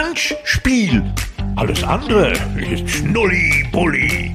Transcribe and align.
Handspiel. 0.00 1.04
Alles 1.56 1.84
andere 1.84 2.32
ist 2.56 2.88
Schnulli-Bulli 2.88 4.34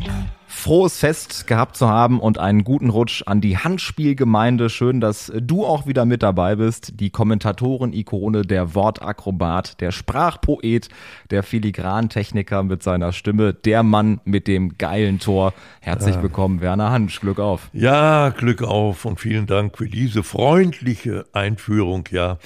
frohes 0.66 0.98
Fest 0.98 1.46
gehabt 1.46 1.78
zu 1.78 1.88
haben 1.88 2.20
und 2.20 2.40
einen 2.40 2.64
guten 2.64 2.90
Rutsch 2.90 3.22
an 3.28 3.40
die 3.40 3.56
Handspielgemeinde. 3.56 4.72
Schön, 4.72 5.00
dass 5.00 5.32
du 5.40 5.64
auch 5.64 5.86
wieder 5.86 6.06
mit 6.06 6.24
dabei 6.24 6.56
bist. 6.56 7.00
Die 7.00 7.12
Kommentatoren-Ikone, 7.12 8.42
der 8.42 8.74
Wortakrobat, 8.74 9.80
der 9.80 9.92
Sprachpoet, 9.92 10.90
der 11.30 11.44
Filigrantechniker 11.44 12.64
mit 12.64 12.82
seiner 12.82 13.12
Stimme, 13.12 13.54
der 13.54 13.84
Mann 13.84 14.22
mit 14.26 14.48
dem 14.48 14.80
geilen 14.80 15.20
Tor. 15.20 15.54
Herzlich 15.82 16.20
willkommen, 16.20 16.62
Werner 16.62 16.90
Hansch. 16.90 17.20
Glück 17.20 17.40
auf. 17.40 17.70
Ja, 17.72 18.30
Glück 18.30 18.64
auf 18.64 19.06
und 19.06 19.20
vielen 19.20 19.46
Dank 19.46 19.78
für 19.78 19.88
diese 19.88 20.24
freundliche 20.24 21.28
Einführung. 21.32 22.06
Ja, 22.10 22.34
äh, 22.34 22.38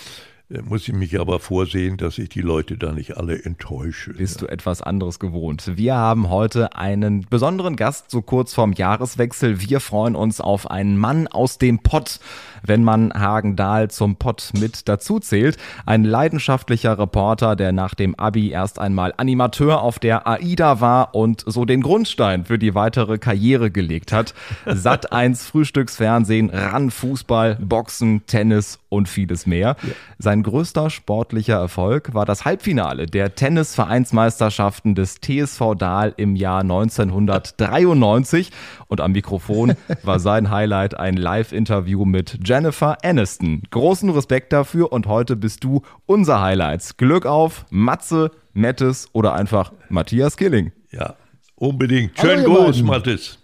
muss 0.64 0.88
ich 0.88 0.96
mich 0.96 1.20
aber 1.20 1.40
vorsehen, 1.40 1.98
dass 1.98 2.18
ich 2.18 2.30
die 2.30 2.42
Leute 2.42 2.76
da 2.78 2.92
nicht 2.92 3.18
alle 3.18 3.44
enttäusche. 3.44 4.14
Bist 4.14 4.42
du 4.42 4.48
etwas 4.48 4.82
anderes 4.82 5.20
gewohnt? 5.20 5.78
Wir 5.78 5.96
haben 5.96 6.30
heute 6.30 6.76
einen 6.76 7.22
besonderen 7.30 7.76
Gast, 7.76 8.10
so 8.10 8.24
kurz 8.24 8.56
vorm 8.56 8.74
Jahreswechsel. 8.74 9.62
Wir 9.62 9.80
freuen 9.80 10.16
uns 10.16 10.42
auf 10.42 10.70
einen 10.70 10.98
Mann 10.98 11.28
aus 11.28 11.60
dem 11.60 11.80
Pott, 11.80 12.20
wenn 12.64 12.84
man 12.84 13.14
Hagen-Dahl 13.14 13.90
zum 13.90 14.16
Pott 14.16 14.52
mit 14.60 14.88
dazu 14.88 15.20
zählt. 15.20 15.58
Ein 15.86 16.04
leidenschaftlicher 16.04 16.98
Reporter, 16.98 17.56
der 17.56 17.72
nach 17.72 17.96
dem 17.96 18.16
Abi 18.16 18.50
erst 18.52 18.80
einmal 18.80 19.14
Animateur 19.18 19.82
auf 19.82 20.00
der 20.00 20.28
AIDA 20.28 20.82
war 20.82 21.16
und 21.16 21.44
so 21.46 21.66
den 21.66 21.82
Grundstein 21.82 22.46
für 22.46 22.60
die 22.60 22.76
weitere 22.76 23.18
Karriere 23.18 23.72
gelegt 23.72 24.12
hat. 24.12 24.34
Sat 24.66 25.12
1 25.12 25.46
Frühstücksfernsehen, 25.46 26.50
ran 26.50 26.92
Fußball, 26.92 27.58
Boxen, 27.62 28.26
Tennis 28.26 28.80
und 28.90 29.08
vieles 29.08 29.46
mehr. 29.46 29.76
Sein 30.18 30.44
größter 30.44 30.90
sportlicher 30.90 31.58
Erfolg 31.58 32.14
war 32.14 32.26
das 32.26 32.46
Halbfinale 32.46 33.06
der 33.06 33.36
Tennisvereinsmeisterschaften 33.36 34.96
des 34.96 35.22
TSV 35.22 35.76
Dahl 35.78 36.14
im 36.18 36.36
Jahr 36.36 36.62
1993 36.62 38.52
und 38.88 39.02
am 39.02 39.12
Mikrofon 39.12 39.74
war 40.04 40.20
sein 40.20 40.50
Highlight 40.50 41.00
ein 41.00 41.16
Live-Interview 41.16 42.06
mit 42.06 42.40
Jennifer 42.50 42.98
Aniston. 43.04 43.62
Großen 43.70 44.10
Respekt 44.10 44.52
dafür 44.54 44.92
und 44.92 45.06
heute 45.06 45.36
bist 45.36 45.64
du 45.64 45.84
unser 46.08 46.42
Highlights. 46.42 46.98
Glück 46.98 47.28
auf, 47.28 47.68
Matze, 47.70 48.32
Mettes 48.54 49.08
oder 49.14 49.34
einfach 49.34 49.72
Matthias 49.90 50.36
Killing. 50.36 50.72
Ja, 50.90 51.16
unbedingt. 51.54 52.20
Schönen 52.20 52.46
Gruß, 52.46 52.82
Mattes. 52.82 53.38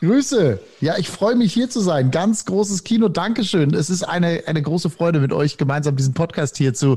Grüße. 0.00 0.60
Ja, 0.80 0.98
ich 0.98 1.08
freue 1.08 1.36
mich 1.36 1.52
hier 1.52 1.70
zu 1.70 1.80
sein. 1.80 2.10
Ganz 2.10 2.44
großes 2.44 2.84
Kino. 2.84 3.08
Dankeschön. 3.08 3.72
Es 3.72 3.88
ist 3.88 4.02
eine, 4.02 4.42
eine 4.46 4.60
große 4.60 4.90
Freude, 4.90 5.20
mit 5.20 5.32
euch 5.32 5.56
gemeinsam 5.56 5.96
diesen 5.96 6.14
Podcast 6.14 6.56
hier 6.58 6.74
zu, 6.74 6.96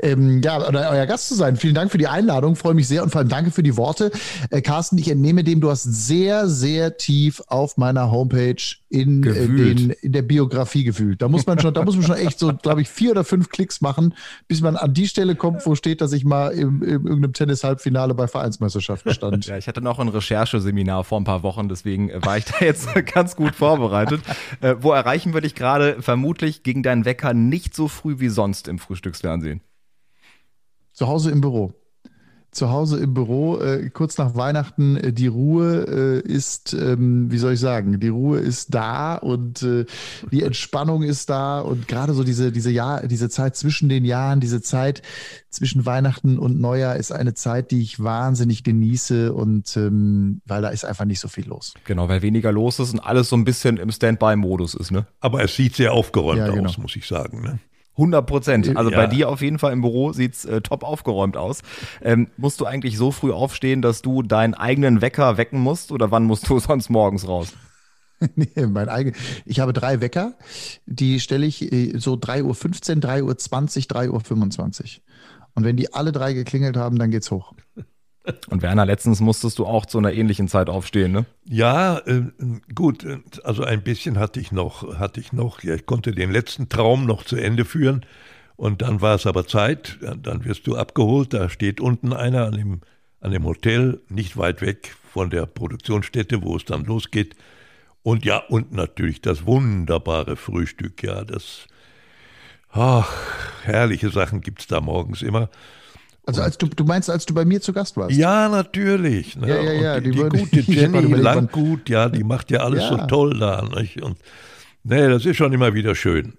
ähm, 0.00 0.42
ja, 0.42 0.66
oder 0.66 0.90
euer 0.90 1.06
Gast 1.06 1.28
zu 1.28 1.34
sein. 1.34 1.56
Vielen 1.56 1.74
Dank 1.74 1.92
für 1.92 1.98
die 1.98 2.08
Einladung. 2.08 2.56
Freue 2.56 2.74
mich 2.74 2.88
sehr 2.88 3.02
und 3.02 3.10
vor 3.10 3.20
allem 3.20 3.28
danke 3.28 3.50
für 3.50 3.62
die 3.62 3.76
Worte. 3.76 4.10
Äh, 4.50 4.62
Carsten, 4.62 4.98
ich 4.98 5.08
entnehme 5.08 5.44
dem, 5.44 5.60
du 5.60 5.70
hast 5.70 5.84
sehr, 5.84 6.48
sehr 6.48 6.96
tief 6.96 7.40
auf 7.46 7.76
meiner 7.76 8.10
Homepage 8.10 8.56
in, 8.88 9.22
äh, 9.22 9.46
den, 9.46 9.90
in 9.90 10.12
der 10.12 10.22
Biografie 10.22 10.82
gefühlt. 10.82 11.22
Da 11.22 11.28
muss 11.28 11.46
man 11.46 11.60
schon, 11.60 11.72
da 11.72 11.84
muss 11.84 11.94
man 11.94 12.04
schon 12.04 12.16
echt 12.16 12.38
so, 12.38 12.52
glaube 12.52 12.82
ich, 12.82 12.88
vier 12.88 13.12
oder 13.12 13.22
fünf 13.22 13.48
Klicks 13.48 13.80
machen, 13.80 14.14
bis 14.48 14.60
man 14.60 14.76
an 14.76 14.92
die 14.92 15.06
Stelle 15.06 15.36
kommt, 15.36 15.64
wo 15.64 15.76
steht, 15.76 16.00
dass 16.00 16.12
ich 16.12 16.24
mal 16.24 16.48
im, 16.48 16.82
im 16.82 17.06
irgendeinem 17.06 17.32
Tennis-Halbfinale 17.32 18.14
bei 18.14 18.26
Vereinsmeisterschaften 18.26 19.14
stand. 19.14 19.46
Ja, 19.46 19.56
ich 19.56 19.68
hatte 19.68 19.80
noch 19.80 20.00
ein 20.00 20.08
Rechercheseminar 20.08 21.04
vor 21.04 21.20
ein 21.20 21.24
paar 21.24 21.44
Wochen, 21.44 21.68
deswegen 21.68 22.10
war 22.24 22.36
ich 22.36 22.39
da 22.44 22.58
jetzt 22.64 22.88
ganz 23.12 23.36
gut 23.36 23.54
vorbereitet. 23.54 24.22
Äh, 24.60 24.76
wo 24.80 24.92
erreichen 24.92 25.34
wir 25.34 25.40
dich 25.40 25.54
gerade 25.54 26.02
vermutlich 26.02 26.62
gegen 26.62 26.82
deinen 26.82 27.04
Wecker 27.04 27.34
nicht 27.34 27.74
so 27.74 27.88
früh 27.88 28.20
wie 28.20 28.28
sonst 28.28 28.68
im 28.68 28.78
Frühstücksfernsehen? 28.78 29.62
Zu 30.92 31.06
Hause 31.06 31.30
im 31.30 31.40
Büro 31.40 31.79
zu 32.50 32.70
Hause 32.70 32.98
im 32.98 33.14
Büro, 33.14 33.58
äh, 33.58 33.90
kurz 33.90 34.18
nach 34.18 34.34
Weihnachten, 34.34 34.96
äh, 34.96 35.12
die 35.12 35.28
Ruhe 35.28 36.22
äh, 36.26 36.28
ist, 36.28 36.74
ähm, 36.74 37.30
wie 37.30 37.38
soll 37.38 37.52
ich 37.52 37.60
sagen, 37.60 38.00
die 38.00 38.08
Ruhe 38.08 38.40
ist 38.40 38.74
da 38.74 39.14
und 39.14 39.62
äh, 39.62 39.86
die 40.32 40.42
Entspannung 40.42 41.02
ist 41.02 41.30
da 41.30 41.60
und 41.60 41.86
gerade 41.86 42.12
so 42.12 42.24
diese, 42.24 42.50
diese 42.50 42.70
Jahr, 42.70 43.06
diese 43.06 43.28
Zeit 43.28 43.56
zwischen 43.56 43.88
den 43.88 44.04
Jahren, 44.04 44.40
diese 44.40 44.62
Zeit 44.62 45.02
zwischen 45.48 45.86
Weihnachten 45.86 46.38
und 46.38 46.60
Neujahr 46.60 46.96
ist 46.96 47.12
eine 47.12 47.34
Zeit, 47.34 47.70
die 47.70 47.82
ich 47.82 48.02
wahnsinnig 48.02 48.64
genieße 48.64 49.32
und 49.32 49.76
ähm, 49.76 50.40
weil 50.46 50.62
da 50.62 50.68
ist 50.68 50.84
einfach 50.84 51.04
nicht 51.04 51.20
so 51.20 51.28
viel 51.28 51.46
los. 51.46 51.74
Genau, 51.84 52.08
weil 52.08 52.22
weniger 52.22 52.52
los 52.52 52.78
ist 52.78 52.92
und 52.92 53.00
alles 53.00 53.28
so 53.28 53.36
ein 53.36 53.44
bisschen 53.44 53.76
im 53.76 53.90
Standby-Modus 53.90 54.74
ist, 54.74 54.90
ne? 54.90 55.06
Aber 55.20 55.42
es 55.42 55.54
sieht 55.54 55.76
sehr 55.76 55.92
aufgeräumt 55.92 56.38
ja, 56.38 56.50
genau. 56.50 56.68
aus, 56.68 56.78
muss 56.78 56.96
ich 56.96 57.06
sagen, 57.06 57.42
ne? 57.42 57.58
100 57.96 58.26
Prozent. 58.26 58.76
Also 58.76 58.90
ja. 58.90 58.96
bei 58.96 59.06
dir 59.06 59.28
auf 59.28 59.42
jeden 59.42 59.58
Fall 59.58 59.72
im 59.72 59.82
Büro 59.82 60.12
sieht's 60.12 60.44
äh, 60.44 60.60
top 60.60 60.84
aufgeräumt 60.84 61.36
aus. 61.36 61.62
Ähm, 62.02 62.28
musst 62.36 62.60
du 62.60 62.66
eigentlich 62.66 62.96
so 62.96 63.10
früh 63.10 63.32
aufstehen, 63.32 63.82
dass 63.82 64.02
du 64.02 64.22
deinen 64.22 64.54
eigenen 64.54 65.00
Wecker 65.00 65.36
wecken 65.36 65.60
musst 65.60 65.92
oder 65.92 66.10
wann 66.10 66.24
musst 66.24 66.48
du 66.48 66.58
sonst 66.60 66.90
morgens 66.90 67.26
raus? 67.28 67.52
nee, 68.34 68.66
mein 68.66 68.88
eigen. 68.88 69.14
Ich 69.44 69.60
habe 69.60 69.72
drei 69.72 70.00
Wecker, 70.00 70.34
die 70.86 71.20
stelle 71.20 71.46
ich 71.46 71.72
äh, 71.72 71.98
so 71.98 72.14
3.15 72.14 72.96
Uhr, 72.96 73.32
3.20 73.32 74.10
Uhr, 74.10 74.20
3.25 74.20 74.82
Uhr. 74.82 75.02
Und 75.54 75.64
wenn 75.64 75.76
die 75.76 75.92
alle 75.92 76.12
drei 76.12 76.32
geklingelt 76.32 76.76
haben, 76.76 76.98
dann 76.98 77.10
geht's 77.10 77.30
hoch. 77.30 77.54
Und 78.50 78.62
Werner, 78.62 78.84
letztens 78.84 79.20
musstest 79.20 79.58
du 79.58 79.66
auch 79.66 79.86
zu 79.86 79.98
einer 79.98 80.12
ähnlichen 80.12 80.46
Zeit 80.46 80.68
aufstehen, 80.68 81.12
ne? 81.12 81.24
Ja, 81.46 81.98
äh, 82.06 82.22
gut, 82.74 83.06
also 83.44 83.64
ein 83.64 83.82
bisschen 83.82 84.18
hatte 84.18 84.40
ich 84.40 84.52
noch, 84.52 84.98
hatte 84.98 85.20
ich 85.20 85.32
noch, 85.32 85.62
ja, 85.62 85.74
ich 85.74 85.86
konnte 85.86 86.12
den 86.12 86.30
letzten 86.30 86.68
Traum 86.68 87.06
noch 87.06 87.24
zu 87.24 87.36
Ende 87.36 87.64
führen. 87.64 88.04
Und 88.56 88.82
dann 88.82 89.00
war 89.00 89.14
es 89.14 89.26
aber 89.26 89.46
Zeit, 89.46 89.98
dann 90.02 90.44
wirst 90.44 90.66
du 90.66 90.76
abgeholt, 90.76 91.32
da 91.32 91.48
steht 91.48 91.80
unten 91.80 92.12
einer 92.12 92.44
an 92.44 92.52
dem, 92.52 92.80
an 93.20 93.30
dem 93.30 93.44
Hotel, 93.44 94.02
nicht 94.10 94.36
weit 94.36 94.60
weg 94.60 94.94
von 95.10 95.30
der 95.30 95.46
Produktionsstätte, 95.46 96.42
wo 96.42 96.56
es 96.56 96.66
dann 96.66 96.84
losgeht. 96.84 97.36
Und 98.02 98.26
ja, 98.26 98.36
und 98.36 98.72
natürlich 98.72 99.22
das 99.22 99.46
wunderbare 99.46 100.36
Frühstück, 100.36 101.02
ja, 101.02 101.24
das, 101.24 101.68
ach, 102.70 103.10
herrliche 103.64 104.10
Sachen 104.10 104.42
gibt 104.42 104.60
es 104.60 104.66
da 104.66 104.82
morgens 104.82 105.22
immer. 105.22 105.48
Also 106.30 106.42
als 106.42 106.58
du, 106.58 106.66
du 106.66 106.84
meinst, 106.84 107.10
als 107.10 107.26
du 107.26 107.34
bei 107.34 107.44
mir 107.44 107.60
zu 107.60 107.72
Gast 107.72 107.96
warst? 107.96 108.16
Ja, 108.16 108.48
natürlich. 108.48 109.36
Ne? 109.36 109.48
Ja, 109.48 109.60
ja, 109.60 109.72
ja. 109.72 110.00
Die, 110.00 110.10
die, 110.10 110.16
die 110.16 110.38
gute 110.38 110.60
Jenny 110.60 111.14
Langgut, 111.14 111.88
ja, 111.88 112.08
die 112.08 112.24
macht 112.24 112.50
ja 112.50 112.60
alles 112.60 112.82
ja. 112.82 112.88
so 112.88 112.96
toll 113.06 113.38
da. 113.38 113.62
Nicht? 113.62 114.02
Und 114.02 114.16
nee, 114.84 115.08
das 115.08 115.26
ist 115.26 115.36
schon 115.36 115.52
immer 115.52 115.74
wieder 115.74 115.94
schön. 115.94 116.34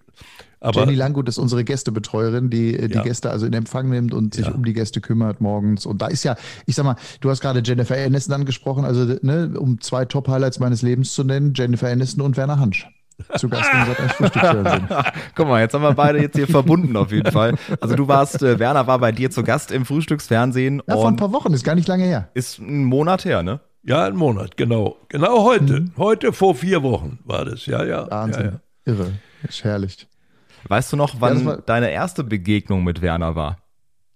Aber, 0.61 0.81
Jenny 0.81 0.95
Langgut 0.95 1.27
ist 1.27 1.39
unsere 1.39 1.63
Gästebetreuerin, 1.63 2.49
die 2.49 2.77
die 2.87 2.93
ja. 2.93 3.01
Gäste 3.01 3.31
also 3.31 3.47
in 3.47 3.53
Empfang 3.53 3.89
nimmt 3.89 4.13
und 4.13 4.35
sich 4.35 4.45
ja. 4.45 4.51
um 4.51 4.63
die 4.63 4.73
Gäste 4.73 5.01
kümmert 5.01 5.41
morgens. 5.41 5.85
Und 5.85 6.01
da 6.01 6.07
ist 6.07 6.23
ja, 6.23 6.35
ich 6.67 6.75
sag 6.75 6.85
mal, 6.85 6.95
du 7.19 7.29
hast 7.29 7.41
gerade 7.41 7.61
Jennifer 7.65 7.97
Aniston 7.97 8.35
angesprochen, 8.35 8.85
also 8.85 9.17
ne, 9.21 9.51
um 9.57 9.81
zwei 9.81 10.05
Top-Highlights 10.05 10.59
meines 10.59 10.83
Lebens 10.83 11.13
zu 11.13 11.23
nennen, 11.23 11.53
Jennifer 11.55 11.89
Aniston 11.89 12.23
und 12.23 12.37
Werner 12.37 12.59
Hansch 12.59 12.87
zu 13.37 13.49
Gast 13.49 13.69
im 13.73 13.79
Sat1 13.79 14.13
Frühstücksfernsehen. 14.13 14.87
Guck 15.35 15.47
mal, 15.47 15.61
jetzt 15.61 15.73
haben 15.73 15.81
wir 15.81 15.93
beide 15.93 16.21
jetzt 16.21 16.35
hier 16.35 16.47
verbunden 16.47 16.95
auf 16.97 17.11
jeden 17.11 17.31
Fall. 17.31 17.55
Also 17.79 17.95
du 17.95 18.07
warst, 18.07 18.41
äh, 18.41 18.59
Werner 18.59 18.87
war 18.87 18.99
bei 18.99 19.11
dir 19.11 19.31
zu 19.31 19.43
Gast 19.43 19.71
im 19.71 19.85
Frühstücksfernsehen. 19.85 20.81
Ja, 20.87 20.95
vor 20.95 21.07
ein 21.07 21.15
paar 21.15 21.31
Wochen, 21.31 21.53
ist 21.53 21.63
gar 21.63 21.75
nicht 21.75 21.87
lange 21.87 22.03
her. 22.03 22.29
Ist 22.33 22.59
ein 22.59 22.83
Monat 22.83 23.25
her, 23.25 23.43
ne? 23.43 23.59
Ja, 23.83 24.05
ein 24.05 24.15
Monat, 24.15 24.57
genau. 24.57 24.97
Genau 25.09 25.43
heute. 25.43 25.81
Mhm. 25.81 25.91
Heute 25.97 26.33
vor 26.33 26.55
vier 26.55 26.83
Wochen 26.83 27.19
war 27.25 27.45
das, 27.45 27.65
ja, 27.65 27.83
ja. 27.83 28.09
Wahnsinn. 28.09 28.45
Ja, 28.45 28.51
ja. 28.51 28.59
Irre. 28.85 29.11
Ist 29.47 29.63
herrlich. 29.63 30.07
Weißt 30.67 30.93
du 30.93 30.97
noch, 30.97 31.15
wann 31.19 31.45
ja, 31.45 31.57
deine 31.57 31.91
erste 31.91 32.23
Begegnung 32.23 32.83
mit 32.83 33.01
Werner 33.01 33.35
war? 33.35 33.57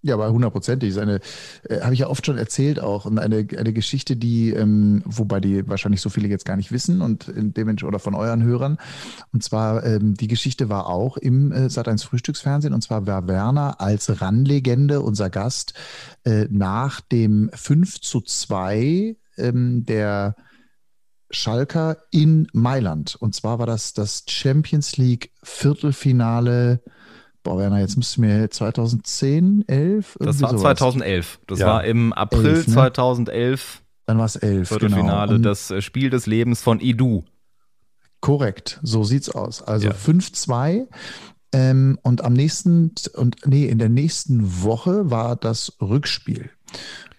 Ja, 0.06 0.14
aber 0.14 0.32
hundertprozentig. 0.32 0.92
Ist 0.92 1.00
eine, 1.00 1.20
äh, 1.68 1.82
habe 1.82 1.96
ich 1.96 2.02
ja 2.02 2.08
oft 2.08 2.24
schon 2.24 2.38
erzählt 2.38 2.80
auch. 2.80 3.06
Und 3.06 3.18
eine, 3.18 3.48
eine 3.58 3.74
Geschichte, 3.74 4.16
die, 4.16 4.52
ähm, 4.52 5.02
wobei 5.04 5.40
die 5.40 5.68
wahrscheinlich 5.68 6.00
so 6.00 6.12
viele 6.12 6.28
jetzt 6.28 6.46
gar 6.46 6.58
nicht 6.58 6.72
wissen 6.72 7.02
und 7.02 7.28
in 7.28 7.56
dem 7.56 7.76
oder 7.84 7.98
von 7.98 8.14
euren 8.14 8.44
Hörern. 8.44 8.78
Und 9.34 9.44
zwar, 9.44 9.84
ähm, 9.84 10.14
die 10.14 10.28
Geschichte 10.28 10.70
war 10.70 10.86
auch 10.86 11.18
im 11.18 11.52
äh, 11.52 11.66
Sat1 11.66 12.06
Frühstücksfernsehen. 12.06 12.72
Und 12.72 12.84
zwar 12.84 13.08
war 13.08 13.28
Werner 13.28 13.82
als 13.82 14.22
Randlegende 14.22 15.02
unser 15.02 15.32
Gast 15.32 15.74
äh, 16.24 16.46
nach 16.52 17.02
dem 17.02 17.50
5 17.52 18.00
zu 18.00 18.22
2 18.22 19.16
ähm, 19.38 19.86
der 19.88 20.36
Schalker 21.32 21.98
in 22.12 22.46
Mailand. 22.54 23.16
Und 23.16 23.34
zwar 23.34 23.58
war 23.58 23.66
das 23.66 23.94
das 23.94 24.26
Champions 24.28 24.98
League 24.98 25.32
Viertelfinale 25.42 26.82
Boah, 27.46 27.60
Werner, 27.60 27.80
jetzt 27.80 27.96
müsstest 27.96 28.18
du 28.18 28.22
mir 28.22 28.50
2010, 28.50 29.66
11? 29.68 30.18
Das 30.20 30.42
war 30.42 30.50
sowas. 30.50 30.62
2011. 30.62 31.40
Das 31.46 31.60
ja. 31.60 31.68
war 31.68 31.84
im 31.84 32.12
April 32.12 32.48
11, 32.48 32.68
ne? 32.70 32.74
2011. 32.74 33.84
Dann 34.08 34.18
war 34.18 34.26
es 34.26 34.36
11. 34.36 34.68
Viertelfinale, 34.68 35.34
genau. 35.34 35.50
das 35.50 35.70
äh, 35.70 35.84
Spiel 35.84 36.10
des 36.10 36.26
Lebens 36.26 36.64
von 36.64 36.80
Idu. 36.80 37.24
Korrekt, 38.20 38.80
so 38.82 39.04
sieht's 39.04 39.30
aus. 39.30 39.62
Also 39.62 39.90
ja. 39.90 39.94
5-2. 39.94 40.88
Ähm, 41.54 42.00
und 42.02 42.24
am 42.24 42.34
nächsten, 42.34 42.96
und 43.14 43.36
nee, 43.46 43.68
in 43.68 43.78
der 43.78 43.90
nächsten 43.90 44.64
Woche 44.64 45.12
war 45.12 45.36
das 45.36 45.78
Rückspiel. 45.80 46.50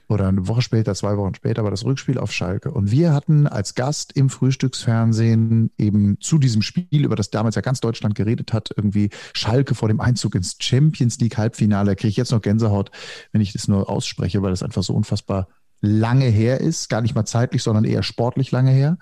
Oder 0.09 0.29
eine 0.29 0.47
Woche 0.47 0.63
später, 0.63 0.95
zwei 0.95 1.17
Wochen 1.17 1.35
später 1.35 1.65
war 1.65 1.71
das 1.71 1.85
Rückspiel 1.85 2.19
auf 2.19 2.33
Schalke. 2.33 2.71
Und 2.71 2.91
wir 2.91 3.13
hatten 3.13 3.47
als 3.47 3.75
Gast 3.75 4.13
im 4.13 4.31
Frühstücksfernsehen 4.31 5.71
eben 5.79 6.21
zu 6.21 6.39
diesem 6.39 6.63
Spiel, 6.63 7.05
über 7.05 7.17
das 7.17 7.31
damals 7.31 7.57
ja 7.57 7.63
ganz 7.63 7.81
Deutschland 7.81 8.15
geredet 8.15 8.53
hat, 8.53 8.71
irgendwie 8.77 9.11
Schalke 9.33 9.75
vor 9.75 9.89
dem 9.89 10.01
Einzug 10.01 10.37
ins 10.37 10.57
Champions 10.61 11.19
League 11.19 11.37
Halbfinale. 11.37 11.97
Kriege 11.97 12.11
ich 12.11 12.17
jetzt 12.17 12.31
noch 12.31 12.43
Gänsehaut, 12.43 12.91
wenn 13.33 13.41
ich 13.41 13.53
das 13.53 13.67
nur 13.67 13.91
ausspreche, 13.91 14.43
weil 14.43 14.51
das 14.51 14.63
einfach 14.63 14.85
so 14.85 14.95
unfassbar 14.95 15.49
lange 15.81 16.27
her 16.27 16.61
ist. 16.61 16.89
Gar 16.89 17.01
nicht 17.03 17.15
mal 17.15 17.27
zeitlich, 17.27 17.63
sondern 17.63 17.85
eher 17.85 18.03
sportlich 18.03 18.53
lange 18.53 18.71
her. 18.71 18.99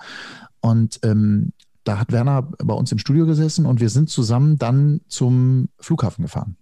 Und 0.61 1.01
ähm, 1.03 1.53
da 1.85 1.99
hat 1.99 2.13
Werner 2.13 2.43
bei 2.43 2.75
uns 2.75 2.91
im 2.93 2.99
Studio 2.99 3.27
gesessen 3.27 3.67
und 3.67 3.81
wir 3.81 3.91
sind 3.91 4.09
zusammen 4.09 4.59
dann 4.59 5.03
zum 5.09 5.69
Flughafen 5.79 6.23
gefahren. 6.23 6.57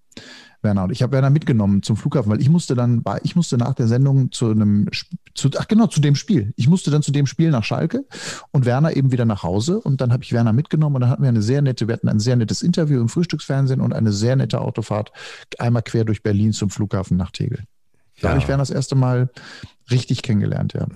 Werner. 0.62 0.84
Und 0.84 0.92
ich 0.92 1.02
habe 1.02 1.12
Werner 1.12 1.30
mitgenommen 1.30 1.82
zum 1.82 1.96
Flughafen, 1.96 2.30
weil 2.30 2.40
ich 2.40 2.48
musste 2.48 2.74
dann, 2.74 3.02
ich 3.22 3.36
musste 3.36 3.58
nach 3.58 3.74
der 3.74 3.88
Sendung 3.88 4.32
zu 4.32 4.50
einem, 4.50 4.88
zu, 5.34 5.50
ach 5.58 5.68
genau, 5.68 5.86
zu 5.86 6.00
dem 6.00 6.14
Spiel. 6.14 6.52
Ich 6.56 6.68
musste 6.68 6.90
dann 6.90 7.02
zu 7.02 7.12
dem 7.12 7.26
Spiel 7.26 7.50
nach 7.50 7.64
Schalke 7.64 8.04
und 8.50 8.64
Werner 8.64 8.96
eben 8.96 9.12
wieder 9.12 9.24
nach 9.24 9.42
Hause. 9.42 9.80
Und 9.80 10.00
dann 10.00 10.12
habe 10.12 10.22
ich 10.22 10.32
Werner 10.32 10.52
mitgenommen 10.52 10.96
und 10.96 11.00
dann 11.02 11.10
hatten 11.10 11.22
wir 11.22 11.28
eine 11.28 11.42
sehr 11.42 11.62
nette, 11.62 11.88
wir 11.88 11.94
hatten 11.94 12.08
ein 12.08 12.20
sehr 12.20 12.36
nettes 12.36 12.62
Interview 12.62 13.00
im 13.00 13.08
Frühstücksfernsehen 13.08 13.80
und 13.80 13.92
eine 13.92 14.12
sehr 14.12 14.36
nette 14.36 14.60
Autofahrt 14.60 15.12
einmal 15.58 15.82
quer 15.82 16.04
durch 16.04 16.22
Berlin 16.22 16.52
zum 16.52 16.70
Flughafen 16.70 17.16
nach 17.16 17.30
Tegel. 17.30 17.64
Da 18.20 18.28
ja. 18.28 18.30
habe 18.30 18.40
ich 18.40 18.48
Werner 18.48 18.62
das 18.62 18.70
erste 18.70 18.94
Mal 18.94 19.30
richtig 19.90 20.22
kennengelernt, 20.22 20.74
ja. 20.74 20.86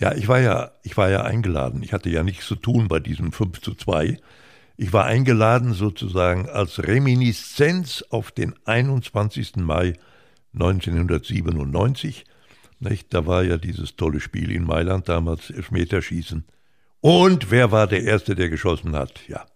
Ja, 0.00 0.14
ich 0.14 0.28
war 0.28 0.38
ja, 0.38 0.70
ich 0.84 0.96
war 0.96 1.10
ja 1.10 1.22
eingeladen. 1.22 1.82
Ich 1.82 1.92
hatte 1.92 2.08
ja 2.08 2.22
nichts 2.22 2.46
zu 2.46 2.54
tun 2.54 2.86
bei 2.86 3.00
diesem 3.00 3.32
5 3.32 3.60
zu 3.60 3.74
2. 3.74 4.18
Ich 4.80 4.92
war 4.92 5.06
eingeladen 5.06 5.74
sozusagen 5.74 6.48
als 6.48 6.78
Reminiszenz 6.78 8.04
auf 8.10 8.30
den 8.30 8.54
21. 8.64 9.56
Mai 9.56 9.94
1997. 10.54 12.24
Nicht? 12.78 13.12
Da 13.12 13.26
war 13.26 13.42
ja 13.42 13.56
dieses 13.58 13.96
tolle 13.96 14.20
Spiel 14.20 14.52
in 14.52 14.62
Mailand 14.62 15.08
damals, 15.08 15.50
Elfmeterschießen. 15.50 16.44
Und 17.00 17.50
wer 17.50 17.72
war 17.72 17.88
der 17.88 18.04
Erste, 18.04 18.36
der 18.36 18.50
geschossen 18.50 18.94
hat? 18.94 19.26
Ja, 19.26 19.46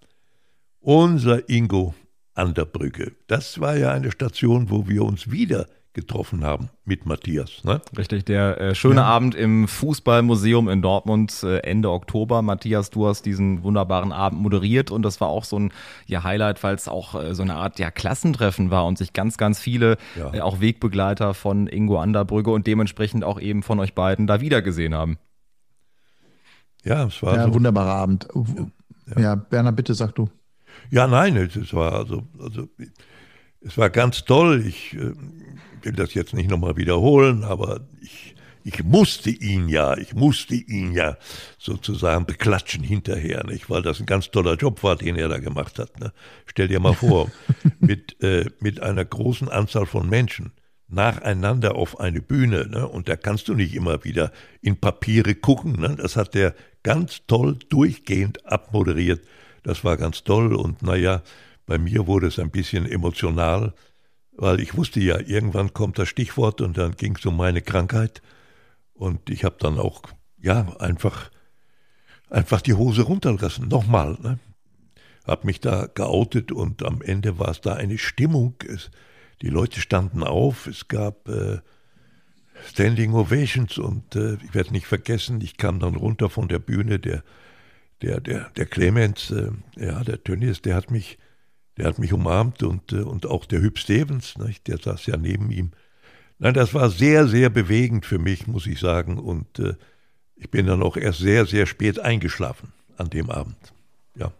unser 0.81 1.49
Ingo 1.49 1.95
Anderbrücke. 2.35 3.13
Das 3.29 3.61
war 3.61 3.77
ja 3.77 3.93
eine 3.93 4.11
Station, 4.11 4.71
wo 4.71 4.89
wir 4.89 5.05
uns 5.05 5.31
wieder 5.31 5.69
getroffen 5.95 6.43
haben 6.45 6.71
mit 6.85 7.05
Matthias. 7.05 7.65
Ne? 7.65 7.81
Richtig, 7.97 8.25
der 8.25 8.61
äh, 8.61 8.75
schöne 8.75 9.03
ja. 9.03 9.05
Abend 9.05 9.35
im 9.35 9.69
Fußballmuseum 9.69 10.69
in 10.69 10.81
Dortmund 10.81 11.43
äh, 11.43 11.59
Ende 11.59 11.91
Oktober. 11.91 12.41
Matthias, 12.41 12.91
du 12.91 13.07
hast 13.07 13.27
diesen 13.27 13.63
wunderbaren 13.63 14.13
Abend 14.13 14.41
moderiert 14.41 14.91
und 14.91 15.03
das 15.03 15.21
war 15.21 15.29
auch 15.29 15.45
so 15.45 15.59
ein 15.59 15.73
ja, 16.07 16.25
Highlight, 16.25 16.63
weil 16.63 16.75
es 16.75 16.89
auch 16.89 17.15
äh, 17.15 17.35
so 17.35 17.43
eine 17.43 17.57
Art 17.57 17.79
ja, 17.79 17.91
Klassentreffen 17.91 18.71
war 18.71 18.87
und 18.87 18.97
sich 18.97 19.13
ganz, 19.13 19.37
ganz 19.37 19.61
viele 19.61 19.99
ja. 20.17 20.33
Äh, 20.33 20.41
auch 20.41 20.61
Wegbegleiter 20.61 21.35
von 21.35 21.67
Ingo 21.67 21.99
Anderbrügge 21.99 22.51
und 22.51 22.67
dementsprechend 22.67 23.25
auch 23.25 23.39
eben 23.39 23.63
von 23.63 23.79
euch 23.79 23.95
beiden 23.95 24.27
da 24.27 24.41
wiedergesehen 24.41 24.95
haben. 24.95 25.19
Ja, 26.85 27.05
es 27.05 27.23
war 27.23 27.37
ja, 27.37 27.43
so. 27.43 27.49
ein 27.49 27.55
wunderbarer 27.55 27.95
Abend. 27.95 28.29
Ja, 29.15 29.21
ja. 29.21 29.35
Berner, 29.35 29.73
bitte 29.73 29.95
sag 29.95 30.15
du. 30.15 30.29
Ja, 30.91 31.07
nein, 31.07 31.37
es 31.37 31.75
war 31.75 31.93
also, 31.93 32.25
also 32.41 32.69
es 33.61 33.79
war 33.79 33.91
ganz 33.91 34.25
toll. 34.25 34.65
Ich 34.67 34.95
äh, 34.95 35.13
will 35.85 35.93
das 35.93 36.15
jetzt 36.15 36.35
nicht 36.35 36.51
nochmal 36.51 36.77
wiederholen, 36.77 37.45
aber 37.45 37.81
ich, 38.01 38.35
ich 38.65 38.85
musste 38.85 39.31
ihn 39.31 39.69
ja, 39.69 39.97
ich 39.97 40.15
musste 40.15 40.55
ihn 40.55 40.93
ja 40.93 41.17
sozusagen 41.59 42.27
beklatschen 42.27 42.83
hinterher, 42.83 43.45
nicht? 43.45 43.69
weil 43.71 43.83
das 43.83 44.01
ein 44.01 44.07
ganz 44.07 44.31
toller 44.31 44.55
Job 44.55 44.83
war, 44.83 44.97
den 44.97 45.17
er 45.17 45.29
da 45.29 45.39
gemacht 45.39 45.79
hat. 45.79 45.99
Ne? 46.01 46.13
Stell 46.47 46.69
dir 46.69 46.81
mal 46.81 46.95
vor, 46.95 47.31
mit, 47.81 48.23
äh, 48.23 48.51
mit 48.61 48.81
einer 48.81 49.05
großen 49.05 49.49
Anzahl 49.49 49.87
von 49.87 50.09
Menschen 50.09 50.53
nacheinander 50.89 51.75
auf 51.75 52.01
eine 52.01 52.21
Bühne, 52.21 52.69
ne? 52.69 52.87
und 52.87 53.09
da 53.09 53.17
kannst 53.17 53.49
du 53.49 53.55
nicht 53.55 53.75
immer 53.75 54.05
wieder 54.05 54.31
in 54.61 54.77
Papiere 54.77 55.35
gucken. 55.35 55.81
Ne? 55.81 55.97
Das 55.97 56.17
hat 56.17 56.35
der 56.35 56.55
ganz 56.83 57.23
toll 57.27 57.59
durchgehend 57.69 58.47
abmoderiert. 58.47 59.23
Das 59.63 59.85
war 59.85 59.97
ganz 59.97 60.25
toll 60.25 60.55
und 60.55 60.83
naja, 60.83 61.23
bei 61.67 61.79
mir 61.79 62.07
wurde 62.07 62.27
es 62.27 62.39
ein 62.39 62.51
bisschen 62.51 62.87
emotional 62.87 63.73
weil 64.37 64.61
ich 64.61 64.77
wusste 64.77 65.01
ja, 65.01 65.19
irgendwann 65.19 65.73
kommt 65.73 65.99
das 65.99 66.09
Stichwort 66.09 66.61
und 66.61 66.79
dann 66.79 66.93
ging 66.93 67.17
es 67.17 67.27
um 67.27 67.37
meine 67.37 67.63
Krankheit. 67.63 68.23
Und 68.95 69.31
ich 69.31 69.45
habe 69.45 69.57
dann 69.59 69.79
auch, 69.79 70.03
ja, 70.41 70.77
einfach, 70.79 71.31
einfach 72.31 72.61
die 72.61 72.75
Hose 72.75 73.03
runtergelassen. 73.03 73.69
Nochmal, 73.69 74.19
ne? 74.21 74.39
Hab 75.25 75.45
mich 75.45 75.61
da 75.61 75.87
geoutet 75.87 76.51
und 76.51 76.83
am 76.83 77.01
Ende 77.01 77.39
war 77.39 77.51
es 77.51 77.61
da 77.61 77.75
eine 77.75 77.99
Stimmung. 77.99 78.55
Es, 78.69 78.91
die 79.41 79.51
Leute 79.51 79.81
standen 79.81 80.25
auf, 80.25 80.67
es 80.67 80.89
gab 80.89 81.29
äh, 81.29 81.59
Standing 82.67 83.15
Ovations 83.15 83.79
und 83.79 84.17
äh, 84.17 84.35
ich 84.45 84.55
werde 84.55 84.73
nicht 84.73 84.87
vergessen, 84.87 85.41
ich 85.41 85.57
kam 85.57 85.79
dann 85.81 85.95
runter 85.95 86.29
von 86.31 86.49
der 86.49 86.59
Bühne, 86.59 86.99
der, 86.99 87.23
der, 88.03 88.21
der, 88.21 88.51
der 88.51 88.67
Clemens, 88.67 89.31
äh, 89.31 89.51
ja, 89.77 90.03
der 90.03 90.23
Tönnies, 90.23 90.63
der 90.63 90.75
hat 90.75 90.91
mich 90.91 91.19
der 91.77 91.87
hat 91.87 91.99
mich 91.99 92.13
umarmt 92.13 92.63
und, 92.63 92.93
äh, 92.93 93.01
und 93.01 93.27
auch 93.27 93.45
der 93.45 93.61
Hüb 93.61 93.79
Stevens, 93.79 94.37
nicht, 94.39 94.69
der 94.69 94.79
saß 94.79 95.07
ja 95.07 95.17
neben 95.17 95.51
ihm. 95.51 95.71
Nein, 96.39 96.55
das 96.55 96.75
war 96.75 96.91
sehr, 96.91 97.29
sehr 97.29 97.51
bewegend 97.51 98.05
für 98.05 98.19
mich, 98.19 98.47
muss 98.47 98.67
ich 98.67 98.81
sagen. 98.81 99.19
Und 99.19 99.61
äh, 99.61 99.75
ich 100.35 100.51
bin 100.51 100.67
dann 100.67 100.83
auch 100.83 100.97
erst 100.97 101.21
sehr, 101.21 101.47
sehr 101.47 101.67
spät 101.67 102.01
eingeschlafen 102.01 102.73
an 102.97 103.11
dem 103.11 103.31
Abend. 103.31 103.57
Ja. 104.17 104.33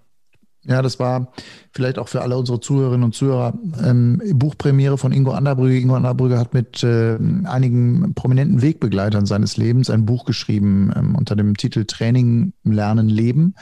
Ja, 0.65 0.83
das 0.83 0.99
war 0.99 1.33
vielleicht 1.73 1.99
auch 1.99 2.09
für 2.09 2.23
alle 2.23 2.37
unsere 2.37 2.59
Zuhörerinnen 2.59 3.05
und 3.05 3.15
Zuhörer 3.15 3.55
ähm, 3.85 4.21
Buchpremiere 4.35 4.99
von 4.99 5.13
Ingo 5.13 5.31
Anderbrügge. 5.31 5.79
Ingo 5.79 5.95
Anderbrügge 5.95 6.39
hat 6.39 6.55
mit 6.55 6.83
äh, 6.83 7.19
einigen 7.45 8.15
prominenten 8.15 8.63
Wegbegleitern 8.63 9.27
seines 9.27 9.57
Lebens 9.57 9.89
ein 9.89 10.05
Buch 10.05 10.25
geschrieben 10.25 10.93
ähm, 10.97 11.15
unter 11.15 11.37
dem 11.37 11.57
Titel 11.57 11.85
Training, 11.85 12.53
Lernen, 12.65 13.09
Leben. 13.09 13.55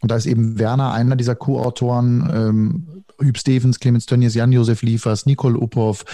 Und 0.00 0.10
da 0.10 0.16
ist 0.16 0.26
eben 0.26 0.58
Werner 0.58 0.92
einer 0.92 1.16
dieser 1.16 1.34
Co-Autoren. 1.34 2.30
Ähm, 2.34 2.93
Hüb 3.20 3.38
Stevens, 3.38 3.80
Clemens 3.80 4.06
Tönnies, 4.06 4.34
Jan-Josef 4.34 4.82
Liefers, 4.82 5.26
Nicole 5.26 5.58
Uphoff 5.58 6.04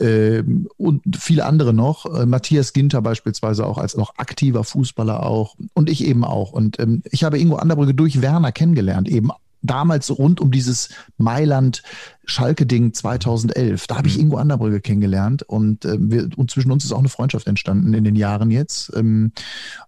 äh, 0.00 0.42
und 0.76 1.02
viele 1.16 1.44
andere 1.46 1.72
noch. 1.72 2.06
Äh, 2.06 2.26
Matthias 2.26 2.72
Ginter 2.72 3.02
beispielsweise 3.02 3.66
auch 3.66 3.78
als 3.78 3.96
noch 3.96 4.16
aktiver 4.16 4.64
Fußballer 4.64 5.24
auch 5.24 5.56
und 5.74 5.90
ich 5.90 6.04
eben 6.04 6.24
auch. 6.24 6.52
Und 6.52 6.78
ähm, 6.80 7.02
ich 7.10 7.24
habe 7.24 7.38
Ingo 7.38 7.56
Anderbrügge 7.56 7.94
durch 7.94 8.22
Werner 8.22 8.52
kennengelernt, 8.52 9.08
eben 9.08 9.30
damals 9.64 10.16
rund 10.16 10.40
um 10.40 10.50
dieses 10.50 10.90
Mailand-Schalke-Ding 11.16 12.92
2011. 12.92 13.86
Da 13.86 13.96
habe 13.96 14.08
ich 14.08 14.16
mhm. 14.16 14.24
Ingo 14.24 14.36
Anderbrügge 14.36 14.80
kennengelernt 14.80 15.42
und, 15.42 15.84
äh, 15.84 15.96
wir, 15.98 16.28
und 16.36 16.50
zwischen 16.50 16.70
uns 16.70 16.84
ist 16.84 16.92
auch 16.92 16.98
eine 16.98 17.08
Freundschaft 17.08 17.46
entstanden 17.46 17.94
in 17.94 18.04
den 18.04 18.14
Jahren 18.14 18.50
jetzt. 18.50 18.92
Ähm, 18.94 19.32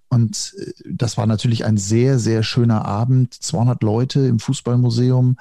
und 0.09 0.55
äh, 0.59 0.73
das 0.91 1.17
war 1.17 1.27
natürlich 1.27 1.65
ein 1.65 1.77
sehr, 1.77 2.19
sehr 2.19 2.43
schöner 2.43 2.85
Abend. 2.85 3.35
200 3.35 3.83
Leute 3.83 4.21
im 4.21 4.39
Fußballmuseum. 4.39 5.37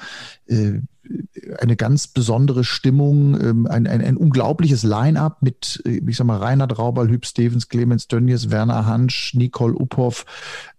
Äh, 0.47 0.81
eine 1.59 1.75
ganz 1.75 2.07
besondere 2.07 2.63
Stimmung, 2.63 3.39
ähm, 3.39 3.67
ein, 3.67 3.87
ein, 3.87 4.01
ein 4.01 4.17
unglaubliches 4.17 4.83
Line-up 4.83 5.41
mit, 5.41 5.81
äh, 5.85 6.01
ich 6.05 6.17
sag 6.17 6.27
mal, 6.27 6.37
Reinhard 6.37 6.77
Rauber, 6.77 7.07
Hüb 7.07 7.25
Stevens, 7.25 7.69
Clemens 7.69 8.07
Dönjes, 8.07 8.51
Werner 8.51 8.85
Hansch, 8.85 9.33
Nicole 9.33 9.75
Uphoff 9.75 10.25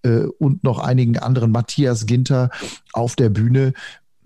äh, 0.02 0.24
und 0.38 0.64
noch 0.64 0.78
einigen 0.78 1.18
anderen, 1.18 1.52
Matthias 1.52 2.06
Ginter 2.06 2.50
auf 2.92 3.16
der 3.16 3.30
Bühne. 3.30 3.72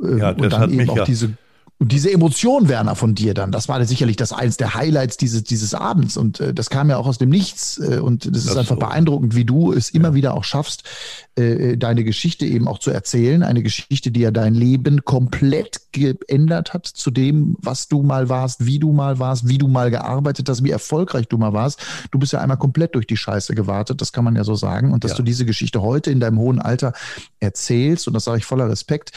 Äh, 0.02 0.18
ja, 0.18 0.30
und 0.30 0.52
dann 0.52 0.70
eben 0.70 0.90
auch 0.90 0.96
ja 0.98 1.04
diese 1.04 1.34
und 1.80 1.92
diese 1.92 2.12
Emotion, 2.12 2.68
Werner, 2.68 2.94
von 2.94 3.14
dir 3.14 3.32
dann, 3.32 3.52
das 3.52 3.66
war 3.66 3.82
sicherlich 3.86 4.16
das 4.16 4.34
eins 4.34 4.58
der 4.58 4.74
Highlights 4.74 5.16
dieses, 5.16 5.44
dieses 5.44 5.72
Abends. 5.72 6.18
Und 6.18 6.38
äh, 6.38 6.52
das 6.52 6.68
kam 6.68 6.90
ja 6.90 6.98
auch 6.98 7.06
aus 7.06 7.16
dem 7.16 7.30
Nichts. 7.30 7.78
Äh, 7.78 8.00
und 8.00 8.26
das, 8.26 8.32
das 8.32 8.44
ist 8.44 8.56
einfach 8.58 8.74
so. 8.74 8.80
beeindruckend, 8.80 9.34
wie 9.34 9.46
du 9.46 9.72
es 9.72 9.88
immer 9.88 10.12
wieder 10.12 10.34
auch 10.34 10.44
schaffst, 10.44 10.84
äh, 11.36 11.78
deine 11.78 12.04
Geschichte 12.04 12.44
eben 12.44 12.68
auch 12.68 12.80
zu 12.80 12.90
erzählen. 12.90 13.42
Eine 13.42 13.62
Geschichte, 13.62 14.10
die 14.10 14.20
ja 14.20 14.30
dein 14.30 14.52
Leben 14.52 15.06
komplett 15.06 15.80
geändert 15.92 16.74
hat 16.74 16.86
zu 16.86 17.10
dem, 17.10 17.56
was 17.62 17.88
du 17.88 18.02
mal 18.02 18.28
warst, 18.28 18.66
wie 18.66 18.78
du 18.78 18.92
mal 18.92 19.18
warst, 19.18 19.48
wie 19.48 19.56
du 19.56 19.66
mal 19.66 19.90
gearbeitet 19.90 20.50
hast, 20.50 20.62
wie 20.62 20.70
erfolgreich 20.70 21.28
du 21.28 21.38
mal 21.38 21.54
warst. 21.54 21.80
Du 22.10 22.18
bist 22.18 22.34
ja 22.34 22.40
einmal 22.40 22.58
komplett 22.58 22.94
durch 22.94 23.06
die 23.06 23.16
Scheiße 23.16 23.54
gewartet, 23.54 24.02
das 24.02 24.12
kann 24.12 24.24
man 24.24 24.36
ja 24.36 24.44
so 24.44 24.54
sagen. 24.54 24.92
Und 24.92 25.02
dass 25.02 25.12
ja. 25.12 25.16
du 25.16 25.22
diese 25.22 25.46
Geschichte 25.46 25.80
heute 25.80 26.10
in 26.10 26.20
deinem 26.20 26.38
hohen 26.40 26.58
Alter 26.58 26.92
erzählst, 27.38 28.06
und 28.06 28.12
das 28.12 28.24
sage 28.24 28.36
ich 28.36 28.44
voller 28.44 28.68
Respekt, 28.68 29.12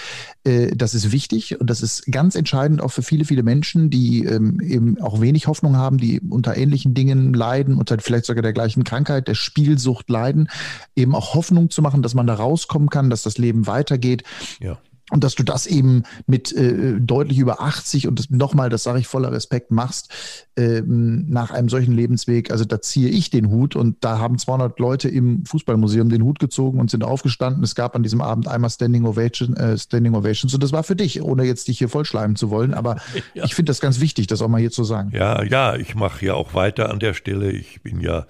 äh, 0.45 0.73
das 0.73 0.93
ist 0.93 1.11
wichtig 1.11 1.59
und 1.59 1.69
das 1.69 1.81
ist 1.81 2.09
ganz 2.09 2.35
entscheidend 2.35 2.52
auch 2.53 2.91
für 2.91 3.01
viele, 3.01 3.25
viele 3.25 3.43
Menschen, 3.43 3.89
die 3.89 4.25
ähm, 4.25 4.59
eben 4.61 5.01
auch 5.01 5.21
wenig 5.21 5.47
Hoffnung 5.47 5.77
haben, 5.77 5.97
die 5.97 6.19
unter 6.21 6.55
ähnlichen 6.55 6.93
Dingen 6.93 7.33
leiden, 7.33 7.77
unter 7.77 7.97
vielleicht 7.99 8.25
sogar 8.25 8.41
der 8.43 8.53
gleichen 8.53 8.83
Krankheit, 8.83 9.27
der 9.27 9.35
Spielsucht 9.35 10.09
leiden, 10.09 10.49
eben 10.95 11.15
auch 11.15 11.33
Hoffnung 11.33 11.69
zu 11.69 11.81
machen, 11.81 12.01
dass 12.01 12.13
man 12.13 12.27
da 12.27 12.35
rauskommen 12.35 12.89
kann, 12.89 13.09
dass 13.09 13.23
das 13.23 13.37
Leben 13.37 13.67
weitergeht. 13.67 14.23
Ja. 14.59 14.77
Und 15.11 15.23
dass 15.23 15.35
du 15.35 15.43
das 15.43 15.67
eben 15.67 16.03
mit 16.27 16.53
äh, 16.53 16.93
deutlich 16.97 17.37
über 17.37 17.61
80 17.61 18.07
und 18.07 18.31
nochmal, 18.31 18.69
das 18.69 18.83
sage 18.83 18.99
ich 18.99 19.07
voller 19.07 19.33
Respekt, 19.33 19.69
machst 19.69 20.13
ähm, 20.55 21.25
nach 21.29 21.51
einem 21.51 21.67
solchen 21.67 21.93
Lebensweg. 21.93 22.51
Also 22.51 22.63
da 22.63 22.81
ziehe 22.81 23.09
ich 23.09 23.29
den 23.29 23.49
Hut 23.49 23.75
und 23.75 23.97
da 24.03 24.17
haben 24.19 24.37
200 24.37 24.79
Leute 24.79 25.09
im 25.09 25.45
Fußballmuseum 25.45 26.07
den 26.07 26.23
Hut 26.23 26.39
gezogen 26.39 26.79
und 26.79 26.89
sind 26.89 27.03
aufgestanden. 27.03 27.63
Es 27.63 27.75
gab 27.75 27.97
an 27.97 28.03
diesem 28.03 28.21
Abend 28.21 28.47
einmal 28.47 28.69
Standing, 28.69 29.05
Ovation, 29.05 29.57
äh, 29.57 29.77
Standing 29.77 30.15
Ovations 30.15 30.53
und 30.53 30.63
das 30.63 30.71
war 30.71 30.83
für 30.83 30.95
dich, 30.95 31.21
ohne 31.21 31.43
jetzt 31.43 31.67
dich 31.67 31.79
hier 31.79 31.89
vollschleimen 31.89 32.37
zu 32.37 32.49
wollen. 32.49 32.73
Aber 32.73 32.95
ja. 33.33 33.43
ich 33.43 33.55
finde 33.55 33.71
das 33.71 33.81
ganz 33.81 33.99
wichtig, 33.99 34.27
das 34.27 34.41
auch 34.41 34.47
mal 34.47 34.61
hier 34.61 34.71
zu 34.71 34.85
sagen. 34.85 35.11
Ja, 35.13 35.43
ja, 35.43 35.75
ich 35.75 35.95
mache 35.95 36.25
ja 36.25 36.33
auch 36.33 36.53
weiter 36.53 36.89
an 36.89 36.99
der 36.99 37.13
Stelle. 37.13 37.51
Ich 37.51 37.81
bin 37.81 37.99
ja 37.99 38.25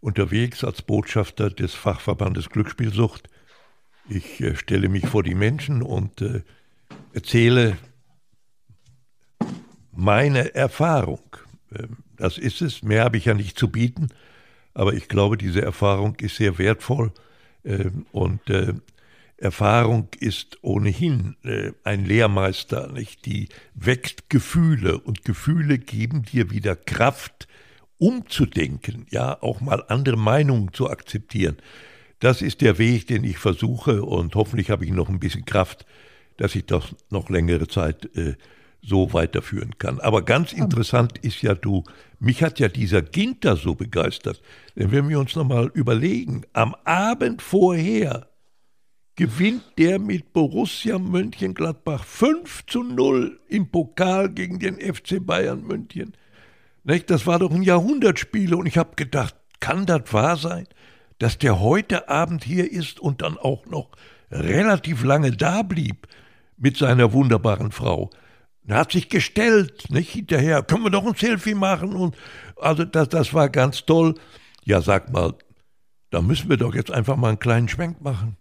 unterwegs 0.00 0.64
als 0.64 0.82
Botschafter 0.82 1.50
des 1.50 1.72
Fachverbandes 1.72 2.50
Glücksspielsucht 2.50 3.28
ich 4.08 4.40
äh, 4.40 4.56
stelle 4.56 4.88
mich 4.88 5.06
vor 5.06 5.22
die 5.22 5.34
Menschen 5.34 5.82
und 5.82 6.20
äh, 6.22 6.42
erzähle 7.12 7.78
meine 9.92 10.54
Erfahrung. 10.54 11.36
Ähm, 11.74 11.98
das 12.16 12.38
ist 12.38 12.62
es. 12.62 12.82
Mehr 12.82 13.04
habe 13.04 13.16
ich 13.16 13.26
ja 13.26 13.34
nicht 13.34 13.58
zu 13.58 13.68
bieten. 13.68 14.08
Aber 14.74 14.92
ich 14.92 15.08
glaube, 15.08 15.38
diese 15.38 15.62
Erfahrung 15.62 16.16
ist 16.16 16.36
sehr 16.36 16.58
wertvoll. 16.58 17.12
Ähm, 17.64 18.06
und 18.12 18.48
äh, 18.50 18.74
Erfahrung 19.38 20.08
ist 20.18 20.58
ohnehin 20.62 21.36
äh, 21.44 21.72
ein 21.84 22.04
Lehrmeister, 22.04 22.92
nicht? 22.92 23.26
Die 23.26 23.48
weckt 23.74 24.30
Gefühle 24.30 24.98
und 24.98 25.24
Gefühle 25.24 25.78
geben 25.78 26.22
dir 26.22 26.50
wieder 26.50 26.74
Kraft, 26.74 27.48
umzudenken, 27.98 29.06
ja, 29.10 29.42
auch 29.42 29.60
mal 29.60 29.82
andere 29.88 30.16
Meinungen 30.16 30.72
zu 30.72 30.90
akzeptieren. 30.90 31.56
Das 32.20 32.42
ist 32.42 32.60
der 32.60 32.78
Weg, 32.78 33.06
den 33.08 33.24
ich 33.24 33.38
versuche 33.38 34.02
und 34.02 34.34
hoffentlich 34.34 34.70
habe 34.70 34.84
ich 34.84 34.90
noch 34.90 35.08
ein 35.08 35.20
bisschen 35.20 35.44
Kraft, 35.44 35.84
dass 36.36 36.54
ich 36.54 36.66
das 36.66 36.94
noch 37.10 37.28
längere 37.28 37.68
Zeit 37.68 38.08
äh, 38.16 38.34
so 38.82 39.12
weiterführen 39.12 39.78
kann. 39.78 40.00
Aber 40.00 40.22
ganz 40.22 40.52
interessant 40.52 41.18
ist 41.18 41.42
ja 41.42 41.54
du, 41.54 41.84
mich 42.18 42.42
hat 42.42 42.58
ja 42.58 42.68
dieser 42.68 43.02
Ginter 43.02 43.56
so 43.56 43.74
begeistert. 43.74 44.40
Denn 44.76 44.92
wenn 44.92 45.08
wir 45.08 45.18
uns 45.18 45.34
nochmal 45.34 45.70
überlegen, 45.74 46.44
am 46.52 46.74
Abend 46.84 47.42
vorher 47.42 48.28
gewinnt 49.16 49.64
der 49.78 49.98
mit 49.98 50.32
Borussia 50.32 50.98
Mönchengladbach 50.98 52.04
5 52.04 52.66
zu 52.66 52.82
0 52.82 53.40
im 53.48 53.68
Pokal 53.70 54.30
gegen 54.30 54.58
den 54.58 54.78
FC 54.78 55.24
Bayern 55.24 55.66
München. 55.66 56.12
Das 56.84 57.26
war 57.26 57.40
doch 57.40 57.50
ein 57.50 57.62
Jahrhundertspiel 57.62 58.54
und 58.54 58.66
ich 58.66 58.78
habe 58.78 58.94
gedacht, 58.94 59.34
kann 59.58 59.86
das 59.86 60.12
wahr 60.12 60.36
sein? 60.36 60.68
Dass 61.18 61.38
der 61.38 61.60
heute 61.60 62.08
Abend 62.08 62.44
hier 62.44 62.70
ist 62.70 63.00
und 63.00 63.22
dann 63.22 63.38
auch 63.38 63.66
noch 63.66 63.90
relativ 64.30 65.04
lange 65.04 65.32
da 65.32 65.62
blieb 65.62 66.06
mit 66.56 66.76
seiner 66.76 67.12
wunderbaren 67.12 67.72
Frau. 67.72 68.10
Er 68.66 68.78
hat 68.78 68.92
sich 68.92 69.08
gestellt, 69.08 69.90
nicht 69.90 70.10
hinterher, 70.10 70.62
können 70.62 70.84
wir 70.84 70.90
doch 70.90 71.06
ein 71.06 71.14
Selfie 71.14 71.54
machen 71.54 71.92
und 71.92 72.16
also 72.56 72.84
das, 72.84 73.08
das 73.08 73.32
war 73.32 73.48
ganz 73.48 73.84
toll. 73.86 74.14
Ja, 74.64 74.80
sag 74.80 75.12
mal, 75.12 75.34
da 76.10 76.20
müssen 76.20 76.50
wir 76.50 76.56
doch 76.56 76.74
jetzt 76.74 76.90
einfach 76.90 77.16
mal 77.16 77.28
einen 77.28 77.38
kleinen 77.38 77.68
Schwenk 77.68 78.00
machen. 78.00 78.36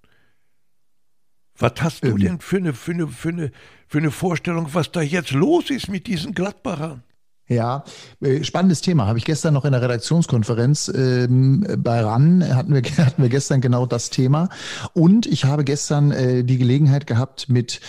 Was 1.58 1.74
hast 1.80 2.04
du 2.04 2.10
ähm. 2.10 2.18
denn 2.18 2.40
für 2.40 2.58
eine, 2.58 2.74
für, 2.74 2.92
eine, 2.92 3.08
für, 3.08 3.30
eine, 3.30 3.52
für 3.88 4.00
eine 4.00 4.12
Vorstellung, 4.12 4.74
was 4.74 4.92
da 4.92 5.02
jetzt 5.02 5.32
los 5.32 5.70
ist 5.70 5.88
mit 5.88 6.08
diesen 6.08 6.34
Gladbachern? 6.34 7.04
Ja, 7.48 7.84
äh, 8.22 8.44
spannendes 8.44 8.82
Thema. 8.82 9.06
Habe 9.06 9.20
ich 9.20 9.26
gestern 9.26 9.54
noch 9.54 9.66
in 9.66 9.72
der 9.72 9.82
Redaktionskonferenz 9.82 10.92
ähm, 10.96 11.66
bei 11.78 12.02
RAN, 12.02 12.44
hatten 12.56 12.74
wir, 12.74 12.82
hatten 13.06 13.22
wir 13.22 13.30
gestern 13.30 13.62
genau 13.62 13.86
das 13.86 14.10
Thema. 14.10 14.50
Und 14.94 15.26
ich 15.28 15.46
habe 15.46 15.64
gestern 15.64 16.12
äh, 16.12 16.44
die 16.44 16.58
Gelegenheit 16.58 17.06
gehabt, 17.06 17.48
mit 17.50 17.82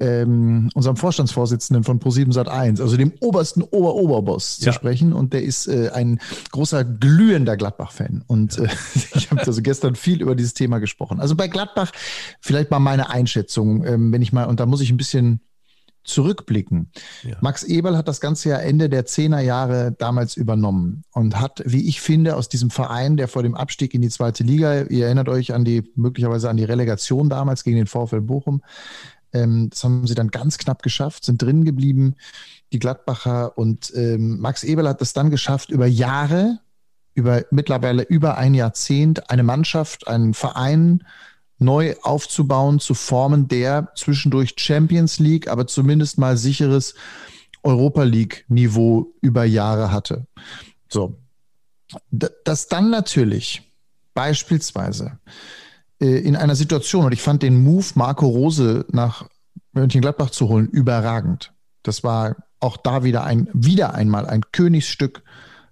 ähm, 0.00 0.70
unserem 0.74 0.96
Vorstandsvorsitzenden 0.96 1.84
von 1.84 1.98
Pro7 2.00 2.32
Sat1, 2.32 2.80
also 2.80 2.96
dem 2.96 3.12
obersten 3.20 3.62
Ober-Oberboss, 3.62 4.58
ja. 4.60 4.64
zu 4.66 4.72
sprechen. 4.72 5.12
Und 5.12 5.32
der 5.32 5.42
ist 5.42 5.66
äh, 5.66 5.90
ein 5.92 6.20
großer, 6.52 6.84
glühender 6.84 7.56
Gladbach-Fan. 7.56 8.22
Und 8.26 8.58
äh, 8.58 8.68
ich 9.14 9.30
habe 9.30 9.40
also 9.40 9.62
gestern 9.62 9.96
viel 9.96 10.22
über 10.22 10.34
dieses 10.34 10.54
Thema 10.54 10.78
gesprochen. 10.78 11.18
Also 11.18 11.34
bei 11.34 11.48
Gladbach 11.48 11.92
vielleicht 12.40 12.70
mal 12.70 12.78
meine 12.78 13.10
Einschätzung, 13.10 13.84
ähm, 13.84 14.12
wenn 14.12 14.22
ich 14.22 14.32
mal, 14.32 14.44
und 14.44 14.60
da 14.60 14.66
muss 14.66 14.80
ich 14.80 14.90
ein 14.90 14.96
bisschen 14.98 15.40
zurückblicken. 16.08 16.90
Ja. 17.22 17.36
Max 17.40 17.62
Eberl 17.62 17.96
hat 17.96 18.08
das 18.08 18.20
Ganze 18.20 18.50
ja 18.50 18.56
Ende 18.58 18.88
der 18.88 19.06
Zehnerjahre 19.06 19.94
damals 19.98 20.36
übernommen 20.36 21.04
und 21.12 21.40
hat, 21.40 21.62
wie 21.64 21.88
ich 21.88 22.00
finde, 22.00 22.36
aus 22.36 22.48
diesem 22.48 22.70
Verein, 22.70 23.16
der 23.16 23.28
vor 23.28 23.42
dem 23.42 23.54
Abstieg 23.54 23.94
in 23.94 24.02
die 24.02 24.08
zweite 24.08 24.42
Liga, 24.42 24.82
ihr 24.84 25.06
erinnert 25.06 25.28
euch 25.28 25.54
an 25.54 25.64
die, 25.64 25.90
möglicherweise 25.94 26.50
an 26.50 26.56
die 26.56 26.64
Relegation 26.64 27.28
damals 27.28 27.64
gegen 27.64 27.76
den 27.76 27.86
VfL 27.86 28.20
Bochum, 28.20 28.62
ähm, 29.32 29.70
das 29.70 29.84
haben 29.84 30.06
sie 30.06 30.14
dann 30.14 30.28
ganz 30.28 30.58
knapp 30.58 30.82
geschafft, 30.82 31.24
sind 31.24 31.42
drin 31.42 31.64
geblieben, 31.64 32.14
die 32.72 32.78
Gladbacher 32.78 33.56
und 33.56 33.92
ähm, 33.94 34.40
Max 34.40 34.64
Eberl 34.64 34.88
hat 34.88 35.02
es 35.02 35.12
dann 35.12 35.30
geschafft, 35.30 35.70
über 35.70 35.86
Jahre, 35.86 36.58
über 37.14 37.42
mittlerweile 37.50 38.02
über 38.02 38.38
ein 38.38 38.54
Jahrzehnt, 38.54 39.30
eine 39.30 39.42
Mannschaft, 39.42 40.08
einen 40.08 40.34
Verein 40.34 41.04
neu 41.58 41.96
aufzubauen, 42.02 42.80
zu 42.80 42.94
formen, 42.94 43.48
der 43.48 43.92
zwischendurch 43.96 44.54
Champions 44.56 45.18
League, 45.18 45.48
aber 45.48 45.66
zumindest 45.66 46.18
mal 46.18 46.36
sicheres 46.36 46.94
Europa 47.62 48.04
League-Niveau 48.04 49.12
über 49.20 49.44
Jahre 49.44 49.90
hatte. 49.90 50.26
So. 50.88 51.18
Das 52.10 52.68
dann 52.68 52.90
natürlich 52.90 53.62
beispielsweise 54.14 55.18
äh, 56.00 56.18
in 56.18 56.36
einer 56.36 56.54
Situation, 56.54 57.06
und 57.06 57.12
ich 57.12 57.22
fand 57.22 57.42
den 57.42 57.62
Move, 57.62 57.86
Marco 57.94 58.26
Rose 58.26 58.84
nach 58.90 59.26
Mönchengladbach 59.72 60.30
zu 60.30 60.48
holen, 60.48 60.68
überragend. 60.68 61.52
Das 61.82 62.04
war 62.04 62.36
auch 62.60 62.76
da 62.76 63.04
wieder 63.04 63.24
ein, 63.24 63.48
wieder 63.52 63.94
einmal 63.94 64.26
ein 64.26 64.42
Königsstück 64.52 65.22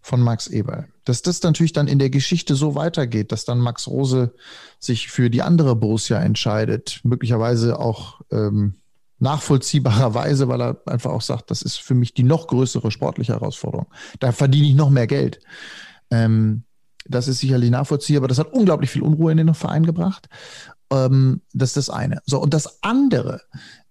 von 0.06 0.20
Max 0.20 0.46
Eberl. 0.46 0.86
Dass 1.04 1.20
das 1.22 1.42
natürlich 1.42 1.72
dann 1.72 1.88
in 1.88 1.98
der 1.98 2.10
Geschichte 2.10 2.54
so 2.54 2.76
weitergeht, 2.76 3.32
dass 3.32 3.44
dann 3.44 3.58
Max 3.58 3.88
Rose 3.88 4.32
sich 4.78 5.08
für 5.08 5.30
die 5.30 5.42
andere 5.42 5.74
Borussia 5.74 6.20
entscheidet, 6.20 7.00
möglicherweise 7.02 7.80
auch 7.80 8.20
ähm, 8.30 8.74
nachvollziehbarerweise, 9.18 10.46
weil 10.46 10.62
er 10.62 10.80
einfach 10.86 11.10
auch 11.10 11.22
sagt, 11.22 11.50
das 11.50 11.62
ist 11.62 11.78
für 11.78 11.94
mich 11.94 12.14
die 12.14 12.22
noch 12.22 12.46
größere 12.46 12.92
sportliche 12.92 13.32
Herausforderung. 13.32 13.88
Da 14.20 14.30
verdiene 14.30 14.68
ich 14.68 14.76
noch 14.76 14.90
mehr 14.90 15.08
Geld. 15.08 15.40
Ähm, 16.12 16.62
das 17.04 17.26
ist 17.26 17.40
sicherlich 17.40 17.70
nachvollziehbar, 17.70 18.28
das 18.28 18.38
hat 18.38 18.52
unglaublich 18.52 18.90
viel 18.90 19.02
Unruhe 19.02 19.32
in 19.32 19.38
den 19.38 19.54
Verein 19.54 19.84
gebracht. 19.84 20.28
Ähm, 20.92 21.40
das 21.52 21.70
ist 21.70 21.88
das 21.88 21.90
eine. 21.90 22.22
So, 22.26 22.40
und 22.40 22.54
das 22.54 22.80
andere, 22.84 23.40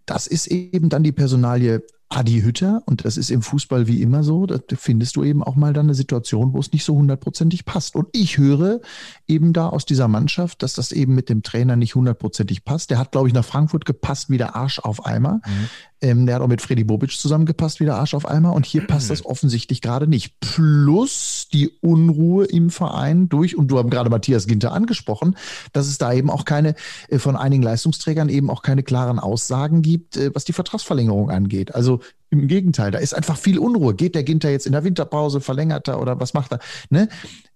das 0.05 0.27
ist 0.27 0.47
eben 0.47 0.87
dann 0.87 1.03
die 1.03 1.11
Personalie 1.11 1.83
Adi 2.09 2.41
Hütter, 2.41 2.83
und 2.85 3.03
das 3.03 3.17
ist 3.17 3.31
im 3.31 3.41
Fußball 3.41 3.87
wie 3.87 4.01
immer 4.01 4.23
so, 4.23 4.45
da 4.45 4.59
findest 4.77 5.15
du 5.15 5.23
eben 5.23 5.43
auch 5.43 5.55
mal 5.55 5.73
dann 5.73 5.87
eine 5.87 5.95
Situation, 5.95 6.53
wo 6.53 6.59
es 6.59 6.71
nicht 6.71 6.85
so 6.85 6.95
hundertprozentig 6.95 7.65
passt. 7.65 7.95
Und 7.95 8.07
ich 8.11 8.37
höre 8.37 8.79
eben 9.27 9.53
da 9.53 9.69
aus 9.69 9.85
dieser 9.85 10.07
Mannschaft, 10.07 10.61
dass 10.61 10.75
das 10.75 10.91
eben 10.91 11.15
mit 11.15 11.29
dem 11.29 11.41
Trainer 11.41 11.75
nicht 11.75 11.95
hundertprozentig 11.95 12.63
passt. 12.63 12.91
Der 12.91 12.99
hat, 12.99 13.11
glaube 13.11 13.27
ich, 13.27 13.33
nach 13.33 13.43
Frankfurt 13.43 13.85
gepasst 13.85 14.29
wie 14.29 14.37
der 14.37 14.55
Arsch 14.55 14.79
auf 14.79 15.05
Eimer. 15.05 15.41
Mhm. 15.45 15.69
Ähm, 16.01 16.25
der 16.27 16.35
hat 16.35 16.41
auch 16.41 16.47
mit 16.47 16.61
Freddy 16.61 16.83
Bobic 16.83 17.11
zusammengepasst 17.11 17.79
wie 17.79 17.85
der 17.85 17.95
Arsch 17.95 18.13
auf 18.13 18.27
Eimer. 18.27 18.53
Und 18.53 18.67
hier 18.67 18.81
passt 18.87 19.09
das 19.09 19.25
offensichtlich 19.25 19.81
gerade 19.81 20.07
nicht. 20.07 20.39
Plus 20.39 21.47
die 21.51 21.69
Unruhe 21.81 22.45
im 22.45 22.69
Verein 22.69 23.29
durch, 23.29 23.57
und 23.57 23.69
du 23.69 23.79
hast 23.79 23.89
gerade 23.89 24.11
Matthias 24.11 24.45
Ginter 24.45 24.73
angesprochen, 24.73 25.35
dass 25.73 25.87
es 25.87 25.97
da 25.97 26.13
eben 26.13 26.29
auch 26.29 26.45
keine, 26.45 26.75
äh, 27.07 27.17
von 27.17 27.35
einigen 27.35 27.63
Leistungsträgern 27.63 28.29
eben 28.29 28.51
auch 28.51 28.61
keine 28.61 28.83
klaren 28.83 29.17
Aussagen 29.17 29.81
gibt, 29.81 30.17
äh, 30.17 30.29
was 30.35 30.45
die 30.45 30.53
Vertragsverlängerung 30.53 31.31
angeht. 31.31 31.73
Also 31.73 31.94
im 32.29 32.47
Gegenteil, 32.47 32.91
da 32.91 32.99
ist 32.99 33.13
einfach 33.13 33.37
viel 33.37 33.59
Unruhe. 33.59 33.93
Geht 33.95 34.15
der 34.15 34.23
Ginter 34.23 34.49
jetzt 34.49 34.65
in 34.65 34.73
der 34.73 34.83
Winterpause, 34.83 35.41
verlängert 35.41 35.87
er 35.87 36.01
oder 36.01 36.19
was 36.19 36.33
macht 36.33 36.51
er? 36.51 36.59
Ne? 36.89 37.09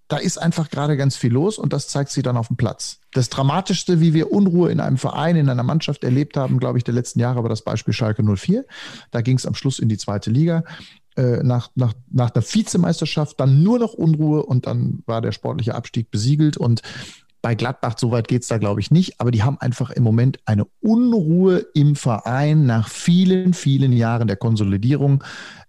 Da 0.07 0.17
ist 0.17 0.39
einfach 0.39 0.69
gerade 0.71 0.97
ganz 0.97 1.15
viel 1.15 1.31
los 1.31 1.59
und 1.59 1.71
das 1.71 1.87
zeigt 1.87 2.09
sich 2.09 2.23
dann 2.23 2.35
auf 2.35 2.47
dem 2.47 2.57
Platz. 2.57 2.99
Das 3.13 3.29
Dramatischste, 3.29 4.01
wie 4.01 4.13
wir 4.13 4.31
Unruhe 4.31 4.71
in 4.71 4.79
einem 4.79 4.97
Verein, 4.97 5.35
in 5.35 5.49
einer 5.49 5.63
Mannschaft 5.63 6.03
erlebt 6.03 6.35
haben, 6.35 6.59
glaube 6.59 6.79
ich, 6.79 6.83
der 6.83 6.95
letzten 6.95 7.19
Jahre 7.19 7.43
war 7.43 7.49
das 7.49 7.61
Beispiel 7.61 7.93
Schalke 7.93 8.23
04. 8.23 8.65
Da 9.11 9.21
ging 9.21 9.37
es 9.37 9.45
am 9.45 9.53
Schluss 9.53 9.77
in 9.77 9.87
die 9.87 9.97
zweite 9.97 10.31
Liga. 10.31 10.63
Äh, 11.15 11.43
nach, 11.43 11.69
nach, 11.75 11.93
nach 12.09 12.29
der 12.29 12.41
Vizemeisterschaft 12.43 13.39
dann 13.39 13.61
nur 13.61 13.77
noch 13.77 13.93
Unruhe 13.93 14.43
und 14.43 14.65
dann 14.65 15.03
war 15.05 15.21
der 15.21 15.31
sportliche 15.31 15.75
Abstieg 15.75 16.09
besiegelt 16.11 16.55
und 16.55 16.81
bei 17.41 17.55
Gladbach, 17.55 17.95
so 17.97 18.11
weit 18.11 18.27
geht 18.27 18.41
es 18.41 18.47
da, 18.49 18.57
glaube 18.57 18.81
ich, 18.81 18.91
nicht, 18.91 19.19
aber 19.19 19.31
die 19.31 19.43
haben 19.43 19.59
einfach 19.59 19.91
im 19.91 20.03
Moment 20.03 20.39
eine 20.45 20.65
Unruhe 20.81 21.65
im 21.73 21.95
Verein 21.95 22.65
nach 22.65 22.89
vielen, 22.89 23.53
vielen 23.53 23.93
Jahren 23.93 24.27
der 24.27 24.37
Konsolidierung, 24.37 25.23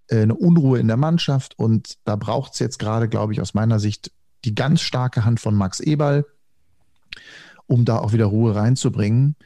äh, 0.08 0.22
eine 0.22 0.34
Unruhe 0.34 0.78
in 0.78 0.88
der 0.88 0.96
Mannschaft 0.96 1.58
und 1.58 1.98
da 2.04 2.16
braucht 2.16 2.54
es 2.54 2.58
jetzt 2.58 2.78
gerade, 2.78 3.08
glaube 3.08 3.32
ich, 3.32 3.40
aus 3.40 3.54
meiner 3.54 3.78
Sicht 3.78 4.10
die 4.44 4.54
ganz 4.54 4.80
starke 4.80 5.24
Hand 5.24 5.38
von 5.38 5.54
Max 5.54 5.80
Eberl, 5.80 6.24
um 7.66 7.84
da 7.84 7.98
auch 7.98 8.12
wieder 8.12 8.26
Ruhe 8.26 8.54
reinzubringen. 8.54 9.36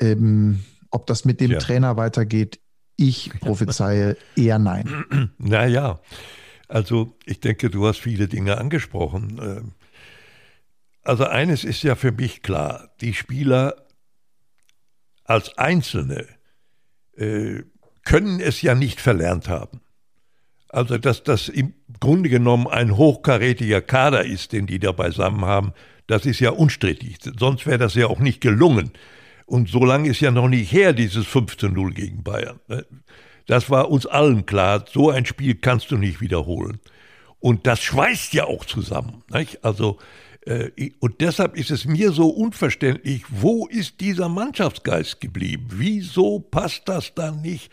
Ähm, 0.00 0.64
ob 0.90 1.06
das 1.06 1.24
mit 1.24 1.40
dem 1.40 1.52
ja. 1.52 1.58
Trainer 1.58 1.96
weitergeht, 1.96 2.60
ich 2.96 3.30
prophezeie 3.40 4.16
eher 4.36 4.58
nein. 4.58 5.30
Naja, 5.38 6.00
also 6.68 7.16
ich 7.24 7.40
denke, 7.40 7.70
du 7.70 7.86
hast 7.86 7.98
viele 7.98 8.28
Dinge 8.28 8.58
angesprochen. 8.58 9.72
Also 11.08 11.24
eines 11.24 11.64
ist 11.64 11.82
ja 11.84 11.94
für 11.94 12.12
mich 12.12 12.42
klar, 12.42 12.90
die 13.00 13.14
Spieler 13.14 13.76
als 15.24 15.56
Einzelne 15.56 16.26
äh, 17.16 17.62
können 18.04 18.40
es 18.40 18.60
ja 18.60 18.74
nicht 18.74 19.00
verlernt 19.00 19.48
haben. 19.48 19.80
Also, 20.68 20.98
dass 20.98 21.22
das 21.22 21.48
im 21.48 21.72
Grunde 21.98 22.28
genommen 22.28 22.66
ein 22.66 22.98
hochkarätiger 22.98 23.80
Kader 23.80 24.26
ist, 24.26 24.52
den 24.52 24.66
die 24.66 24.78
da 24.78 24.92
beisammen 24.92 25.46
haben, 25.46 25.72
das 26.08 26.26
ist 26.26 26.40
ja 26.40 26.50
unstrittig. 26.50 27.16
Sonst 27.38 27.64
wäre 27.64 27.78
das 27.78 27.94
ja 27.94 28.08
auch 28.08 28.18
nicht 28.18 28.42
gelungen. 28.42 28.90
Und 29.46 29.70
so 29.70 29.86
lange 29.86 30.10
ist 30.10 30.20
ja 30.20 30.30
noch 30.30 30.48
nicht 30.48 30.70
her, 30.70 30.92
dieses 30.92 31.26
15-0 31.26 31.94
gegen 31.94 32.22
Bayern. 32.22 32.60
Ne? 32.68 32.84
Das 33.46 33.70
war 33.70 33.90
uns 33.90 34.04
allen 34.04 34.44
klar. 34.44 34.84
So 34.92 35.08
ein 35.08 35.24
Spiel 35.24 35.54
kannst 35.54 35.90
du 35.90 35.96
nicht 35.96 36.20
wiederholen. 36.20 36.80
Und 37.40 37.66
das 37.66 37.80
schweißt 37.80 38.34
ja 38.34 38.44
auch 38.44 38.66
zusammen. 38.66 39.24
Nicht? 39.30 39.64
Also, 39.64 39.96
und 41.00 41.20
deshalb 41.20 41.56
ist 41.56 41.70
es 41.70 41.84
mir 41.84 42.12
so 42.12 42.28
unverständlich, 42.28 43.22
wo 43.28 43.66
ist 43.66 44.00
dieser 44.00 44.28
Mannschaftsgeist 44.28 45.20
geblieben? 45.20 45.66
Wieso 45.70 46.40
passt 46.40 46.88
das 46.88 47.14
dann 47.14 47.42
nicht? 47.42 47.70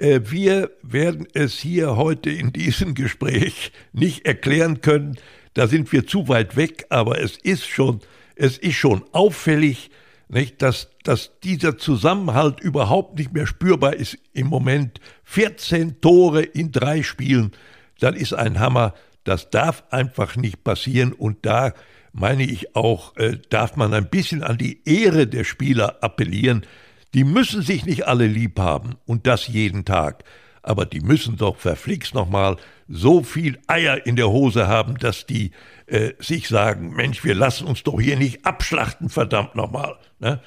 Äh, 0.00 0.20
wir 0.24 0.70
werden 0.82 1.26
es 1.34 1.58
hier 1.58 1.96
heute 1.96 2.30
in 2.30 2.52
diesem 2.52 2.94
Gespräch 2.94 3.72
nicht 3.92 4.26
erklären 4.26 4.80
können. 4.80 5.16
Da 5.54 5.66
sind 5.66 5.92
wir 5.92 6.06
zu 6.06 6.28
weit 6.28 6.56
weg, 6.56 6.86
aber 6.90 7.20
es 7.20 7.36
ist 7.36 7.66
schon, 7.66 8.00
es 8.34 8.58
ist 8.58 8.76
schon 8.76 9.04
auffällig, 9.12 9.90
nicht, 10.28 10.62
dass, 10.62 10.88
dass 11.02 11.32
dieser 11.40 11.76
Zusammenhalt 11.76 12.60
überhaupt 12.60 13.18
nicht 13.18 13.32
mehr 13.32 13.46
spürbar 13.46 13.94
ist 13.94 14.16
im 14.32 14.46
Moment. 14.46 15.00
14 15.24 16.00
Tore 16.00 16.42
in 16.42 16.70
drei 16.70 17.02
Spielen, 17.02 17.50
das 17.98 18.14
ist 18.14 18.32
ein 18.32 18.60
Hammer. 18.60 18.94
Das 19.24 19.50
darf 19.50 19.84
einfach 19.90 20.36
nicht 20.36 20.64
passieren 20.64 21.12
und 21.12 21.44
da 21.44 21.74
meine 22.12 22.44
ich 22.44 22.74
auch, 22.76 23.16
äh, 23.16 23.38
darf 23.50 23.76
man 23.76 23.94
ein 23.94 24.08
bisschen 24.08 24.42
an 24.42 24.58
die 24.58 24.80
Ehre 24.84 25.26
der 25.26 25.44
Spieler 25.44 25.98
appellieren. 26.02 26.66
Die 27.14 27.24
müssen 27.24 27.62
sich 27.62 27.84
nicht 27.84 28.06
alle 28.06 28.26
lieb 28.26 28.58
haben 28.58 28.96
und 29.06 29.26
das 29.26 29.48
jeden 29.48 29.84
Tag. 29.84 30.24
Aber 30.62 30.84
die 30.84 31.00
müssen 31.00 31.36
doch 31.36 31.56
verflixt 31.56 32.14
nochmal 32.14 32.56
so 32.86 33.22
viel 33.22 33.58
Eier 33.66 34.04
in 34.06 34.16
der 34.16 34.28
Hose 34.28 34.66
haben, 34.66 34.98
dass 34.98 35.24
die 35.26 35.52
äh, 35.86 36.12
sich 36.18 36.48
sagen, 36.48 36.94
Mensch, 36.94 37.24
wir 37.24 37.34
lassen 37.34 37.66
uns 37.66 37.82
doch 37.82 38.00
hier 38.00 38.16
nicht 38.16 38.44
abschlachten, 38.44 39.08
verdammt 39.08 39.54
nochmal. 39.54 39.96
Ne? 40.18 40.40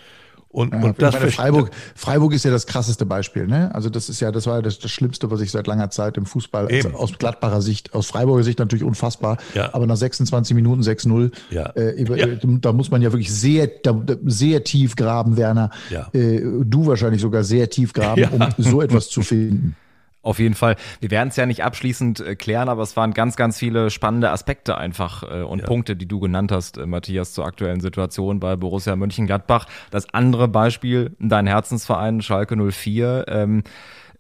Und, 0.54 0.72
ja, 0.72 0.82
und 0.82 1.02
das 1.02 1.16
Freiburg, 1.16 1.72
Freiburg 1.96 2.32
ist 2.34 2.46
ja 2.46 2.52
das 2.52 2.68
krasseste 2.68 3.08
Beispiel. 3.08 3.48
Ne? 3.48 3.74
Also 3.74 3.90
das 3.90 4.08
ist 4.08 4.20
ja, 4.20 4.32
das 4.32 4.46
war 4.46 4.62
das, 4.62 4.78
das 4.78 4.92
Schlimmste, 4.92 5.32
was 5.32 5.42
ich 5.42 5.50
seit 5.50 5.66
langer 5.66 5.90
Zeit 5.90 6.16
im 6.16 6.28
Fußball 6.28 6.68
also 6.68 6.90
aus 6.90 7.18
Gladbacher 7.18 7.62
Sicht, 7.64 7.96
aus 7.96 8.06
Freiburger 8.06 8.44
Sicht 8.44 8.60
natürlich 8.60 8.84
unfassbar. 8.84 9.38
Ja. 9.56 9.74
Aber 9.74 9.88
nach 9.88 9.98
26 9.98 10.56
Minuten 10.56 10.84
6-0, 10.84 11.32
ja. 11.50 11.72
äh, 11.76 12.04
ja. 12.04 12.28
da 12.62 12.72
muss 12.72 12.92
man 12.92 13.02
ja 13.02 13.12
wirklich 13.12 13.34
sehr, 13.34 13.66
da, 13.66 14.00
sehr 14.26 14.64
tief 14.64 14.96
graben, 14.96 15.38
Werner. 15.38 15.72
Äh, 16.14 16.42
du 16.64 16.86
wahrscheinlich 16.86 17.22
sogar 17.22 17.44
sehr 17.44 17.68
tief 17.72 17.92
graben, 17.92 18.24
um 18.32 18.48
so 18.60 18.84
etwas 18.84 19.10
zu 19.10 19.24
finden. 19.24 19.76
Auf 20.24 20.40
jeden 20.40 20.56
Fall. 20.56 20.78
Wir 21.02 21.12
werden 21.12 21.28
es 21.30 21.36
ja 21.36 21.46
nicht 21.46 21.66
abschließend 21.66 22.22
äh, 22.22 22.36
klären, 22.36 22.70
aber 22.70 22.82
es 22.82 22.96
waren 22.96 23.14
ganz, 23.14 23.36
ganz 23.36 23.60
viele 23.60 23.90
spannende 23.90 24.32
Aspekte 24.32 24.78
einfach 24.78 25.24
äh, 25.24 25.42
und 25.44 25.60
ja. 25.60 25.66
Punkte, 25.66 25.98
die 25.98 26.08
du 26.08 26.22
genannt 26.22 26.54
hast, 26.54 26.78
äh, 26.78 26.86
Matthias, 26.86 27.34
zur 27.34 27.46
aktuellen 27.46 27.82
Situation 27.82 28.40
bei 28.40 28.56
Borussia 28.56 28.96
Mönchengladbach. 28.96 29.68
Das 29.92 30.14
andere 30.14 30.48
Beispiel, 30.48 31.12
dein 31.20 31.46
Herzensverein 31.46 32.22
Schalke 32.22 32.56
04. 32.56 33.26
Ähm, 33.28 33.64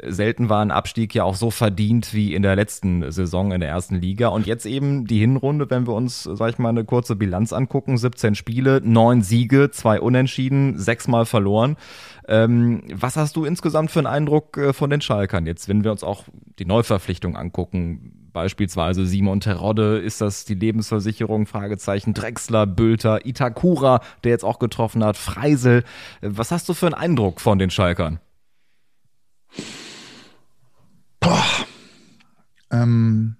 selten 0.05 0.49
war 0.49 0.61
ein 0.61 0.71
Abstieg 0.71 1.15
ja 1.15 1.23
auch 1.23 1.35
so 1.35 1.51
verdient 1.51 2.13
wie 2.13 2.33
in 2.33 2.41
der 2.41 2.55
letzten 2.55 3.09
Saison 3.11 3.51
in 3.51 3.61
der 3.61 3.69
ersten 3.69 3.95
Liga. 3.95 4.27
Und 4.27 4.45
jetzt 4.45 4.65
eben 4.65 5.05
die 5.05 5.19
Hinrunde, 5.19 5.69
wenn 5.69 5.87
wir 5.87 5.93
uns, 5.93 6.23
sag 6.23 6.49
ich 6.49 6.57
mal, 6.57 6.69
eine 6.69 6.83
kurze 6.83 7.15
Bilanz 7.15 7.53
angucken. 7.53 7.97
17 7.97 8.35
Spiele, 8.35 8.81
neun 8.83 9.21
Siege, 9.21 9.71
zwei 9.71 10.01
Unentschieden, 10.01 10.77
sechsmal 10.77 11.25
verloren. 11.25 11.77
Ähm, 12.27 12.83
was 12.93 13.17
hast 13.17 13.35
du 13.35 13.45
insgesamt 13.45 13.91
für 13.91 13.99
einen 13.99 14.07
Eindruck 14.07 14.57
äh, 14.57 14.73
von 14.73 14.89
den 14.89 15.01
Schalkern 15.01 15.45
jetzt, 15.45 15.67
wenn 15.67 15.83
wir 15.83 15.91
uns 15.91 16.03
auch 16.03 16.25
die 16.59 16.65
Neuverpflichtung 16.65 17.35
angucken? 17.35 18.29
Beispielsweise 18.33 19.05
Simon 19.05 19.41
Terodde, 19.41 19.99
ist 19.99 20.19
das 20.19 20.43
die 20.45 20.55
Lebensversicherung? 20.55 21.45
Fragezeichen. 21.45 22.13
Drexler, 22.13 22.65
Bülter, 22.65 23.25
Itakura, 23.25 24.01
der 24.23 24.31
jetzt 24.31 24.43
auch 24.43 24.57
getroffen 24.57 25.03
hat, 25.03 25.17
Freisel. 25.17 25.83
Was 26.21 26.51
hast 26.51 26.67
du 26.67 26.73
für 26.73 26.87
einen 26.87 26.95
Eindruck 26.95 27.41
von 27.41 27.59
den 27.59 27.69
Schalkern? 27.69 28.19
Boah. 31.19 31.43
Ähm, 32.71 33.35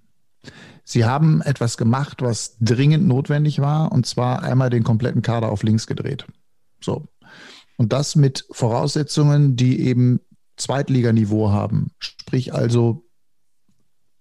sie 0.84 1.06
haben 1.06 1.42
etwas 1.42 1.78
gemacht, 1.78 2.22
was 2.22 2.58
dringend 2.60 3.08
notwendig 3.08 3.60
war, 3.60 3.92
und 3.92 4.06
zwar 4.06 4.44
einmal 4.44 4.70
den 4.70 4.84
kompletten 4.84 5.24
Kader 5.24 5.52
auf 5.52 5.64
links 5.64 5.88
gedreht. 5.88 6.26
So. 6.82 7.08
Und 7.78 7.94
das 7.94 8.16
mit 8.16 8.46
Voraussetzungen, 8.52 9.56
die 9.56 9.82
eben 9.82 10.20
Zweitliganiveau 10.58 11.50
haben. 11.50 11.92
Sprich 12.00 12.54
also 12.54 13.06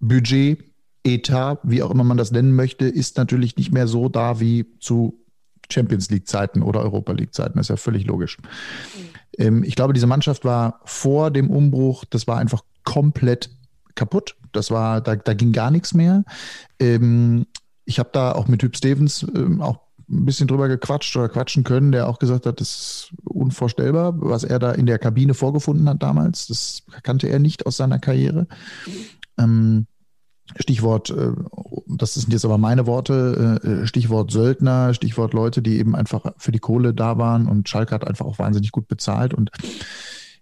Budget, 0.00 0.64
Etat, 1.04 1.58
wie 1.62 1.82
auch 1.82 1.90
immer 1.90 2.04
man 2.04 2.16
das 2.16 2.30
nennen 2.30 2.54
möchte, 2.54 2.86
ist 2.86 3.16
natürlich 3.16 3.56
nicht 3.56 3.72
mehr 3.72 3.88
so 3.88 4.08
da 4.08 4.40
wie 4.40 4.66
zu 4.78 5.18
Champions 5.70 6.10
League 6.10 6.28
Zeiten 6.28 6.62
oder 6.62 6.80
Europa 6.80 7.12
League 7.12 7.34
Zeiten. 7.34 7.56
Das 7.56 7.66
ist 7.66 7.70
ja 7.70 7.76
völlig 7.76 8.06
logisch. 8.06 8.38
Ähm, 9.38 9.64
ich 9.64 9.74
glaube, 9.74 9.92
diese 9.92 10.06
Mannschaft 10.06 10.44
war 10.44 10.80
vor 10.84 11.30
dem 11.30 11.50
Umbruch, 11.50 12.04
das 12.04 12.26
war 12.26 12.38
einfach 12.38 12.62
komplett 12.84 13.50
kaputt. 13.94 14.36
Das 14.52 14.70
war, 14.70 15.00
da, 15.00 15.16
da 15.16 15.34
ging 15.34 15.52
gar 15.52 15.70
nichts 15.70 15.94
mehr. 15.94 16.24
Ähm, 16.78 17.46
ich 17.84 17.98
habe 17.98 18.10
da 18.12 18.32
auch 18.32 18.48
mit 18.48 18.62
Hüb 18.62 18.76
Stevens 18.76 19.26
ähm, 19.34 19.60
auch 19.60 19.80
ein 20.12 20.24
bisschen 20.24 20.46
drüber 20.46 20.68
gequatscht 20.68 21.16
oder 21.16 21.28
quatschen 21.28 21.64
können, 21.64 21.90
der 21.90 22.08
auch 22.08 22.18
gesagt 22.18 22.46
hat, 22.46 22.60
das 22.60 22.68
ist 22.68 23.14
unvorstellbar, 23.24 24.14
was 24.16 24.44
er 24.44 24.58
da 24.58 24.72
in 24.72 24.86
der 24.86 24.98
Kabine 24.98 25.34
vorgefunden 25.34 25.88
hat 25.88 26.02
damals. 26.02 26.46
Das 26.46 26.82
kannte 27.02 27.28
er 27.28 27.38
nicht 27.38 27.66
aus 27.66 27.78
seiner 27.78 27.98
Karriere. 27.98 28.46
Ähm, 29.38 29.86
Stichwort, 30.56 31.10
äh, 31.10 31.32
das 31.86 32.14
sind 32.14 32.32
jetzt 32.32 32.44
aber 32.44 32.58
meine 32.58 32.86
Worte, 32.86 33.60
äh, 33.62 33.86
Stichwort 33.86 34.30
Söldner, 34.30 34.92
Stichwort 34.92 35.32
Leute, 35.32 35.62
die 35.62 35.78
eben 35.78 35.96
einfach 35.96 36.32
für 36.36 36.52
die 36.52 36.58
Kohle 36.58 36.92
da 36.92 37.16
waren 37.16 37.46
und 37.46 37.68
Schalke 37.68 37.94
hat 37.94 38.06
einfach 38.06 38.26
auch 38.26 38.38
wahnsinnig 38.38 38.70
gut 38.70 38.88
bezahlt 38.88 39.34
und 39.34 39.50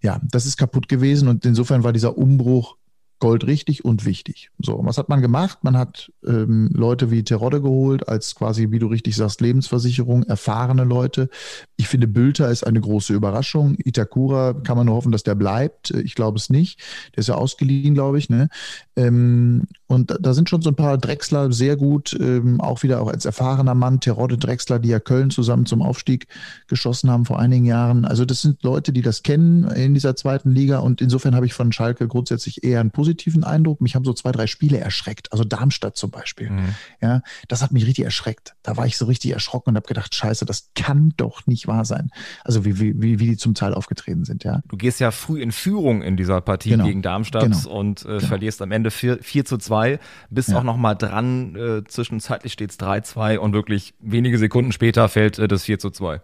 ja, 0.02 0.20
das 0.30 0.46
ist 0.46 0.56
kaputt 0.56 0.88
gewesen 0.88 1.28
und 1.28 1.44
insofern 1.44 1.84
war 1.84 1.92
dieser 1.92 2.16
Umbruch 2.16 2.76
goldrichtig 3.20 3.84
und 3.84 4.04
wichtig. 4.06 4.50
So, 4.58 4.80
was 4.82 4.98
hat 4.98 5.08
man 5.08 5.20
gemacht? 5.20 5.58
Man 5.62 5.76
hat 5.76 6.10
ähm, 6.26 6.70
Leute 6.72 7.10
wie 7.10 7.22
Terodde 7.22 7.60
geholt, 7.60 8.08
als 8.08 8.34
quasi, 8.34 8.70
wie 8.70 8.78
du 8.78 8.86
richtig 8.86 9.14
sagst, 9.14 9.40
Lebensversicherung, 9.42 10.24
erfahrene 10.24 10.84
Leute. 10.84 11.28
Ich 11.76 11.88
finde, 11.88 12.08
Bülter 12.08 12.50
ist 12.50 12.66
eine 12.66 12.80
große 12.80 13.12
Überraschung. 13.12 13.76
Itakura 13.84 14.54
kann 14.54 14.76
man 14.76 14.86
nur 14.86 14.96
hoffen, 14.96 15.12
dass 15.12 15.22
der 15.22 15.34
bleibt. 15.34 15.90
Ich 15.90 16.14
glaube 16.14 16.38
es 16.38 16.50
nicht. 16.50 16.80
Der 17.14 17.20
ist 17.20 17.28
ja 17.28 17.34
ausgeliehen, 17.34 17.94
glaube 17.94 18.18
ich. 18.18 18.30
Ne? 18.30 18.48
Ähm, 18.96 19.64
und 19.86 20.16
da 20.20 20.34
sind 20.34 20.48
schon 20.48 20.62
so 20.62 20.70
ein 20.70 20.76
paar 20.76 20.98
Drechsler 20.98 21.52
sehr 21.52 21.76
gut, 21.76 22.16
ähm, 22.18 22.60
auch 22.60 22.82
wieder 22.82 23.02
auch 23.02 23.08
als 23.08 23.24
erfahrener 23.24 23.74
Mann, 23.74 24.00
Terodde 24.00 24.38
Drechsler, 24.38 24.78
die 24.78 24.88
ja 24.88 25.00
Köln 25.00 25.30
zusammen 25.30 25.66
zum 25.66 25.82
Aufstieg 25.82 26.26
geschossen 26.68 27.10
haben 27.10 27.24
vor 27.24 27.38
einigen 27.38 27.66
Jahren. 27.66 28.04
Also 28.04 28.24
das 28.24 28.40
sind 28.40 28.62
Leute, 28.62 28.92
die 28.92 29.02
das 29.02 29.22
kennen 29.22 29.64
in 29.64 29.92
dieser 29.92 30.16
zweiten 30.16 30.52
Liga 30.52 30.78
und 30.78 31.00
insofern 31.00 31.34
habe 31.34 31.46
ich 31.46 31.54
von 31.54 31.72
Schalke 31.72 32.06
grundsätzlich 32.06 32.62
eher 32.62 32.80
einen 32.80 32.92
positiven 33.10 33.44
Eindruck. 33.44 33.80
Mich 33.80 33.94
haben 33.94 34.04
so 34.04 34.12
zwei, 34.12 34.30
drei 34.30 34.46
Spiele 34.46 34.78
erschreckt, 34.78 35.32
also 35.32 35.42
Darmstadt 35.44 35.96
zum 35.96 36.10
Beispiel. 36.10 36.50
Mhm. 36.50 36.74
Ja, 37.00 37.22
das 37.48 37.62
hat 37.62 37.72
mich 37.72 37.86
richtig 37.86 38.04
erschreckt. 38.04 38.54
Da 38.62 38.76
war 38.76 38.86
ich 38.86 38.96
so 38.96 39.06
richtig 39.06 39.32
erschrocken 39.32 39.70
und 39.70 39.76
habe 39.76 39.86
gedacht, 39.86 40.14
scheiße, 40.14 40.44
das 40.44 40.70
kann 40.76 41.12
doch 41.16 41.46
nicht 41.46 41.66
wahr 41.66 41.84
sein. 41.84 42.10
Also 42.44 42.64
wie, 42.64 42.78
wie, 42.78 43.18
wie, 43.18 43.26
die 43.26 43.36
zum 43.36 43.54
Teil 43.54 43.74
aufgetreten 43.74 44.24
sind, 44.24 44.44
ja. 44.44 44.62
Du 44.68 44.76
gehst 44.76 45.00
ja 45.00 45.10
früh 45.10 45.42
in 45.42 45.50
Führung 45.50 46.02
in 46.02 46.16
dieser 46.16 46.40
Partie 46.40 46.70
genau. 46.70 46.84
gegen 46.84 47.02
Darmstadt 47.02 47.50
genau. 47.50 47.70
und 47.70 48.02
äh, 48.02 48.08
genau. 48.08 48.20
verlierst 48.20 48.62
am 48.62 48.70
Ende 48.70 48.90
4, 48.90 49.18
4 49.22 49.44
zu 49.44 49.58
2, 49.58 49.98
bist 50.30 50.50
ja. 50.50 50.58
auch 50.58 50.62
noch 50.62 50.76
mal 50.76 50.94
dran, 50.94 51.56
äh, 51.56 51.84
zwischenzeitlich 51.84 52.52
steht 52.52 52.70
es 52.70 52.78
3-2 52.78 53.38
und 53.38 53.52
wirklich 53.52 53.94
wenige 54.00 54.38
Sekunden 54.38 54.72
später 54.72 55.08
fällt 55.08 55.38
äh, 55.38 55.48
das 55.48 55.64
4 55.64 55.78
zu 55.80 55.90
2. 55.90 56.20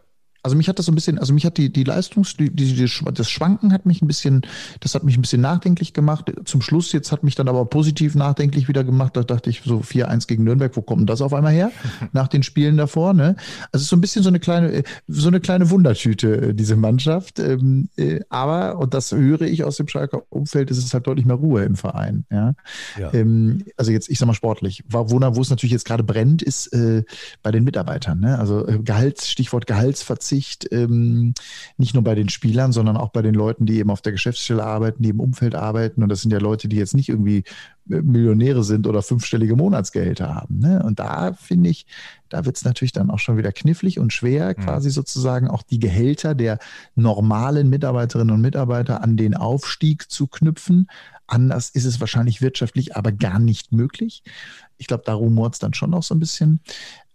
Also 0.46 0.54
mich 0.54 0.68
hat 0.68 0.78
das 0.78 0.86
so 0.86 0.92
ein 0.92 0.94
bisschen, 0.94 1.18
also 1.18 1.34
mich 1.34 1.44
hat 1.44 1.56
die, 1.56 1.72
die 1.72 1.82
Leistungs, 1.82 2.36
die, 2.36 2.54
die, 2.54 2.88
das 3.12 3.28
Schwanken 3.28 3.72
hat 3.72 3.84
mich 3.84 4.00
ein 4.00 4.06
bisschen, 4.06 4.42
das 4.78 4.94
hat 4.94 5.02
mich 5.02 5.18
ein 5.18 5.20
bisschen 5.20 5.40
nachdenklich 5.40 5.92
gemacht. 5.92 6.32
Zum 6.44 6.62
Schluss 6.62 6.92
jetzt 6.92 7.10
hat 7.10 7.24
mich 7.24 7.34
dann 7.34 7.48
aber 7.48 7.64
positiv 7.64 8.14
nachdenklich 8.14 8.68
wieder 8.68 8.84
gemacht. 8.84 9.16
Da 9.16 9.24
dachte 9.24 9.50
ich 9.50 9.62
so 9.64 9.80
4-1 9.80 10.28
gegen 10.28 10.44
Nürnberg, 10.44 10.76
wo 10.76 10.82
kommt 10.82 11.00
denn 11.00 11.06
das 11.08 11.20
auf 11.20 11.34
einmal 11.34 11.52
her? 11.52 11.72
Nach 12.12 12.28
den 12.28 12.44
Spielen 12.44 12.76
davor, 12.76 13.12
ne? 13.12 13.34
Also 13.72 13.78
es 13.78 13.82
ist 13.82 13.88
so 13.88 13.96
ein 13.96 14.00
bisschen 14.00 14.22
so 14.22 14.28
eine 14.28 14.38
kleine, 14.38 14.84
so 15.08 15.26
eine 15.26 15.40
kleine 15.40 15.68
Wundertüte, 15.68 16.50
äh, 16.50 16.54
diese 16.54 16.76
Mannschaft. 16.76 17.40
Ähm, 17.40 17.88
äh, 17.96 18.20
aber, 18.28 18.78
und 18.78 18.94
das 18.94 19.10
höre 19.10 19.42
ich 19.42 19.64
aus 19.64 19.78
dem 19.78 19.88
Schalker 19.88 20.22
Umfeld, 20.28 20.70
ist 20.70 20.78
es 20.78 20.94
halt 20.94 21.08
deutlich 21.08 21.26
mehr 21.26 21.34
Ruhe 21.34 21.64
im 21.64 21.74
Verein, 21.74 22.24
ja. 22.30 22.54
ja. 22.96 23.12
Ähm, 23.12 23.64
also 23.76 23.90
jetzt, 23.90 24.08
ich 24.08 24.20
sag 24.20 24.26
mal 24.28 24.34
sportlich. 24.34 24.84
Wo, 24.88 25.10
wo 25.10 25.40
es 25.40 25.50
natürlich 25.50 25.72
jetzt 25.72 25.86
gerade 25.86 26.04
brennt, 26.04 26.40
ist 26.40 26.72
äh, 26.72 27.02
bei 27.42 27.50
den 27.50 27.64
Mitarbeitern, 27.64 28.20
ne? 28.20 28.38
Also 28.38 28.64
Gehalts, 28.84 29.28
Stichwort 29.28 29.66
Gehaltsverzicht 29.66 30.35
Weitsicht, 30.36 30.68
ähm, 30.72 31.34
nicht 31.76 31.94
nur 31.94 32.04
bei 32.04 32.14
den 32.14 32.28
Spielern, 32.28 32.72
sondern 32.72 32.96
auch 32.96 33.10
bei 33.10 33.22
den 33.22 33.34
Leuten, 33.34 33.66
die 33.66 33.78
eben 33.78 33.90
auf 33.90 34.02
der 34.02 34.12
Geschäftsstelle 34.12 34.64
arbeiten, 34.64 35.02
die 35.02 35.10
im 35.10 35.20
Umfeld 35.20 35.54
arbeiten. 35.54 36.02
Und 36.02 36.08
das 36.08 36.22
sind 36.22 36.30
ja 36.30 36.38
Leute, 36.38 36.68
die 36.68 36.76
jetzt 36.76 36.94
nicht 36.94 37.08
irgendwie 37.08 37.44
äh, 37.90 38.02
Millionäre 38.02 38.62
sind 38.62 38.86
oder 38.86 39.02
fünfstellige 39.02 39.56
Monatsgehälter 39.56 40.34
haben. 40.34 40.58
Ne? 40.58 40.82
Und 40.84 40.98
da 40.98 41.32
finde 41.32 41.70
ich, 41.70 41.86
da 42.28 42.44
wird 42.44 42.56
es 42.56 42.64
natürlich 42.64 42.92
dann 42.92 43.10
auch 43.10 43.18
schon 43.18 43.38
wieder 43.38 43.52
knifflig 43.52 43.98
und 43.98 44.12
schwer, 44.12 44.54
mhm. 44.56 44.62
quasi 44.62 44.90
sozusagen 44.90 45.48
auch 45.48 45.62
die 45.62 45.78
Gehälter 45.78 46.34
der 46.34 46.58
normalen 46.94 47.70
Mitarbeiterinnen 47.70 48.34
und 48.34 48.40
Mitarbeiter 48.40 49.02
an 49.02 49.16
den 49.16 49.34
Aufstieg 49.34 50.10
zu 50.10 50.26
knüpfen. 50.26 50.88
Anders 51.26 51.70
ist 51.70 51.86
es 51.86 51.98
wahrscheinlich 52.00 52.40
wirtschaftlich 52.40 52.94
aber 52.94 53.10
gar 53.10 53.38
nicht 53.38 53.72
möglich. 53.72 54.22
Ich 54.78 54.86
glaube, 54.86 55.04
da 55.06 55.14
rumort 55.14 55.54
es 55.54 55.58
dann 55.58 55.74
schon 55.74 55.90
noch 55.90 56.02
so 56.02 56.14
ein 56.14 56.20
bisschen. 56.20 56.60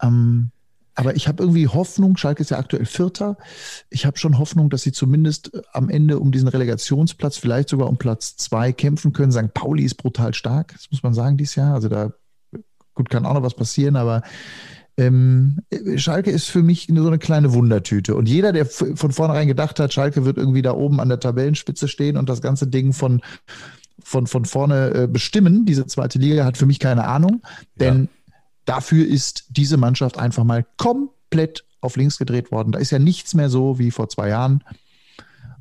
Ähm, 0.01 0.51
aber 0.95 1.15
ich 1.15 1.27
habe 1.27 1.43
irgendwie 1.43 1.67
Hoffnung, 1.67 2.17
Schalke 2.17 2.41
ist 2.41 2.51
ja 2.51 2.57
aktuell 2.57 2.85
Vierter. 2.85 3.37
Ich 3.89 4.05
habe 4.05 4.17
schon 4.17 4.37
Hoffnung, 4.37 4.69
dass 4.69 4.81
sie 4.81 4.91
zumindest 4.91 5.53
äh, 5.53 5.61
am 5.73 5.89
Ende 5.89 6.19
um 6.19 6.31
diesen 6.31 6.47
Relegationsplatz, 6.47 7.37
vielleicht 7.37 7.69
sogar 7.69 7.87
um 7.87 7.97
Platz 7.97 8.35
zwei 8.35 8.71
kämpfen 8.71 9.13
können. 9.13 9.31
St. 9.31 9.53
Pauli 9.53 9.83
ist 9.83 9.95
brutal 9.95 10.33
stark, 10.33 10.73
das 10.73 10.91
muss 10.91 11.03
man 11.03 11.13
sagen, 11.13 11.37
dieses 11.37 11.55
Jahr. 11.55 11.73
Also 11.73 11.87
da 11.89 12.13
gut 12.93 13.09
kann 13.09 13.25
auch 13.25 13.33
noch 13.33 13.43
was 13.43 13.53
passieren, 13.53 13.95
aber 13.95 14.21
ähm, 14.97 15.59
Schalke 15.95 16.29
ist 16.29 16.49
für 16.49 16.61
mich 16.61 16.87
so 16.93 17.07
eine 17.07 17.19
kleine 17.19 17.53
Wundertüte. 17.53 18.15
Und 18.15 18.27
jeder, 18.27 18.51
der 18.51 18.65
von 18.65 19.11
vornherein 19.11 19.47
gedacht 19.47 19.79
hat, 19.79 19.93
Schalke 19.93 20.25
wird 20.25 20.37
irgendwie 20.37 20.61
da 20.61 20.73
oben 20.73 20.99
an 20.99 21.07
der 21.07 21.19
Tabellenspitze 21.19 21.87
stehen 21.87 22.17
und 22.17 22.27
das 22.27 22.41
ganze 22.41 22.67
Ding 22.67 22.91
von, 22.91 23.21
von, 24.03 24.27
von 24.27 24.43
vorne 24.43 24.93
äh, 24.93 25.07
bestimmen, 25.07 25.65
diese 25.65 25.87
zweite 25.87 26.19
Liga, 26.19 26.43
hat 26.43 26.57
für 26.57 26.65
mich 26.65 26.79
keine 26.79 27.05
Ahnung. 27.05 27.41
Denn 27.75 28.03
ja 28.03 28.20
dafür 28.71 29.05
ist 29.05 29.43
diese 29.49 29.75
Mannschaft 29.75 30.17
einfach 30.17 30.45
mal 30.45 30.65
komplett 30.77 31.65
auf 31.81 31.97
links 31.97 32.17
gedreht 32.17 32.51
worden. 32.53 32.71
Da 32.71 32.79
ist 32.79 32.91
ja 32.91 32.99
nichts 32.99 33.33
mehr 33.33 33.49
so 33.49 33.79
wie 33.79 33.91
vor 33.91 34.07
zwei 34.07 34.29
Jahren. 34.29 34.63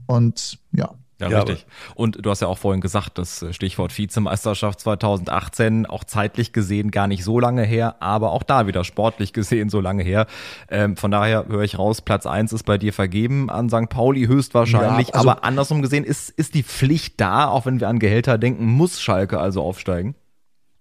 Und 0.06 0.58
ja. 0.70 0.94
Ja, 1.18 1.28
ja 1.28 1.40
richtig. 1.40 1.66
Und 1.96 2.24
du 2.24 2.30
hast 2.30 2.40
ja 2.40 2.46
auch 2.46 2.56
vorhin 2.56 2.80
gesagt, 2.80 3.18
das 3.18 3.44
Stichwort 3.50 3.98
Vizemeisterschaft 3.98 4.80
2018, 4.80 5.86
auch 5.86 6.04
zeitlich 6.04 6.52
gesehen 6.52 6.92
gar 6.92 7.08
nicht 7.08 7.24
so 7.24 7.40
lange 7.40 7.64
her, 7.64 7.96
aber 8.00 8.30
auch 8.30 8.44
da 8.44 8.68
wieder 8.68 8.84
sportlich 8.84 9.32
gesehen 9.32 9.70
so 9.70 9.80
lange 9.80 10.04
her. 10.04 10.26
Ähm, 10.70 10.96
von 10.96 11.10
daher 11.10 11.46
höre 11.48 11.62
ich 11.62 11.78
raus, 11.78 12.00
Platz 12.00 12.26
eins 12.26 12.52
ist 12.52 12.62
bei 12.62 12.78
dir 12.78 12.92
vergeben 12.92 13.50
an 13.50 13.68
St. 13.68 13.90
Pauli 13.90 14.28
höchstwahrscheinlich. 14.28 15.08
Ja, 15.08 15.14
also, 15.14 15.30
aber 15.30 15.44
andersrum 15.44 15.82
gesehen, 15.82 16.04
ist, 16.04 16.30
ist 16.30 16.54
die 16.54 16.62
Pflicht 16.62 17.20
da, 17.20 17.48
auch 17.48 17.66
wenn 17.66 17.80
wir 17.80 17.88
an 17.88 17.98
Gehälter 17.98 18.38
denken, 18.38 18.64
muss 18.66 19.00
Schalke 19.00 19.40
also 19.40 19.62
aufsteigen? 19.62 20.14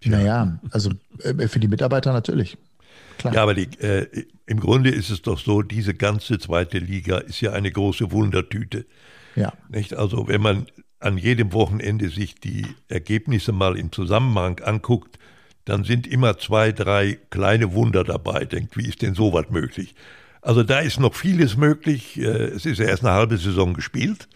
Naja, 0.06 0.60
also 0.72 0.92
äh, 1.24 1.48
für 1.48 1.60
die 1.60 1.68
Mitarbeiter 1.68 2.14
natürlich. 2.14 2.58
Klar. 3.18 3.34
Ja, 3.34 3.44
aber 3.44 3.54
die, 3.54 3.68
äh, 3.82 4.26
im 4.46 4.60
Grunde 4.60 4.90
ist 4.90 5.10
es 5.10 5.22
doch 5.22 5.40
so, 5.40 5.62
diese 5.62 5.94
ganze 5.94 6.40
zweite 6.40 6.80
Liga 6.80 7.18
ist 7.18 7.42
ja 7.42 7.52
eine 7.52 7.72
große 7.72 8.12
Wundertüte. 8.12 8.86
Ja. 9.36 9.54
Nicht? 9.70 9.94
Also 9.94 10.28
wenn 10.28 10.42
man 10.42 10.68
an 11.00 11.18
jedem 11.18 11.54
Wochenende 11.54 12.10
sich 12.10 12.36
die 12.36 12.66
Ergebnisse 12.88 13.52
mal 13.52 13.78
im 13.78 13.92
Zusammenhang 13.92 14.60
anguckt, 14.60 15.20
dann 15.66 15.84
sind 15.84 16.08
immer 16.08 16.38
zwei, 16.38 16.72
drei 16.72 17.20
kleine 17.30 17.74
Wunder 17.74 18.04
dabei. 18.04 18.46
Denkt, 18.46 18.78
wie 18.78 18.88
ist 18.88 19.02
denn 19.02 19.14
sowas 19.14 19.46
möglich? 19.50 19.96
Also 20.42 20.64
da 20.64 20.80
ist 20.80 21.00
noch 21.00 21.14
vieles 21.14 21.58
möglich. 21.58 22.18
Äh, 22.18 22.22
es 22.24 22.66
ist 22.66 22.80
ja 22.80 22.86
erst 22.86 23.04
eine 23.04 23.14
halbe 23.14 23.38
Saison 23.38 23.74
gespielt. 23.74 24.28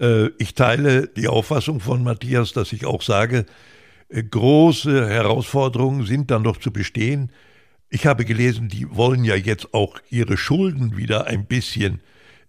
Äh, 0.00 0.28
ich 0.38 0.54
teile 0.54 1.08
die 1.08 1.28
Auffassung 1.28 1.80
von 1.80 2.02
Matthias, 2.02 2.52
dass 2.52 2.72
ich 2.72 2.86
auch 2.86 3.02
sage, 3.02 3.44
große 4.10 5.08
Herausforderungen 5.08 6.06
sind 6.06 6.30
dann 6.30 6.42
noch 6.42 6.56
zu 6.56 6.72
bestehen. 6.72 7.30
Ich 7.90 8.06
habe 8.06 8.24
gelesen, 8.24 8.68
die 8.68 8.86
wollen 8.94 9.24
ja 9.24 9.34
jetzt 9.34 9.74
auch 9.74 9.98
ihre 10.10 10.36
Schulden 10.36 10.96
wieder 10.96 11.26
ein 11.26 11.46
bisschen, 11.46 12.00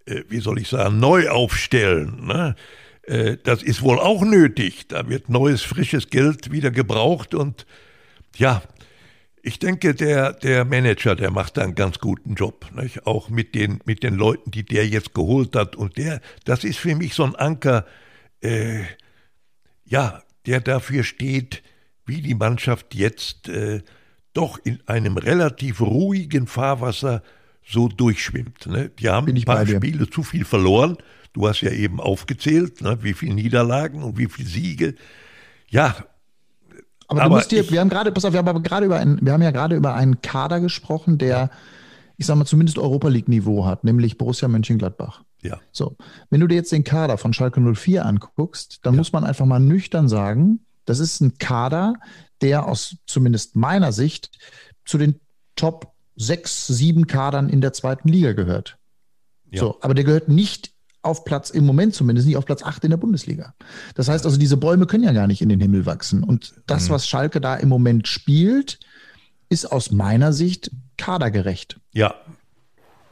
äh, 0.05 0.23
wie 0.29 0.39
soll 0.39 0.59
ich 0.59 0.69
sagen, 0.69 0.99
neu 0.99 1.29
aufstellen. 1.29 2.25
Ne? 2.25 2.55
Äh, 3.03 3.37
das 3.43 3.63
ist 3.63 3.81
wohl 3.81 3.99
auch 3.99 4.23
nötig. 4.23 4.87
Da 4.87 5.07
wird 5.09 5.29
neues, 5.29 5.61
frisches 5.61 6.09
Geld 6.09 6.51
wieder 6.51 6.71
gebraucht 6.71 7.33
und 7.33 7.65
ja, 8.37 8.61
ich 9.41 9.59
denke, 9.59 9.95
der, 9.95 10.33
der 10.33 10.65
Manager, 10.65 11.15
der 11.15 11.31
macht 11.31 11.57
da 11.57 11.63
einen 11.63 11.75
ganz 11.75 11.99
guten 11.99 12.35
Job. 12.35 12.65
Nicht? 12.75 13.07
Auch 13.07 13.29
mit 13.29 13.55
den, 13.55 13.79
mit 13.85 14.03
den 14.03 14.15
Leuten, 14.15 14.51
die 14.51 14.63
der 14.63 14.87
jetzt 14.87 15.13
geholt 15.13 15.55
hat. 15.55 15.75
Und 15.75 15.97
der, 15.97 16.21
das 16.45 16.63
ist 16.63 16.77
für 16.77 16.93
mich 16.95 17.13
so 17.13 17.23
ein 17.23 17.35
Anker, 17.35 17.85
äh, 18.41 18.83
ja, 19.85 20.21
der 20.45 20.61
dafür 20.61 21.03
steht, 21.03 21.63
wie 22.05 22.21
die 22.21 22.35
Mannschaft 22.35 22.95
jetzt 22.95 23.49
äh, 23.49 23.81
doch 24.33 24.59
in 24.63 24.79
einem 24.85 25.17
relativ 25.17 25.81
ruhigen 25.81 26.47
Fahrwasser 26.47 27.23
so 27.65 27.87
durchschwimmt. 27.87 28.67
Ne? 28.67 28.89
Die 28.99 29.09
haben 29.09 29.27
ein 29.27 29.41
paar 29.43 29.65
Spiele 29.65 30.09
zu 30.09 30.23
viel 30.23 30.45
verloren. 30.45 30.97
Du 31.33 31.47
hast 31.47 31.61
ja 31.61 31.71
eben 31.71 31.99
aufgezählt, 31.99 32.81
ne? 32.81 32.97
wie 33.01 33.13
viele 33.13 33.35
Niederlagen 33.35 34.03
und 34.03 34.17
wie 34.17 34.27
viele 34.27 34.47
Siege. 34.47 34.95
Ja. 35.69 35.95
Aber, 37.07 37.21
aber 37.21 37.29
du 37.29 37.35
musst 37.35 37.51
dir, 37.51 37.61
ich, 37.61 37.71
wir 37.71 37.79
haben 37.79 37.89
gerade, 37.89 38.11
pass 38.11 38.25
auf, 38.25 38.33
wir 38.33 38.39
haben 38.39 38.63
gerade 38.63 38.85
über 38.85 38.97
einen, 38.97 39.19
wir 39.21 39.33
haben 39.33 39.41
ja 39.41 39.51
gerade 39.51 39.75
über 39.75 39.93
einen 39.95 40.21
Kader 40.21 40.59
gesprochen, 40.59 41.17
der, 41.17 41.51
ich 42.17 42.25
sag 42.25 42.35
mal, 42.35 42.45
zumindest 42.45 42.77
Europa 42.77 43.07
League-Niveau 43.07 43.65
hat, 43.65 43.83
nämlich 43.83 44.17
Borussia 44.17 44.47
Mönchengladbach. 44.47 45.23
Ja. 45.41 45.59
So, 45.71 45.95
wenn 46.29 46.41
du 46.41 46.47
dir 46.47 46.55
jetzt 46.55 46.71
den 46.71 46.83
Kader 46.83 47.17
von 47.17 47.33
Schalke 47.33 47.61
04 47.61 48.05
anguckst, 48.05 48.79
dann 48.83 48.93
ja. 48.93 48.97
muss 48.97 49.13
man 49.13 49.23
einfach 49.23 49.45
mal 49.45 49.59
nüchtern 49.59 50.09
sagen, 50.09 50.65
das 50.85 50.99
ist 50.99 51.21
ein 51.21 51.37
Kader, 51.37 51.95
der 52.41 52.67
aus 52.67 52.97
zumindest 53.05 53.55
meiner 53.55 53.91
Sicht 53.91 54.31
zu 54.85 54.97
den 54.97 55.19
Top 55.55 55.93
6, 56.15 56.67
7 56.67 57.07
Kadern 57.07 57.49
in 57.49 57.61
der 57.61 57.73
zweiten 57.73 58.09
Liga 58.09 58.33
gehört. 58.33 58.77
Ja. 59.51 59.61
So, 59.61 59.77
aber 59.81 59.93
der 59.93 60.03
gehört 60.03 60.27
nicht 60.27 60.71
auf 61.01 61.23
Platz, 61.23 61.49
im 61.49 61.65
Moment 61.65 61.95
zumindest 61.95 62.27
nicht 62.27 62.37
auf 62.37 62.45
Platz 62.45 62.63
8 62.63 62.83
in 62.83 62.89
der 62.89 62.97
Bundesliga. 62.97 63.53
Das 63.95 64.09
heißt 64.09 64.25
also, 64.25 64.37
diese 64.37 64.57
Bäume 64.57 64.85
können 64.85 65.03
ja 65.03 65.13
gar 65.13 65.27
nicht 65.27 65.41
in 65.41 65.49
den 65.49 65.61
Himmel 65.61 65.85
wachsen. 65.85 66.23
Und 66.23 66.55
das, 66.67 66.89
mhm. 66.89 66.93
was 66.93 67.07
Schalke 67.07 67.39
da 67.39 67.55
im 67.55 67.69
Moment 67.69 68.07
spielt, 68.07 68.79
ist 69.47 69.71
aus 69.71 69.91
meiner 69.91 70.33
Sicht 70.33 70.71
kadergerecht. 70.97 71.79
Ja. 71.93 72.15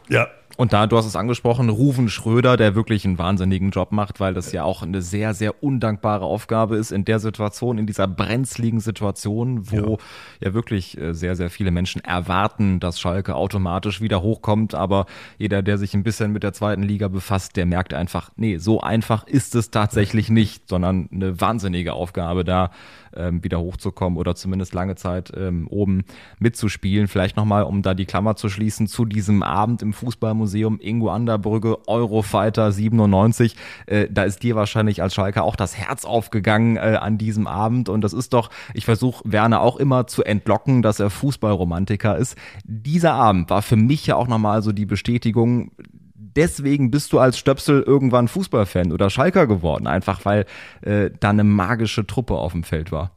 Ja, 0.09 0.27
und 0.55 0.73
da, 0.73 0.87
du 0.87 0.97
hast 0.97 1.05
es 1.05 1.15
angesprochen, 1.15 1.69
Ruven 1.69 2.09
Schröder, 2.09 2.57
der 2.57 2.73
wirklich 2.73 3.05
einen 3.05 3.19
wahnsinnigen 3.19 3.69
Job 3.69 3.91
macht, 3.91 4.19
weil 4.19 4.33
das 4.33 4.51
ja 4.51 4.63
auch 4.63 4.81
eine 4.81 5.03
sehr, 5.03 5.35
sehr 5.35 5.61
undankbare 5.61 6.25
Aufgabe 6.25 6.77
ist 6.77 6.91
in 6.91 7.05
der 7.05 7.19
Situation, 7.19 7.77
in 7.77 7.85
dieser 7.85 8.07
brenzligen 8.07 8.79
Situation, 8.79 9.69
wo 9.69 9.75
ja, 9.75 10.47
ja 10.47 10.53
wirklich 10.55 10.97
äh, 10.97 11.13
sehr, 11.13 11.35
sehr 11.35 11.51
viele 11.51 11.69
Menschen 11.69 12.03
erwarten, 12.03 12.79
dass 12.79 12.99
Schalke 12.99 13.35
automatisch 13.35 14.01
wieder 14.01 14.23
hochkommt. 14.23 14.73
Aber 14.73 15.05
jeder, 15.37 15.61
der 15.61 15.77
sich 15.77 15.93
ein 15.93 16.03
bisschen 16.03 16.31
mit 16.31 16.41
der 16.41 16.53
zweiten 16.53 16.81
Liga 16.81 17.07
befasst, 17.07 17.55
der 17.55 17.67
merkt 17.67 17.93
einfach, 17.93 18.31
nee, 18.35 18.57
so 18.57 18.81
einfach 18.81 19.27
ist 19.27 19.53
es 19.53 19.69
tatsächlich 19.69 20.29
nicht, 20.29 20.69
sondern 20.69 21.07
eine 21.11 21.39
wahnsinnige 21.39 21.93
Aufgabe 21.93 22.43
da 22.43 22.71
ähm, 23.15 23.43
wieder 23.43 23.59
hochzukommen 23.59 24.17
oder 24.17 24.33
zumindest 24.33 24.73
lange 24.73 24.95
Zeit 24.95 25.31
ähm, 25.35 25.67
oben 25.67 26.03
mitzuspielen. 26.39 27.07
Vielleicht 27.07 27.37
nochmal, 27.37 27.63
um 27.63 27.83
da 27.83 27.93
die 27.93 28.05
Klammer 28.05 28.35
zu 28.35 28.49
schließen, 28.49 28.87
zu 28.87 29.05
diesem 29.05 29.43
Abend 29.43 29.83
im 29.83 29.93
Fußballmuseum 29.93 30.36
Ingo 30.45 31.09
Anderbrügge, 31.09 31.87
Eurofighter 31.87 32.71
97. 32.71 33.55
Äh, 33.85 34.07
da 34.09 34.23
ist 34.23 34.43
dir 34.43 34.55
wahrscheinlich 34.55 35.01
als 35.01 35.13
Schalker 35.13 35.43
auch 35.43 35.55
das 35.55 35.77
Herz 35.77 36.05
aufgegangen 36.05 36.77
äh, 36.77 36.97
an 36.99 37.17
diesem 37.17 37.47
Abend 37.47 37.89
und 37.89 38.01
das 38.01 38.13
ist 38.13 38.33
doch, 38.33 38.49
ich 38.73 38.85
versuche 38.85 39.23
Werner 39.25 39.61
auch 39.61 39.77
immer 39.77 40.07
zu 40.07 40.23
entlocken, 40.23 40.81
dass 40.81 40.99
er 40.99 41.09
Fußballromantiker 41.09 42.17
ist. 42.17 42.35
Dieser 42.63 43.13
Abend 43.13 43.49
war 43.49 43.61
für 43.61 43.75
mich 43.75 44.05
ja 44.07 44.15
auch 44.15 44.27
nochmal 44.27 44.61
so 44.61 44.71
die 44.71 44.85
Bestätigung, 44.85 45.71
deswegen 46.15 46.91
bist 46.91 47.11
du 47.13 47.19
als 47.19 47.37
Stöpsel 47.37 47.81
irgendwann 47.81 48.27
Fußballfan 48.27 48.91
oder 48.91 49.09
Schalker 49.09 49.47
geworden, 49.47 49.87
einfach 49.87 50.23
weil 50.23 50.45
äh, 50.81 51.09
da 51.19 51.31
eine 51.31 51.43
magische 51.43 52.05
Truppe 52.05 52.35
auf 52.35 52.51
dem 52.53 52.63
Feld 52.63 52.91
war. 52.91 53.11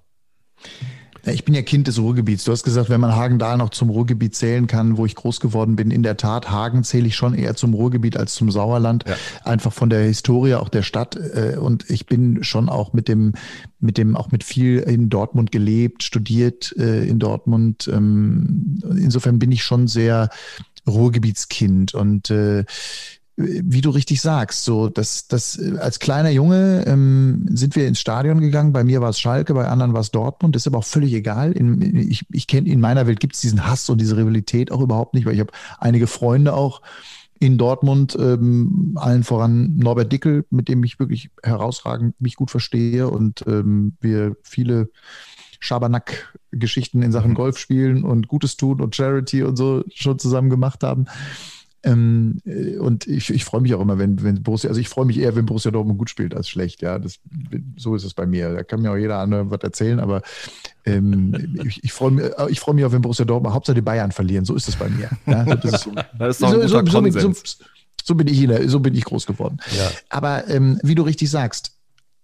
Ja, 1.31 1.35
ich 1.35 1.45
bin 1.45 1.55
ja 1.55 1.63
Kind 1.63 1.87
des 1.87 2.01
Ruhrgebiets. 2.01 2.43
Du 2.43 2.51
hast 2.51 2.65
gesagt, 2.65 2.91
wenn 2.91 3.01
man 3.01 3.15
Hagen 3.15 3.39
da 3.39 3.57
noch 3.57 3.71
zum 3.71 3.89
Ruhrgebiet 3.89 4.35
zählen 4.35 4.67
kann, 4.67 4.97
wo 4.97 5.07
ich 5.07 5.15
groß 5.15 5.39
geworden 5.39 5.77
bin, 5.77 5.93
in 5.93 6.03
der 6.03 6.17
Tat, 6.17 6.51
Hagen 6.51 6.83
zähle 6.83 7.07
ich 7.07 7.15
schon 7.15 7.35
eher 7.35 7.55
zum 7.55 7.73
Ruhrgebiet 7.73 8.17
als 8.17 8.35
zum 8.35 8.51
Sauerland. 8.51 9.05
Ja. 9.07 9.15
Einfach 9.45 9.73
von 9.73 9.91
der 9.91 10.01
Historie 10.01 10.55
auch 10.55 10.69
der 10.69 10.83
Stadt. 10.83 11.15
Äh, 11.15 11.57
und 11.57 11.89
ich 11.89 12.07
bin 12.07 12.43
schon 12.43 12.69
auch 12.69 12.93
mit 12.93 13.07
dem, 13.07 13.35
mit 13.79 13.97
dem, 13.97 14.17
auch 14.17 14.33
mit 14.33 14.43
viel 14.43 14.81
in 14.81 15.09
Dortmund 15.09 15.53
gelebt, 15.53 16.03
studiert 16.03 16.75
äh, 16.77 17.05
in 17.07 17.21
Dortmund. 17.21 17.89
Ähm, 17.93 18.81
insofern 18.83 19.39
bin 19.39 19.53
ich 19.53 19.63
schon 19.63 19.87
sehr 19.87 20.31
Ruhrgebietskind 20.89 21.95
und 21.95 22.31
äh, 22.31 22.65
wie 23.41 23.81
du 23.81 23.91
richtig 23.91 24.21
sagst, 24.21 24.65
so 24.65 24.89
dass 24.89 25.29
das 25.29 25.59
als 25.79 25.99
kleiner 25.99 26.31
Junge 26.31 26.85
ähm, 26.87 27.47
sind 27.51 27.77
wir 27.77 27.87
ins 27.87 28.01
Stadion 28.01 28.41
gegangen. 28.41 28.73
Bei 28.73 28.85
mir 28.85 29.01
war 29.01 29.11
es 29.11 29.21
Schalke, 29.21 29.55
bei 29.55 29.67
anderen 29.67 29.93
war 29.93 30.01
es 30.01 30.11
Dortmund. 30.11 30.55
Das 30.55 30.63
ist 30.63 30.67
aber 30.67 30.79
auch 30.79 30.85
völlig 30.85 31.13
egal. 31.13 31.53
In, 31.53 31.97
ich 31.97 32.27
ich 32.31 32.47
kenne 32.47 32.69
in 32.69 32.81
meiner 32.81 33.07
Welt 33.07 33.21
gibt 33.21 33.35
es 33.35 33.41
diesen 33.41 33.67
Hass 33.67 33.89
und 33.89 34.01
diese 34.01 34.17
Rivalität 34.17 34.71
auch 34.73 34.81
überhaupt 34.81 35.15
nicht, 35.15 35.27
weil 35.27 35.35
ich 35.35 35.41
habe 35.41 35.53
einige 35.79 36.07
Freunde 36.07 36.55
auch 36.55 36.83
in 37.39 37.57
Dortmund, 37.57 38.17
ähm, 38.21 38.93
allen 38.97 39.25
voran 39.25 39.77
Norbert 39.77 40.13
Dickel, 40.13 40.45
mit 40.51 40.69
dem 40.69 40.85
ich 40.85 40.99
wirklich 40.99 41.31
herausragend 41.43 42.21
mich 42.21 42.37
gut 42.37 42.51
verstehe 42.51 43.09
und 43.09 43.45
ähm, 43.47 43.97
wir 44.01 44.37
viele 44.43 44.91
Schabernack-Geschichten 45.59 47.03
in 47.03 47.13
Sachen 47.13 47.31
mhm. 47.31 47.37
Golf 47.37 47.59
spielen 47.59 48.05
und 48.05 48.29
Gutes 48.29 48.57
tun 48.57 48.81
und 48.81 48.95
Charity 48.95 49.43
und 49.43 49.57
so 49.57 49.85
schon 49.95 50.19
zusammen 50.19 50.51
gemacht 50.51 50.83
haben. 50.83 51.07
Ähm, 51.83 52.41
äh, 52.45 52.77
und 52.77 53.07
ich, 53.07 53.31
ich 53.31 53.45
freue 53.45 53.61
mich 53.61 53.75
auch 53.75 53.81
immer, 53.81 53.99
wenn, 53.99 54.23
wenn 54.23 54.43
Borussia, 54.43 54.69
also 54.69 54.81
ich 54.81 54.89
freue 54.89 55.07
mich 55.07 55.19
eher, 55.19 55.35
wenn 55.35 55.47
Borussia 55.47 55.71
Dortmund 55.71 55.99
gut 55.99 56.11
spielt 56.11 56.35
als 56.35 56.49
schlecht. 56.49 56.83
Ja, 56.83 56.99
das, 56.99 57.21
so 57.77 57.95
ist 57.95 58.05
es 58.05 58.15
bei 58.15 58.27
mir. 58.27 58.53
Da 58.53 58.63
kann 58.65 58.83
mir 58.83 58.93
auch 58.93 58.97
jeder 58.97 59.19
andere 59.19 59.51
was 59.51 59.61
erzählen, 59.61 60.01
aber 60.01 60.23
ähm, 60.85 61.59
ich, 61.65 61.83
ich 61.83 61.93
freue 61.93 62.11
mich, 62.11 62.25
äh, 62.25 62.51
ich 62.51 62.67
mich 62.67 62.85
auch, 62.85 62.93
wenn 62.93 63.03
Borussia 63.03 63.25
Dortmund 63.25 63.55
Hauptsache 63.55 63.75
die 63.75 63.83
Bayern 63.83 64.13
verlieren. 64.13 64.45
So 64.45 64.55
ist 64.55 64.69
es 64.69 64.77
bei 64.77 64.89
mir. 64.89 65.11
Ja, 65.27 65.45
das 65.57 65.73
ist 65.73 65.85
so, 65.85 65.93
das 66.19 66.41
ist 66.41 66.43
doch 66.43 66.79
ein 66.81 66.87
so, 66.87 67.21
so, 67.21 67.33
so, 67.33 67.65
so, 68.05 68.15
bin 68.15 68.29
ich, 68.29 68.49
so 68.71 68.81
bin 68.81 68.95
ich 68.95 69.05
groß 69.05 69.27
geworden. 69.27 69.59
Ja. 69.77 69.91
Aber 70.11 70.49
ähm, 70.49 70.79
wie 70.83 70.95
du 70.95 71.03
richtig 71.03 71.31
sagst, 71.31 71.73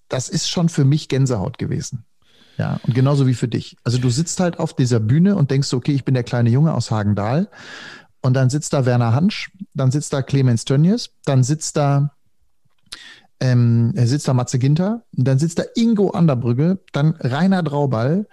das 0.09 0.29
ist 0.29 0.49
schon 0.49 0.69
für 0.69 0.85
mich 0.85 1.09
Gänsehaut 1.09 1.59
gewesen. 1.59 2.05
Ja, 2.59 2.81
und 2.85 2.95
genauso 2.95 3.27
wie 3.27 3.35
für 3.35 3.49
dich. 3.49 3.77
Also 3.85 3.99
du 3.99 4.09
sitzt 4.09 4.41
halt 4.41 4.59
auf 4.59 4.75
dieser 4.75 5.01
Bühne 5.01 5.37
und 5.37 5.51
denkst, 5.51 5.73
okay, 5.75 5.93
ich 5.93 6.05
bin 6.05 6.15
der 6.15 6.25
kleine 6.25 6.49
Junge 6.51 6.73
aus 6.73 6.91
Hagendahl. 6.91 7.49
Und 8.27 8.35
dann 8.35 8.51
sitzt 8.51 8.73
da 8.73 8.85
Werner 8.85 9.15
Hansch, 9.15 9.53
dann 9.73 9.93
sitzt 9.93 10.13
da 10.13 10.21
Clemens 10.21 10.65
Tönnies, 10.65 11.11
dann 11.27 11.45
sitzt 11.45 11.77
da 11.77 12.11
ähm, 13.39 13.93
sitzt 13.95 14.27
da 14.27 14.35
Matze 14.35 14.59
Ginter, 14.59 15.05
dann 15.13 15.39
sitzt 15.39 15.61
da 15.61 15.63
Ingo 15.77 16.11
Anderbrügge, 16.11 16.81
dann 16.93 17.15
Rainer 17.21 17.63
Drauball 17.63 18.27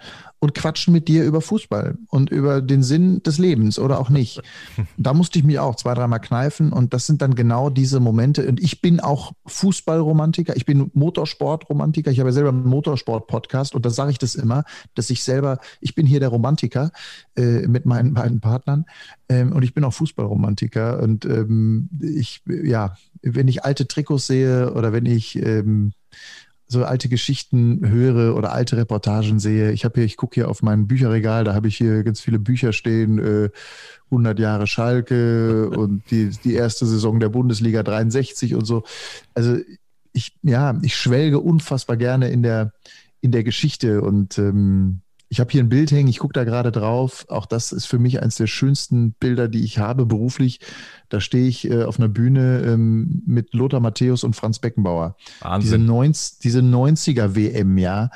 und 0.44 0.54
quatschen 0.54 0.92
mit 0.92 1.08
dir 1.08 1.24
über 1.24 1.40
Fußball 1.40 1.96
und 2.08 2.30
über 2.30 2.60
den 2.60 2.82
Sinn 2.82 3.22
des 3.22 3.38
Lebens 3.38 3.78
oder 3.78 3.98
auch 3.98 4.10
nicht. 4.10 4.42
Da 4.96 5.12
musste 5.12 5.38
ich 5.38 5.44
mich 5.44 5.58
auch 5.58 5.74
zwei, 5.76 5.94
dreimal 5.94 6.20
kneifen 6.20 6.72
und 6.72 6.94
das 6.94 7.06
sind 7.06 7.20
dann 7.20 7.34
genau 7.34 7.68
diese 7.68 8.00
Momente. 8.00 8.46
Und 8.46 8.62
ich 8.62 8.80
bin 8.80 9.00
auch 9.00 9.32
Fußballromantiker, 9.46 10.56
ich 10.56 10.66
bin 10.66 10.90
Motorsportromantiker, 10.94 12.10
ich 12.10 12.20
habe 12.20 12.28
ja 12.28 12.32
selber 12.32 12.50
einen 12.50 12.66
Motorsport-Podcast 12.66 13.74
und 13.74 13.84
da 13.84 13.90
sage 13.90 14.12
ich 14.12 14.18
das 14.18 14.34
immer, 14.34 14.64
dass 14.94 15.10
ich 15.10 15.22
selber, 15.24 15.58
ich 15.80 15.94
bin 15.94 16.06
hier 16.06 16.20
der 16.20 16.28
Romantiker 16.28 16.92
äh, 17.36 17.66
mit 17.66 17.86
meinen 17.86 18.14
beiden 18.14 18.40
Partnern 18.40 18.84
ähm, 19.28 19.52
und 19.52 19.62
ich 19.62 19.74
bin 19.74 19.84
auch 19.84 19.94
Fußballromantiker 19.94 21.02
und 21.02 21.24
ähm, 21.24 21.88
ich, 22.00 22.42
ja, 22.46 22.96
wenn 23.22 23.48
ich 23.48 23.64
alte 23.64 23.88
Trikots 23.88 24.26
sehe 24.26 24.72
oder 24.74 24.92
wenn 24.92 25.06
ich 25.06 25.36
ähm, 25.36 25.92
so 26.74 26.84
alte 26.84 27.08
Geschichten 27.08 27.88
höre 27.88 28.36
oder 28.36 28.52
alte 28.52 28.76
Reportagen 28.76 29.38
sehe. 29.38 29.72
Ich 29.72 29.84
habe 29.84 29.94
hier, 29.94 30.04
ich 30.04 30.16
gucke 30.16 30.34
hier 30.34 30.48
auf 30.48 30.62
mein 30.62 30.86
Bücherregal, 30.86 31.44
da 31.44 31.54
habe 31.54 31.68
ich 31.68 31.76
hier 31.76 32.02
ganz 32.04 32.20
viele 32.20 32.38
Bücher 32.38 32.72
stehen, 32.72 33.18
äh, 33.18 33.50
100 34.10 34.38
Jahre 34.38 34.66
Schalke 34.66 35.70
und 35.76 36.02
die, 36.10 36.30
die 36.44 36.54
erste 36.54 36.84
Saison 36.84 37.20
der 37.20 37.30
Bundesliga 37.30 37.82
63 37.82 38.54
und 38.54 38.66
so. 38.66 38.84
Also 39.34 39.56
ich, 40.12 40.36
ja, 40.42 40.78
ich 40.82 40.96
schwelge 40.96 41.40
unfassbar 41.40 41.96
gerne 41.96 42.28
in 42.28 42.42
der, 42.42 42.72
in 43.20 43.30
der 43.32 43.44
Geschichte 43.44 44.02
und 44.02 44.36
ähm, 44.38 45.00
ich 45.28 45.40
habe 45.40 45.50
hier 45.50 45.62
ein 45.62 45.68
Bild 45.68 45.90
hängen, 45.90 46.08
ich 46.08 46.18
gucke 46.18 46.32
da 46.32 46.44
gerade 46.44 46.70
drauf. 46.70 47.24
Auch 47.28 47.46
das 47.46 47.72
ist 47.72 47.86
für 47.86 47.98
mich 47.98 48.22
eines 48.22 48.36
der 48.36 48.46
schönsten 48.46 49.12
Bilder, 49.12 49.48
die 49.48 49.64
ich 49.64 49.78
habe 49.78 50.06
beruflich. 50.06 50.60
Da 51.08 51.20
stehe 51.20 51.46
ich 51.48 51.68
äh, 51.68 51.84
auf 51.84 51.98
einer 51.98 52.08
Bühne 52.08 52.62
ähm, 52.64 53.22
mit 53.26 53.54
Lothar 53.54 53.80
Matthäus 53.80 54.24
und 54.24 54.36
Franz 54.36 54.58
Beckenbauer. 54.58 55.16
Wahnsinn. 55.40 55.70
Diese, 55.70 55.78
90, 55.78 56.38
diese 56.40 56.60
90er 56.60 57.34
WM, 57.34 57.78
ja. 57.78 58.10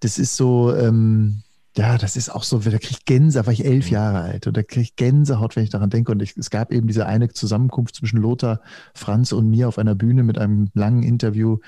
Das 0.00 0.18
ist 0.18 0.36
so, 0.36 0.74
ähm, 0.74 1.42
ja, 1.76 1.96
das 1.96 2.16
ist 2.16 2.28
auch 2.28 2.42
so, 2.42 2.58
da 2.58 2.70
kriege 2.70 2.90
ich 2.90 3.04
Gänsehaut, 3.06 3.46
war 3.46 3.52
ich 3.52 3.64
elf 3.64 3.86
mhm. 3.86 3.92
Jahre 3.92 4.20
alt 4.20 4.46
und 4.46 4.56
da 4.56 4.62
kriege 4.62 4.82
ich 4.82 4.96
Gänsehaut, 4.96 5.56
wenn 5.56 5.64
ich 5.64 5.70
daran 5.70 5.90
denke. 5.90 6.12
Und 6.12 6.20
ich, 6.20 6.36
es 6.36 6.50
gab 6.50 6.72
eben 6.72 6.86
diese 6.86 7.06
eine 7.06 7.28
Zusammenkunft 7.28 7.96
zwischen 7.96 8.18
Lothar, 8.18 8.60
Franz 8.94 9.32
und 9.32 9.48
mir 9.48 9.68
auf 9.68 9.78
einer 9.78 9.94
Bühne 9.94 10.22
mit 10.22 10.38
einem 10.38 10.68
langen 10.74 11.02
Interview 11.02 11.58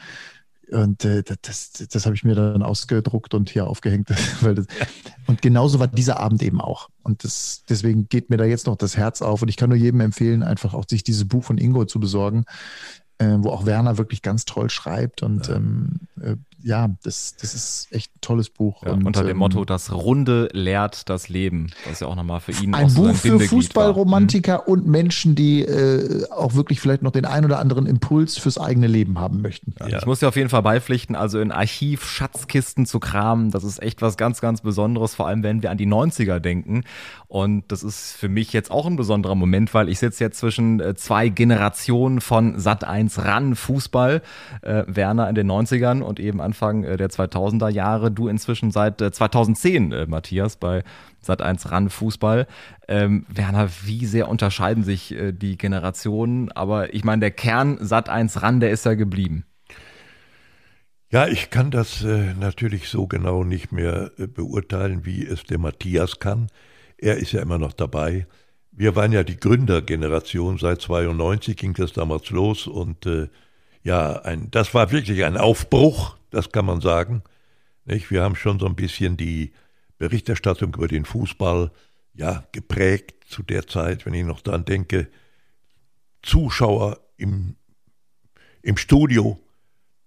und 0.70 1.04
äh, 1.04 1.22
das, 1.42 1.72
das 1.72 2.06
habe 2.06 2.14
ich 2.14 2.24
mir 2.24 2.34
dann 2.34 2.62
ausgedruckt 2.62 3.34
und 3.34 3.50
hier 3.50 3.66
aufgehängt. 3.66 4.10
das, 4.42 4.66
und 5.26 5.42
genauso 5.42 5.78
war 5.78 5.88
dieser 5.88 6.20
Abend 6.20 6.42
eben 6.42 6.60
auch. 6.60 6.88
Und 7.02 7.24
das, 7.24 7.64
deswegen 7.68 8.08
geht 8.08 8.30
mir 8.30 8.36
da 8.36 8.44
jetzt 8.44 8.66
noch 8.66 8.76
das 8.76 8.96
Herz 8.96 9.22
auf. 9.22 9.42
Und 9.42 9.48
ich 9.48 9.56
kann 9.56 9.68
nur 9.68 9.78
jedem 9.78 10.00
empfehlen, 10.00 10.42
einfach 10.42 10.74
auch 10.74 10.84
sich 10.88 11.04
dieses 11.04 11.26
Buch 11.26 11.44
von 11.44 11.58
Ingo 11.58 11.84
zu 11.84 12.00
besorgen, 12.00 12.44
äh, 13.18 13.36
wo 13.38 13.50
auch 13.50 13.66
Werner 13.66 13.98
wirklich 13.98 14.22
ganz 14.22 14.44
toll 14.44 14.70
schreibt. 14.70 15.22
Und 15.22 15.48
ja. 15.48 15.56
ähm, 15.56 16.00
äh, 16.20 16.36
ja, 16.64 16.88
das, 17.02 17.36
das 17.36 17.54
ist 17.54 17.88
echt 17.90 18.16
ein 18.16 18.20
tolles 18.22 18.48
Buch. 18.48 18.82
Ja, 18.84 18.92
und, 18.92 19.04
unter 19.04 19.22
dem 19.22 19.32
ähm, 19.32 19.36
Motto, 19.36 19.66
das 19.66 19.92
Runde 19.92 20.48
lehrt 20.52 21.10
das 21.10 21.28
Leben. 21.28 21.70
Das 21.84 21.94
ist 21.94 22.00
ja 22.00 22.06
auch 22.06 22.16
nochmal 22.16 22.40
für 22.40 22.52
ihn 22.52 22.74
ein 22.74 22.92
Buch 22.92 23.14
für 23.14 23.38
Fußballromantiker 23.38 24.62
mhm. 24.66 24.72
und 24.72 24.86
Menschen, 24.86 25.34
die 25.34 25.60
äh, 25.60 26.26
auch 26.30 26.54
wirklich 26.54 26.80
vielleicht 26.80 27.02
noch 27.02 27.12
den 27.12 27.26
ein 27.26 27.44
oder 27.44 27.58
anderen 27.58 27.84
Impuls 27.84 28.38
fürs 28.38 28.56
eigene 28.56 28.86
Leben 28.86 29.18
haben 29.18 29.42
möchten. 29.42 29.74
Ja, 29.78 29.98
ich 29.98 30.06
muss 30.06 30.20
dir 30.20 30.28
auf 30.28 30.36
jeden 30.36 30.48
Fall 30.48 30.62
beipflichten, 30.62 31.14
also 31.14 31.38
in 31.38 31.52
Archiv 31.52 32.06
Schatzkisten 32.06 32.86
zu 32.86 32.98
kramen, 32.98 33.50
das 33.50 33.62
ist 33.62 33.82
echt 33.82 34.00
was 34.00 34.16
ganz, 34.16 34.40
ganz 34.40 34.62
Besonderes, 34.62 35.14
vor 35.14 35.26
allem 35.26 35.42
wenn 35.42 35.62
wir 35.62 35.70
an 35.70 35.76
die 35.76 35.86
90er 35.86 36.40
denken. 36.40 36.84
Und 37.28 37.64
das 37.68 37.82
ist 37.82 38.12
für 38.12 38.28
mich 38.28 38.54
jetzt 38.54 38.70
auch 38.70 38.86
ein 38.86 38.96
besonderer 38.96 39.34
Moment, 39.34 39.74
weil 39.74 39.90
ich 39.90 39.98
sitze 39.98 40.24
jetzt 40.24 40.38
zwischen 40.38 40.80
äh, 40.80 40.94
zwei 40.94 41.28
Generationen 41.28 42.22
von 42.22 42.58
Sat 42.58 42.84
1 42.84 43.22
ran 43.24 43.54
Fußball, 43.54 44.22
äh, 44.62 44.84
Werner 44.86 45.28
in 45.28 45.34
den 45.34 45.50
90ern 45.50 46.00
und 46.00 46.20
eben 46.20 46.40
an 46.40 46.53
Anfang 46.54 46.84
äh, 46.84 46.96
der 46.96 47.10
2000er 47.10 47.68
Jahre, 47.68 48.12
du 48.12 48.28
inzwischen 48.28 48.70
seit 48.70 49.00
2010, 49.00 49.90
äh, 49.90 50.02
äh, 50.02 50.06
Matthias, 50.06 50.54
bei 50.54 50.84
Sat1 51.26 51.68
RAN 51.68 51.90
Fußball. 51.90 52.46
Ähm, 52.86 53.26
Werner, 53.28 53.68
wie 53.82 54.06
sehr 54.06 54.28
unterscheiden 54.28 54.84
sich 54.84 55.12
die 55.32 55.58
Generationen? 55.58 56.52
Aber 56.52 56.94
ich 56.94 57.02
meine, 57.02 57.20
der 57.20 57.30
Kern 57.32 57.78
Sat1 57.78 58.40
RAN, 58.40 58.60
der 58.60 58.70
ist 58.70 58.84
ja 58.84 58.94
geblieben. 58.94 59.44
Ja, 61.10 61.26
ich 61.26 61.50
kann 61.50 61.72
das 61.72 62.04
äh, 62.04 62.34
natürlich 62.34 62.88
so 62.88 63.06
genau 63.08 63.42
nicht 63.42 63.72
mehr 63.72 64.12
äh, 64.16 64.28
beurteilen, 64.28 65.04
wie 65.04 65.26
es 65.26 65.42
der 65.44 65.58
Matthias 65.58 66.20
kann. 66.20 66.48
Er 66.98 67.16
ist 67.16 67.32
ja 67.32 67.42
immer 67.42 67.58
noch 67.58 67.72
dabei. 67.72 68.26
Wir 68.70 68.94
waren 68.94 69.12
ja 69.12 69.24
die 69.24 69.38
Gründergeneration. 69.38 70.58
Seit 70.58 70.80
92 70.82 71.56
ging 71.56 71.74
das 71.74 71.92
damals 71.92 72.30
los 72.30 72.66
und 72.68 73.06
äh, 73.06 73.28
ja, 73.84 74.20
ein, 74.22 74.50
das 74.50 74.74
war 74.74 74.90
wirklich 74.90 75.24
ein 75.24 75.36
Aufbruch 75.36 76.16
das 76.34 76.50
kann 76.50 76.66
man 76.66 76.80
sagen. 76.80 77.22
Nicht? 77.84 78.10
Wir 78.10 78.22
haben 78.22 78.36
schon 78.36 78.58
so 78.58 78.66
ein 78.66 78.74
bisschen 78.74 79.16
die 79.16 79.52
Berichterstattung 79.98 80.74
über 80.74 80.88
den 80.88 81.04
Fußball 81.04 81.70
ja, 82.14 82.44
geprägt 82.52 83.24
zu 83.28 83.42
der 83.42 83.66
Zeit, 83.66 84.04
wenn 84.04 84.14
ich 84.14 84.24
noch 84.24 84.40
daran 84.40 84.64
denke, 84.64 85.08
Zuschauer 86.22 87.00
im, 87.16 87.56
im 88.62 88.76
Studio, 88.76 89.38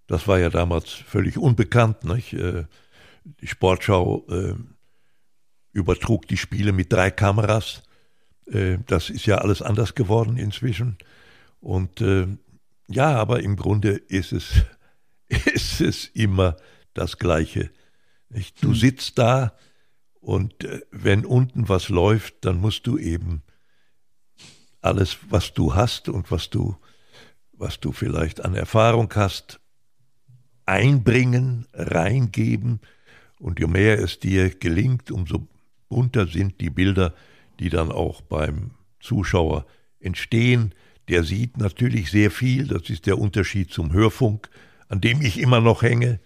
das 0.06 0.28
war 0.28 0.38
ja 0.38 0.50
damals 0.50 0.90
völlig 0.90 1.38
unbekannt. 1.38 2.04
Nicht? 2.04 2.34
Äh, 2.34 2.64
die 3.24 3.46
Sportschau 3.46 4.26
äh, 4.28 4.54
übertrug 5.72 6.26
die 6.28 6.36
Spiele 6.36 6.72
mit 6.72 6.92
drei 6.92 7.10
Kameras. 7.10 7.82
Äh, 8.46 8.78
das 8.86 9.10
ist 9.10 9.26
ja 9.26 9.38
alles 9.38 9.62
anders 9.62 9.94
geworden 9.94 10.36
inzwischen. 10.36 10.98
Und 11.60 12.00
äh, 12.00 12.26
ja, 12.88 13.14
aber 13.16 13.42
im 13.42 13.56
Grunde 13.56 13.90
ist 13.90 14.32
es 14.32 14.64
ist 15.28 15.80
es 15.80 16.06
immer 16.06 16.56
das 16.94 17.18
Gleiche. 17.18 17.70
Nicht? 18.30 18.62
Du 18.62 18.68
hm. 18.68 18.74
sitzt 18.74 19.18
da 19.18 19.56
und 20.20 20.64
äh, 20.64 20.80
wenn 20.90 21.24
unten 21.24 21.68
was 21.68 21.88
läuft, 21.88 22.44
dann 22.44 22.60
musst 22.60 22.86
du 22.86 22.98
eben 22.98 23.42
alles, 24.80 25.18
was 25.28 25.54
du 25.54 25.74
hast 25.74 26.08
und 26.08 26.30
was 26.30 26.50
du, 26.50 26.76
was 27.52 27.80
du 27.80 27.92
vielleicht 27.92 28.44
an 28.44 28.54
Erfahrung 28.54 29.12
hast, 29.14 29.60
einbringen, 30.66 31.66
reingeben. 31.72 32.80
Und 33.38 33.60
je 33.60 33.66
mehr 33.66 33.98
es 33.98 34.18
dir 34.18 34.50
gelingt, 34.50 35.10
umso 35.10 35.48
bunter 35.88 36.26
sind 36.26 36.60
die 36.60 36.70
Bilder, 36.70 37.14
die 37.58 37.70
dann 37.70 37.90
auch 37.90 38.20
beim 38.20 38.72
Zuschauer 39.00 39.66
entstehen. 40.00 40.74
Der 41.08 41.24
sieht 41.24 41.56
natürlich 41.56 42.10
sehr 42.10 42.30
viel, 42.30 42.66
das 42.66 42.90
ist 42.90 43.06
der 43.06 43.18
Unterschied 43.18 43.70
zum 43.70 43.92
Hörfunk 43.92 44.48
an 44.88 45.00
dem 45.00 45.20
ich 45.22 45.38
immer 45.38 45.60
noch 45.60 45.82
hänge. 45.82 46.20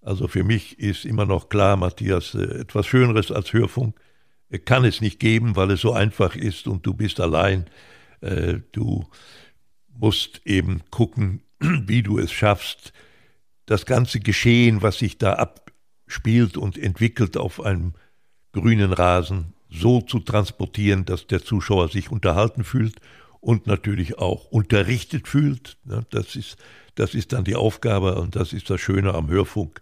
Also 0.00 0.28
für 0.28 0.44
mich 0.44 0.78
ist 0.78 1.04
immer 1.04 1.26
noch 1.26 1.48
klar, 1.48 1.76
Matthias, 1.76 2.34
äh, 2.34 2.60
etwas 2.60 2.86
Schöneres 2.86 3.30
als 3.30 3.52
Hörfunk 3.52 3.98
kann 4.64 4.86
es 4.86 5.02
nicht 5.02 5.20
geben, 5.20 5.56
weil 5.56 5.70
es 5.72 5.82
so 5.82 5.92
einfach 5.92 6.34
ist 6.34 6.66
und 6.66 6.86
du 6.86 6.94
bist 6.94 7.20
allein. 7.20 7.66
Äh, 8.22 8.60
du 8.72 9.06
musst 9.94 10.40
eben 10.46 10.82
gucken, 10.90 11.42
wie 11.60 12.02
du 12.02 12.18
es 12.18 12.32
schaffst, 12.32 12.92
das 13.66 13.84
ganze 13.84 14.20
Geschehen, 14.20 14.80
was 14.80 14.98
sich 14.98 15.18
da 15.18 15.34
abspielt 15.34 16.56
und 16.56 16.78
entwickelt 16.78 17.36
auf 17.36 17.60
einem 17.60 17.92
grünen 18.52 18.94
Rasen, 18.94 19.52
so 19.68 20.00
zu 20.00 20.20
transportieren, 20.20 21.04
dass 21.04 21.26
der 21.26 21.44
Zuschauer 21.44 21.88
sich 21.88 22.10
unterhalten 22.10 22.64
fühlt 22.64 22.96
und 23.48 23.66
natürlich 23.66 24.18
auch 24.18 24.44
unterrichtet 24.44 25.26
fühlt. 25.26 25.78
Das 26.10 26.36
ist 26.36 26.58
das 26.96 27.14
ist 27.14 27.32
dann 27.32 27.44
die 27.44 27.56
Aufgabe 27.56 28.16
und 28.16 28.36
das 28.36 28.52
ist 28.52 28.68
das 28.68 28.78
Schöne 28.78 29.14
am 29.14 29.30
Hörfunk. 29.30 29.80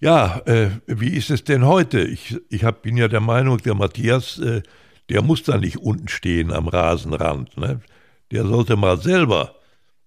Ja, 0.00 0.40
äh, 0.46 0.70
wie 0.86 1.10
ist 1.10 1.28
es 1.28 1.44
denn 1.44 1.66
heute? 1.66 2.00
Ich, 2.00 2.34
ich 2.48 2.64
hab, 2.64 2.80
bin 2.80 2.96
ja 2.96 3.08
der 3.08 3.20
Meinung, 3.20 3.58
der 3.58 3.74
Matthias, 3.74 4.38
äh, 4.38 4.62
der 5.10 5.20
muss 5.20 5.42
da 5.42 5.58
nicht 5.58 5.76
unten 5.76 6.08
stehen 6.08 6.50
am 6.50 6.66
Rasenrand. 6.66 7.58
Ne? 7.58 7.82
Der 8.30 8.46
sollte 8.46 8.76
mal 8.76 8.98
selber 8.98 9.56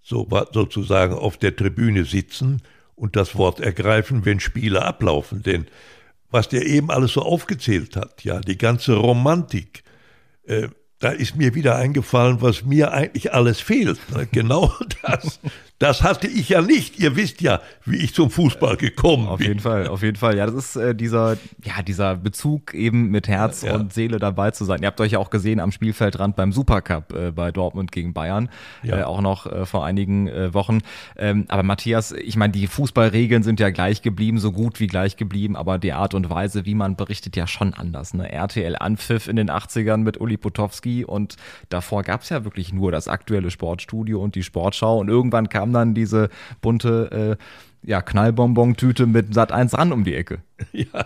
so, 0.02 0.28
sozusagen 0.54 1.14
auf 1.14 1.38
der 1.38 1.56
Tribüne 1.56 2.04
sitzen 2.04 2.64
und 2.96 3.16
das 3.16 3.36
Wort 3.36 3.60
ergreifen, 3.60 4.26
wenn 4.26 4.40
Spiele 4.40 4.84
ablaufen. 4.84 5.44
Denn 5.44 5.68
was 6.32 6.50
der 6.50 6.66
eben 6.66 6.90
alles 6.90 7.14
so 7.14 7.22
aufgezählt 7.22 7.96
hat, 7.96 8.24
ja, 8.24 8.40
die 8.40 8.58
ganze 8.58 8.96
Romantik, 8.96 9.84
äh, 10.48 10.70
da 11.00 11.10
ist 11.10 11.36
mir 11.36 11.54
wieder 11.54 11.76
eingefallen, 11.76 12.42
was 12.42 12.64
mir 12.64 12.92
eigentlich 12.92 13.34
alles 13.34 13.60
fehlt. 13.60 14.00
Genau 14.32 14.74
das. 15.02 15.40
Das 15.80 16.02
hatte 16.02 16.28
ich 16.28 16.50
ja 16.50 16.62
nicht. 16.62 17.00
Ihr 17.00 17.16
wisst 17.16 17.40
ja, 17.42 17.62
wie 17.86 17.98
ich 17.98 18.16
zum 18.16 18.32
Fußball 18.32 18.78
gekommen 18.78 19.28
auf 19.28 19.38
bin. 19.38 19.48
Auf 19.48 19.50
jeden 19.50 19.60
Fall, 19.60 19.88
auf 19.88 20.02
jeden 20.02 20.18
Fall. 20.18 20.36
Ja, 20.36 20.48
das 20.48 20.56
ist 20.56 20.76
äh, 20.76 20.96
dieser, 20.96 21.38
ja, 21.64 21.84
dieser 21.86 22.16
Bezug 22.16 22.74
eben 22.74 23.12
mit 23.12 23.28
Herz 23.28 23.62
ja, 23.62 23.70
ja. 23.70 23.76
und 23.76 23.94
Seele 23.94 24.18
dabei 24.18 24.50
zu 24.52 24.66
sein. 24.66 24.82
Ihr 24.82 24.88
habt 24.88 25.00
euch 25.02 25.12
ja 25.12 25.20
auch 25.20 25.30
gesehen 25.30 25.60
am 25.60 25.72
Spielfeldrand 25.72 26.36
beim 26.36 26.52
Supercup 26.52 27.14
äh, 27.14 27.32
bei 27.32 27.52
Dortmund 27.52 27.92
gegen 27.92 28.14
Bayern, 28.14 28.50
ja. 28.82 29.02
äh, 29.02 29.04
auch 29.04 29.22
noch 29.22 29.46
äh, 29.46 29.68
vor 29.68 29.86
einigen 29.86 30.28
äh, 30.28 30.52
Wochen. 30.54 30.80
Ähm, 31.16 31.46
aber 31.48 31.62
Matthias, 31.62 32.12
ich 32.12 32.38
meine, 32.38 32.54
die 32.54 32.66
Fußballregeln 32.66 33.44
sind 33.44 33.60
ja 33.60 33.70
gleich 33.70 34.02
geblieben, 34.02 34.40
so 34.40 34.52
gut 34.52 34.80
wie 34.80 34.88
gleich 34.88 35.16
geblieben, 35.16 35.56
aber 35.56 35.78
die 35.78 35.94
Art 35.94 36.16
und 36.16 36.32
Weise, 36.32 36.66
wie 36.66 36.76
man 36.76 36.96
berichtet, 36.96 37.36
ja 37.36 37.46
schon 37.46 37.76
anders. 37.76 38.16
Ne? 38.16 38.32
RTL 38.32 38.76
Anpfiff 38.78 39.28
in 39.28 39.36
den 39.36 39.52
80ern 39.52 39.98
mit 39.98 40.20
Uli 40.20 40.38
Potowski 40.38 41.06
und 41.06 41.36
davor 41.70 42.02
gab 42.02 42.24
es 42.24 42.30
ja 42.30 42.44
wirklich 42.44 42.74
nur 42.74 42.92
das 42.92 43.08
aktuelle 43.08 43.52
Sportstudio 43.52 44.20
und 44.24 44.34
die 44.34 44.44
Sportschau 44.44 44.98
und 44.98 45.08
irgendwann 45.08 45.50
kam 45.50 45.67
dann 45.74 45.94
diese 45.94 46.30
bunte 46.62 47.38
äh, 47.38 47.88
ja, 47.88 48.02
Knallbonbon-Tüte 48.02 49.06
mit 49.06 49.34
Sat 49.34 49.52
1 49.52 49.78
ran 49.78 49.92
um 49.92 50.04
die 50.04 50.16
Ecke. 50.16 50.40
Ja. 50.74 51.06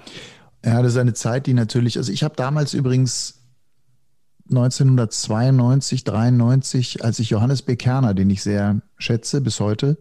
Ja, 0.63 0.83
das 0.83 0.91
ist 0.91 0.99
eine 0.99 1.13
Zeit, 1.15 1.47
die 1.47 1.55
natürlich, 1.55 1.97
also 1.97 2.11
ich 2.11 2.23
habe 2.23 2.35
damals 2.35 2.75
übrigens 2.75 3.41
1992, 4.51 6.03
93, 6.03 7.03
als 7.03 7.17
ich 7.19 7.31
Johannes 7.31 7.63
B. 7.63 7.75
Kerner, 7.75 8.13
den 8.13 8.29
ich 8.29 8.43
sehr 8.43 8.81
schätze 8.97 9.41
bis 9.41 9.59
heute, 9.59 9.97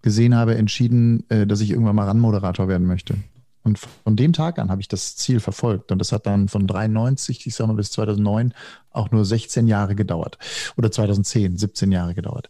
gesehen 0.00 0.34
habe, 0.34 0.54
entschieden, 0.54 1.28
äh, 1.28 1.46
dass 1.46 1.60
ich 1.60 1.70
irgendwann 1.70 1.96
mal 1.96 2.06
RAN-Moderator 2.06 2.68
werden 2.68 2.86
möchte. 2.86 3.16
Und 3.64 3.78
von 3.78 4.16
dem 4.16 4.32
Tag 4.32 4.58
an 4.58 4.70
habe 4.70 4.80
ich 4.80 4.88
das 4.88 5.16
Ziel 5.16 5.40
verfolgt. 5.40 5.92
Und 5.92 5.98
das 5.98 6.12
hat 6.12 6.26
dann 6.26 6.48
von 6.48 6.66
93, 6.66 7.46
ich 7.46 7.54
sage 7.54 7.68
mal, 7.68 7.74
bis 7.74 7.90
2009 7.90 8.54
auch 8.90 9.10
nur 9.10 9.24
16 9.24 9.66
Jahre 9.66 9.94
gedauert. 9.94 10.38
Oder 10.76 10.90
2010, 10.90 11.58
17 11.58 11.92
Jahre 11.92 12.14
gedauert. 12.14 12.48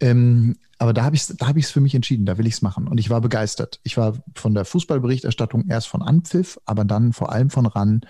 Ähm, 0.00 0.56
aber 0.78 0.92
da 0.92 1.04
habe 1.04 1.16
ich 1.16 1.22
es 1.22 1.36
hab 1.40 1.58
für 1.64 1.80
mich 1.80 1.94
entschieden, 1.94 2.26
da 2.26 2.38
will 2.38 2.46
ich 2.46 2.54
es 2.54 2.62
machen. 2.62 2.88
Und 2.88 2.98
ich 2.98 3.10
war 3.10 3.20
begeistert. 3.20 3.80
Ich 3.82 3.96
war 3.96 4.18
von 4.34 4.54
der 4.54 4.64
Fußballberichterstattung 4.64 5.66
erst 5.68 5.88
von 5.88 6.02
Anpfiff, 6.02 6.58
aber 6.64 6.84
dann 6.84 7.12
vor 7.12 7.32
allem 7.32 7.50
von 7.50 7.66
RAN 7.66 8.02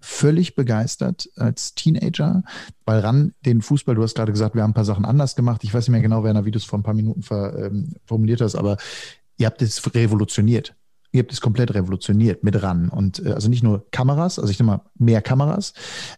völlig 0.00 0.54
begeistert 0.54 1.30
als 1.36 1.74
Teenager, 1.74 2.42
weil 2.84 3.00
RAN 3.00 3.32
den 3.44 3.62
Fußball, 3.62 3.94
du 3.94 4.02
hast 4.02 4.14
gerade 4.14 4.32
gesagt, 4.32 4.54
wir 4.54 4.62
haben 4.62 4.70
ein 4.70 4.74
paar 4.74 4.84
Sachen 4.84 5.04
anders 5.04 5.34
gemacht. 5.34 5.64
Ich 5.64 5.72
weiß 5.72 5.86
nicht 5.88 5.92
mehr 5.92 6.02
genau, 6.02 6.24
Werner, 6.24 6.44
wie 6.44 6.50
du 6.50 6.58
es 6.58 6.64
vor 6.64 6.78
ein 6.78 6.82
paar 6.82 6.94
Minuten 6.94 7.22
ver, 7.22 7.66
ähm, 7.66 7.94
formuliert 8.04 8.40
hast, 8.40 8.54
aber 8.54 8.76
ihr 9.38 9.46
habt 9.46 9.62
es 9.62 9.94
revolutioniert 9.94 10.74
ihr 11.14 11.20
habt 11.20 11.32
es 11.32 11.40
komplett 11.40 11.72
revolutioniert 11.74 12.42
mit 12.42 12.60
ran. 12.60 12.88
Und 12.88 13.24
äh, 13.24 13.32
also 13.32 13.48
nicht 13.48 13.62
nur 13.62 13.86
Kameras, 13.92 14.40
also 14.40 14.50
ich 14.50 14.58
nehme 14.58 14.72
mal 14.72 14.80
mehr 14.98 15.22
Kameras, 15.22 15.72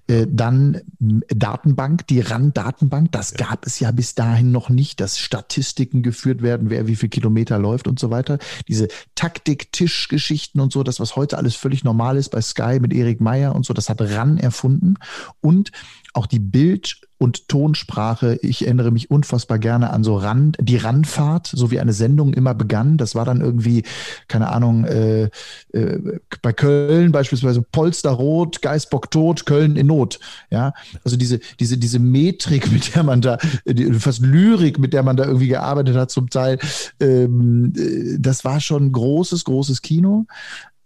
äh, 0.07 0.27
dann 0.27 0.81
Datenbank, 0.99 2.07
die 2.07 2.21
RAN-Datenbank, 2.21 3.13
das 3.13 3.33
ja. 3.33 3.47
gab 3.47 3.67
es 3.67 3.79
ja 3.79 3.91
bis 3.91 4.15
dahin 4.15 4.53
noch 4.53 4.71
nicht, 4.71 5.01
dass 5.01 5.19
Statistiken 5.19 6.03
geführt 6.03 6.41
werden, 6.41 6.71
wer 6.71 6.87
wie 6.87 6.97
viel 6.97 7.11
Kilometer 7.11 7.59
läuft 7.59 7.89
und 7.89 7.99
so 7.99 8.11
weiter. 8.11 8.39
Diese 8.69 8.89
Taktik-Tisch-Geschichten 9.15 10.61
und 10.61 10.73
so, 10.73 10.83
das, 10.83 10.99
was 10.99 11.15
heute 11.15 11.37
alles 11.37 11.57
völlig 11.57 11.85
normal 11.85 12.17
ist 12.17 12.31
bei 12.31 12.41
Sky 12.41 12.79
mit 12.81 12.95
Erik 12.95 13.21
Meyer 13.21 13.55
und 13.55 13.67
so, 13.67 13.75
das 13.75 13.91
hat 13.91 14.01
RAN 14.01 14.39
erfunden. 14.39 14.95
Und 15.43 15.73
auch 16.17 16.27
die 16.27 16.39
Bild- 16.39 17.01
und 17.19 17.49
Tonsprache. 17.49 18.39
Ich 18.43 18.65
erinnere 18.65 18.91
mich 18.91 19.11
unfassbar 19.11 19.59
gerne 19.59 19.91
an 19.91 20.05
so 20.05 20.17
Rand, 20.17 20.57
die 20.61 20.77
Randfahrt, 20.77 21.47
so 21.47 21.71
wie 21.71 21.81
eine 21.81 21.93
Sendung 21.93 22.35
immer 22.35 22.55
begann. 22.55 22.99
Das 22.99 23.15
war 23.15 23.25
dann 23.25 23.41
irgendwie, 23.41 23.85
keine 24.29 24.49
Ahnung, 24.49 24.85
äh, 24.85 25.31
äh, 25.73 26.21
bei 26.43 26.53
Köln 26.53 27.13
beispielsweise 27.13 27.63
Polsterrot, 27.63 28.61
Geisbock 28.61 29.11
tot, 29.11 29.47
Köln 29.47 29.77
in 29.77 29.87
Not. 29.87 30.19
Ja, 30.51 30.75
also 31.05 31.17
diese, 31.17 31.41
diese, 31.59 31.79
diese 31.79 31.99
Metrik, 31.99 32.71
mit 32.73 32.95
der 32.95 33.03
man 33.03 33.21
da, 33.21 33.39
die, 33.67 33.93
fast 33.95 34.21
Lyrik, 34.21 34.79
mit 34.79 34.93
der 34.93 35.03
man 35.03 35.17
da 35.17 35.25
irgendwie 35.25 35.49
gearbeitet 35.49 35.97
hat 35.97 36.11
zum 36.11 36.29
Teil, 36.29 36.59
ähm, 37.01 37.73
äh, 37.77 38.19
das 38.19 38.45
war 38.45 38.61
schon 38.61 38.93
großes, 38.93 39.45
großes 39.45 39.81
Kino. 39.81 40.27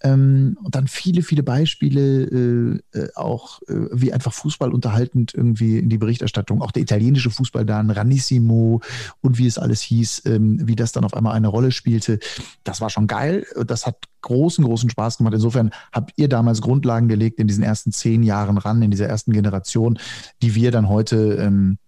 Ähm, 0.03 0.57
und 0.63 0.75
dann 0.75 0.89
viele, 0.89 1.23
viele 1.23 1.43
Beispiele 1.43 2.25
äh, 2.25 2.99
äh, 2.99 3.09
auch, 3.15 3.61
äh, 3.63 3.75
wie 3.93 4.13
einfach 4.13 4.33
Fußball 4.33 4.73
unterhaltend 4.73 5.35
irgendwie 5.35 5.79
in 5.79 5.89
die 5.89 5.99
Berichterstattung, 5.99 6.63
auch 6.63 6.73
der 6.73 6.83
italienische 6.83 7.31
Fußball 7.31 7.67
dann, 7.67 7.91
Ranissimo 7.91 8.81
und 9.21 9.39
wie 9.39 9.47
es 9.47 9.59
alles 9.59 9.83
hieß, 9.83 10.23
ähm, 10.27 10.67
wie 10.67 10.77
das 10.77 10.93
dann 10.93 11.05
auf 11.05 11.15
einmal 11.15 11.35
eine 11.35 11.49
Rolle 11.49 11.71
spielte. 11.71 12.19
Das 12.65 12.81
war 12.81 12.89
schon 12.89 13.07
geil. 13.07 13.47
Das 13.67 13.87
hat 13.87 13.97
großen, 14.23 14.65
großen 14.65 14.91
Spaß 14.91 15.19
gemacht. 15.19 15.35
Insofern 15.35 15.71
habt 15.93 16.13
ihr 16.17 16.29
damals 16.29 16.63
Grundlagen 16.63 17.09
gelegt 17.09 17.39
in 17.39 17.47
diesen 17.47 17.63
ersten 17.63 17.93
zehn 17.93 18.23
Jahren 18.23 18.59
ran, 18.59 18.83
in 18.83 18.91
dieser 18.91 19.07
ersten 19.07 19.33
Generation, 19.33 19.99
die 20.43 20.55
wir 20.55 20.71
dann 20.71 20.89
heute 20.89 21.35
ähm, 21.35 21.79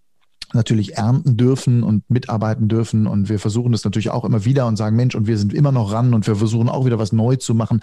natürlich 0.55 0.97
ernten 0.97 1.37
dürfen 1.37 1.83
und 1.83 2.09
mitarbeiten 2.09 2.67
dürfen. 2.67 3.07
Und 3.07 3.29
wir 3.29 3.39
versuchen 3.39 3.71
das 3.71 3.83
natürlich 3.83 4.09
auch 4.09 4.25
immer 4.25 4.45
wieder 4.45 4.67
und 4.67 4.77
sagen, 4.77 4.95
Mensch, 4.95 5.15
und 5.15 5.27
wir 5.27 5.37
sind 5.37 5.53
immer 5.53 5.71
noch 5.71 5.91
ran 5.91 6.13
und 6.13 6.27
wir 6.27 6.35
versuchen 6.35 6.69
auch 6.69 6.85
wieder 6.85 6.99
was 6.99 7.11
neu 7.11 7.35
zu 7.35 7.55
machen. 7.55 7.81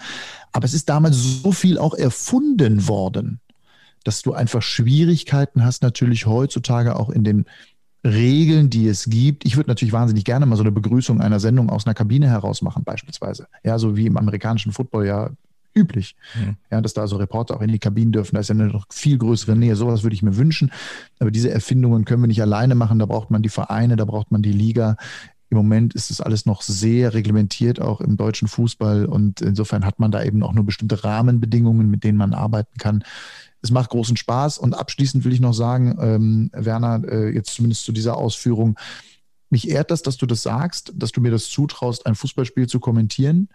Aber 0.51 0.65
es 0.65 0.73
ist 0.73 0.89
damals 0.89 1.41
so 1.41 1.51
viel 1.51 1.77
auch 1.77 1.93
erfunden 1.93 2.87
worden, 2.87 3.39
dass 4.03 4.21
du 4.21 4.33
einfach 4.33 4.61
Schwierigkeiten 4.61 5.63
hast, 5.63 5.83
natürlich 5.83 6.25
heutzutage 6.25 6.95
auch 6.95 7.09
in 7.09 7.23
den 7.23 7.45
Regeln, 8.03 8.69
die 8.69 8.87
es 8.87 9.05
gibt. 9.05 9.45
Ich 9.45 9.57
würde 9.57 9.69
natürlich 9.69 9.93
wahnsinnig 9.93 10.25
gerne 10.25 10.45
mal 10.45 10.55
so 10.55 10.63
eine 10.63 10.71
Begrüßung 10.71 11.21
einer 11.21 11.39
Sendung 11.39 11.69
aus 11.69 11.85
einer 11.85 11.93
Kabine 11.93 12.27
heraus 12.27 12.61
machen, 12.61 12.83
beispielsweise. 12.83 13.47
Ja, 13.63 13.77
so 13.77 13.95
wie 13.95 14.07
im 14.07 14.17
amerikanischen 14.17 14.71
Football 14.71 15.05
ja 15.05 15.29
üblich. 15.73 16.15
Mhm. 16.35 16.57
Ja, 16.69 16.81
dass 16.81 16.93
da 16.93 17.01
also 17.01 17.17
Reporter 17.17 17.55
auch 17.55 17.61
in 17.61 17.71
die 17.71 17.79
Kabinen 17.79 18.11
dürfen. 18.11 18.35
Da 18.35 18.41
ist 18.41 18.49
ja 18.49 18.55
eine 18.55 18.67
noch 18.67 18.85
viel 18.89 19.17
größere 19.17 19.55
Nähe. 19.55 19.75
Sowas 19.75 20.03
würde 20.03 20.13
ich 20.13 20.23
mir 20.23 20.37
wünschen. 20.37 20.71
Aber 21.19 21.31
diese 21.31 21.51
Erfindungen 21.51 22.05
können 22.05 22.23
wir 22.23 22.27
nicht 22.27 22.41
alleine 22.41 22.75
machen. 22.75 22.99
Da 22.99 23.05
braucht 23.05 23.31
man 23.31 23.41
die 23.41 23.49
Vereine, 23.49 23.95
da 23.95 24.05
braucht 24.05 24.31
man 24.31 24.41
die 24.41 24.53
Liga. 24.53 24.97
Im 25.49 25.57
Moment 25.57 25.93
ist 25.95 26.09
das 26.09 26.21
alles 26.21 26.45
noch 26.45 26.61
sehr 26.61 27.13
reglementiert, 27.13 27.81
auch 27.81 27.99
im 27.99 28.15
deutschen 28.15 28.47
Fußball. 28.47 29.05
Und 29.05 29.41
insofern 29.41 29.85
hat 29.85 29.99
man 29.99 30.11
da 30.11 30.23
eben 30.23 30.43
auch 30.43 30.53
nur 30.53 30.65
bestimmte 30.65 31.03
Rahmenbedingungen, 31.03 31.89
mit 31.89 32.03
denen 32.03 32.17
man 32.17 32.33
arbeiten 32.33 32.77
kann. 32.77 33.03
Es 33.61 33.69
macht 33.69 33.89
großen 33.89 34.17
Spaß. 34.17 34.57
Und 34.57 34.73
abschließend 34.73 35.23
will 35.25 35.33
ich 35.33 35.41
noch 35.41 35.53
sagen, 35.53 35.97
ähm, 35.99 36.49
Werner, 36.53 37.03
äh, 37.07 37.33
jetzt 37.33 37.53
zumindest 37.53 37.83
zu 37.83 37.91
dieser 37.91 38.17
Ausführung, 38.17 38.77
mich 39.49 39.69
ehrt 39.69 39.91
das, 39.91 40.01
dass 40.01 40.15
du 40.15 40.25
das 40.25 40.43
sagst, 40.43 40.93
dass 40.95 41.11
du 41.11 41.19
mir 41.19 41.31
das 41.31 41.49
zutraust, 41.49 42.05
ein 42.05 42.15
Fußballspiel 42.15 42.67
zu 42.67 42.79
kommentieren. 42.79 43.49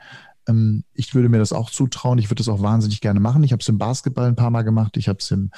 Ähm, 0.49 0.85
ich 0.95 1.15
würde 1.15 1.29
mir 1.29 1.39
das 1.39 1.53
auch 1.53 1.71
zutrauen. 1.71 2.19
Ich 2.19 2.27
würde 2.31 2.41
das 2.41 2.49
auch 2.49 2.63
wahnsinnig 2.63 3.01
gerne 3.01 3.21
machen. 3.21 3.43
Ich 3.43 3.53
habe 3.53 3.61
es 3.61 3.69
im 3.69 3.79
Basketball 3.79 4.27
ein 4.27 4.37
paar 4.37 4.51
Mal 4.51 4.63
gemacht. 4.63 4.97
Ich 4.97 5.09
habe 5.09 5.19
es 5.21 5.31
im 5.31 5.51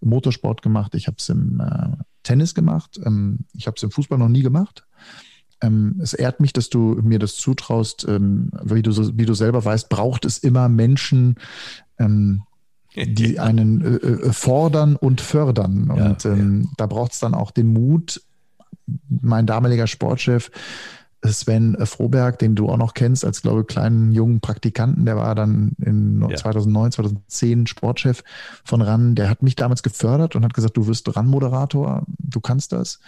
Motorsport 0.00 0.62
gemacht. 0.62 0.94
Ich 0.94 1.06
habe 1.06 1.16
es 1.18 1.28
im 1.28 1.60
äh, 1.60 1.96
Tennis 2.22 2.54
gemacht. 2.54 2.98
Ähm, 3.04 3.40
ich 3.54 3.66
habe 3.66 3.74
es 3.76 3.82
im 3.82 3.90
Fußball 3.90 4.18
noch 4.18 4.28
nie 4.28 4.42
gemacht. 4.42 4.86
Ähm, 5.60 5.98
es 6.02 6.14
ehrt 6.14 6.40
mich, 6.40 6.52
dass 6.52 6.68
du 6.68 7.00
mir 7.02 7.18
das 7.18 7.36
zutraust. 7.36 8.06
Ähm, 8.08 8.50
wie, 8.62 8.82
du 8.82 8.92
wie 9.18 9.26
du 9.26 9.34
selber 9.34 9.64
weißt, 9.64 9.88
braucht 9.88 10.24
es 10.24 10.38
immer 10.38 10.68
Menschen, 10.68 11.36
ähm, 11.98 12.42
die 12.94 13.38
einen 13.40 13.82
äh, 13.82 13.96
äh, 13.96 14.32
fordern 14.32 14.96
und 14.96 15.20
fördern. 15.20 15.90
Und 15.90 16.24
ja, 16.24 16.32
ähm, 16.32 16.62
ja. 16.62 16.70
da 16.76 16.86
braucht 16.86 17.12
es 17.12 17.18
dann 17.18 17.34
auch 17.34 17.50
den 17.50 17.72
Mut. 17.72 18.22
Mein 19.08 19.46
damaliger 19.46 19.86
Sportchef 19.86 20.50
Sven 21.24 21.76
Froberg, 21.84 22.38
den 22.38 22.54
du 22.54 22.68
auch 22.68 22.76
noch 22.76 22.94
kennst, 22.94 23.24
als, 23.24 23.42
glaube 23.42 23.62
ich, 23.62 23.66
kleinen 23.66 24.12
jungen 24.12 24.40
Praktikanten, 24.40 25.04
der 25.04 25.16
war 25.16 25.34
dann 25.34 25.72
in 25.84 26.24
ja. 26.28 26.36
2009, 26.36 26.92
2010 26.92 27.66
Sportchef 27.66 28.22
von 28.64 28.82
RAN, 28.82 29.14
der 29.14 29.28
hat 29.28 29.42
mich 29.42 29.56
damals 29.56 29.82
gefördert 29.82 30.36
und 30.36 30.44
hat 30.44 30.54
gesagt, 30.54 30.76
du 30.76 30.86
wirst 30.86 31.14
RAN-Moderator, 31.14 32.04
du 32.18 32.40
kannst 32.40 32.72
das. 32.72 33.00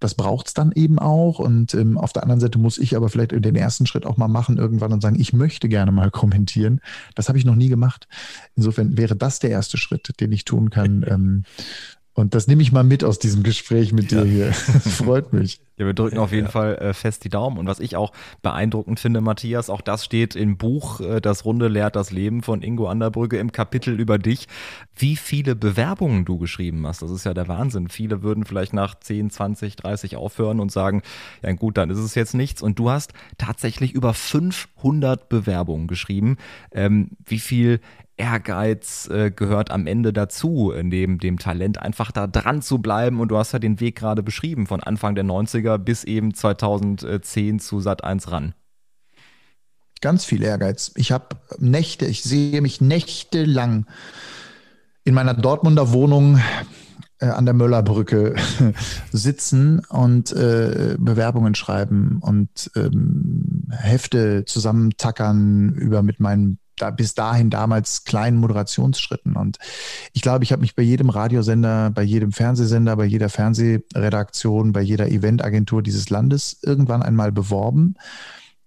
Das 0.00 0.14
braucht 0.14 0.48
es 0.48 0.54
dann 0.54 0.72
eben 0.72 0.98
auch. 0.98 1.38
Und 1.38 1.72
ähm, 1.74 1.96
auf 1.96 2.12
der 2.12 2.24
anderen 2.24 2.40
Seite 2.40 2.58
muss 2.58 2.78
ich 2.78 2.96
aber 2.96 3.08
vielleicht 3.08 3.32
den 3.32 3.54
ersten 3.54 3.86
Schritt 3.86 4.06
auch 4.06 4.16
mal 4.16 4.28
machen 4.28 4.58
irgendwann 4.58 4.92
und 4.92 5.00
sagen, 5.00 5.18
ich 5.18 5.32
möchte 5.32 5.68
gerne 5.68 5.92
mal 5.92 6.10
kommentieren. 6.10 6.80
Das 7.14 7.28
habe 7.28 7.38
ich 7.38 7.44
noch 7.44 7.54
nie 7.54 7.68
gemacht. 7.68 8.08
Insofern 8.56 8.98
wäre 8.98 9.16
das 9.16 9.38
der 9.38 9.50
erste 9.50 9.78
Schritt, 9.78 10.20
den 10.20 10.32
ich 10.32 10.44
tun 10.44 10.70
kann. 10.70 11.04
ähm, 11.08 11.44
und 12.14 12.34
das 12.34 12.46
nehme 12.46 12.62
ich 12.62 12.70
mal 12.70 12.84
mit 12.84 13.02
aus 13.02 13.18
diesem 13.18 13.42
Gespräch 13.42 13.92
mit 13.92 14.12
ja. 14.12 14.22
dir 14.22 14.30
hier. 14.30 14.52
freut 14.54 15.32
mich. 15.32 15.60
Ja, 15.76 15.86
wir 15.86 15.94
drücken 15.94 16.18
auf 16.18 16.30
jeden 16.30 16.46
ja. 16.46 16.50
Fall 16.50 16.76
äh, 16.76 16.94
fest 16.94 17.24
die 17.24 17.28
Daumen. 17.28 17.58
Und 17.58 17.66
was 17.66 17.80
ich 17.80 17.96
auch 17.96 18.12
beeindruckend 18.42 19.00
finde, 19.00 19.20
Matthias, 19.20 19.68
auch 19.68 19.80
das 19.80 20.04
steht 20.04 20.36
im 20.36 20.56
Buch 20.56 21.00
äh, 21.00 21.20
Das 21.20 21.44
Runde 21.44 21.66
lehrt 21.66 21.96
das 21.96 22.12
Leben 22.12 22.42
von 22.42 22.62
Ingo 22.62 22.86
Anderbrügge 22.86 23.38
im 23.38 23.50
Kapitel 23.50 23.98
über 23.98 24.18
dich. 24.18 24.46
Wie 24.94 25.16
viele 25.16 25.56
Bewerbungen 25.56 26.24
du 26.24 26.38
geschrieben 26.38 26.86
hast, 26.86 27.02
das 27.02 27.10
ist 27.10 27.24
ja 27.24 27.34
der 27.34 27.48
Wahnsinn. 27.48 27.88
Viele 27.88 28.22
würden 28.22 28.44
vielleicht 28.44 28.72
nach 28.72 28.94
10, 28.94 29.30
20, 29.30 29.74
30 29.74 30.16
aufhören 30.16 30.60
und 30.60 30.70
sagen, 30.70 31.02
ja 31.42 31.52
gut, 31.52 31.76
dann 31.76 31.90
ist 31.90 31.98
es 31.98 32.14
jetzt 32.14 32.34
nichts. 32.34 32.62
Und 32.62 32.78
du 32.78 32.90
hast 32.90 33.12
tatsächlich 33.38 33.92
über 33.92 34.14
500 34.14 35.28
Bewerbungen 35.28 35.88
geschrieben. 35.88 36.36
Ähm, 36.70 37.10
wie 37.24 37.40
viel 37.40 37.80
Ehrgeiz 38.16 39.08
äh, 39.08 39.30
gehört 39.30 39.70
am 39.70 39.86
Ende 39.86 40.12
dazu, 40.12 40.72
neben 40.82 41.18
dem 41.18 41.38
Talent 41.38 41.78
einfach 41.78 42.12
da 42.12 42.26
dran 42.26 42.62
zu 42.62 42.78
bleiben. 42.78 43.20
Und 43.20 43.28
du 43.28 43.38
hast 43.38 43.52
ja 43.52 43.58
den 43.58 43.80
Weg 43.80 43.96
gerade 43.96 44.22
beschrieben, 44.22 44.66
von 44.66 44.82
Anfang 44.82 45.14
der 45.14 45.24
90er 45.24 45.78
bis 45.78 46.04
eben 46.04 46.34
2010 46.34 47.58
zu 47.58 47.80
Sat 47.80 48.04
1 48.04 48.30
ran. 48.30 48.54
Ganz 50.00 50.24
viel 50.24 50.42
Ehrgeiz. 50.42 50.92
Ich 50.96 51.12
habe 51.12 51.36
Nächte, 51.58 52.06
ich 52.06 52.22
sehe 52.22 52.60
mich 52.60 52.80
nächtelang 52.80 53.86
in 55.04 55.14
meiner 55.14 55.34
Dortmunder 55.34 55.92
Wohnung 55.92 56.38
äh, 57.18 57.26
an 57.26 57.44
der 57.44 57.54
Möllerbrücke 57.54 58.34
sitzen 59.12 59.80
und 59.88 60.32
äh, 60.32 60.96
Bewerbungen 60.98 61.54
schreiben 61.54 62.18
und 62.20 62.70
ähm, 62.76 63.68
Hefte 63.70 64.44
zusammentackern 64.44 65.74
über 65.74 66.02
mit 66.02 66.20
meinen 66.20 66.58
da, 66.76 66.90
bis 66.90 67.14
dahin 67.14 67.50
damals 67.50 68.04
kleinen 68.04 68.38
Moderationsschritten. 68.38 69.36
Und 69.36 69.58
ich 70.12 70.22
glaube, 70.22 70.44
ich 70.44 70.52
habe 70.52 70.60
mich 70.60 70.74
bei 70.74 70.82
jedem 70.82 71.10
Radiosender, 71.10 71.90
bei 71.90 72.02
jedem 72.02 72.32
Fernsehsender, 72.32 72.96
bei 72.96 73.04
jeder 73.04 73.28
Fernsehredaktion, 73.28 74.72
bei 74.72 74.80
jeder 74.80 75.08
Eventagentur 75.08 75.82
dieses 75.82 76.10
Landes 76.10 76.58
irgendwann 76.62 77.02
einmal 77.02 77.32
beworben. 77.32 77.94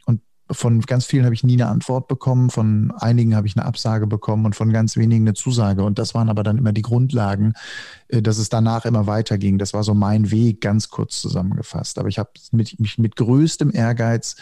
Und 0.05 0.21
von 0.49 0.81
ganz 0.81 1.05
vielen 1.05 1.25
habe 1.25 1.35
ich 1.35 1.43
nie 1.43 1.53
eine 1.53 1.67
Antwort 1.67 2.07
bekommen, 2.07 2.49
von 2.49 2.93
einigen 2.97 3.35
habe 3.35 3.47
ich 3.47 3.57
eine 3.57 3.65
Absage 3.65 4.07
bekommen 4.07 4.45
und 4.45 4.55
von 4.55 4.71
ganz 4.71 4.95
wenigen 4.95 5.25
eine 5.25 5.33
Zusage. 5.33 5.83
Und 5.83 5.99
das 5.99 6.13
waren 6.13 6.29
aber 6.29 6.43
dann 6.43 6.57
immer 6.57 6.71
die 6.71 6.81
Grundlagen, 6.81 7.53
äh, 8.07 8.21
dass 8.21 8.37
es 8.37 8.49
danach 8.49 8.85
immer 8.85 9.07
weiterging. 9.07 9.57
Das 9.57 9.73
war 9.73 9.83
so 9.83 9.93
mein 9.93 10.31
Weg, 10.31 10.61
ganz 10.61 10.89
kurz 10.89 11.19
zusammengefasst. 11.21 11.99
Aber 11.99 12.07
ich 12.07 12.19
habe 12.19 12.29
mich 12.51 12.97
mit 12.97 13.15
größtem 13.17 13.71
Ehrgeiz 13.73 14.37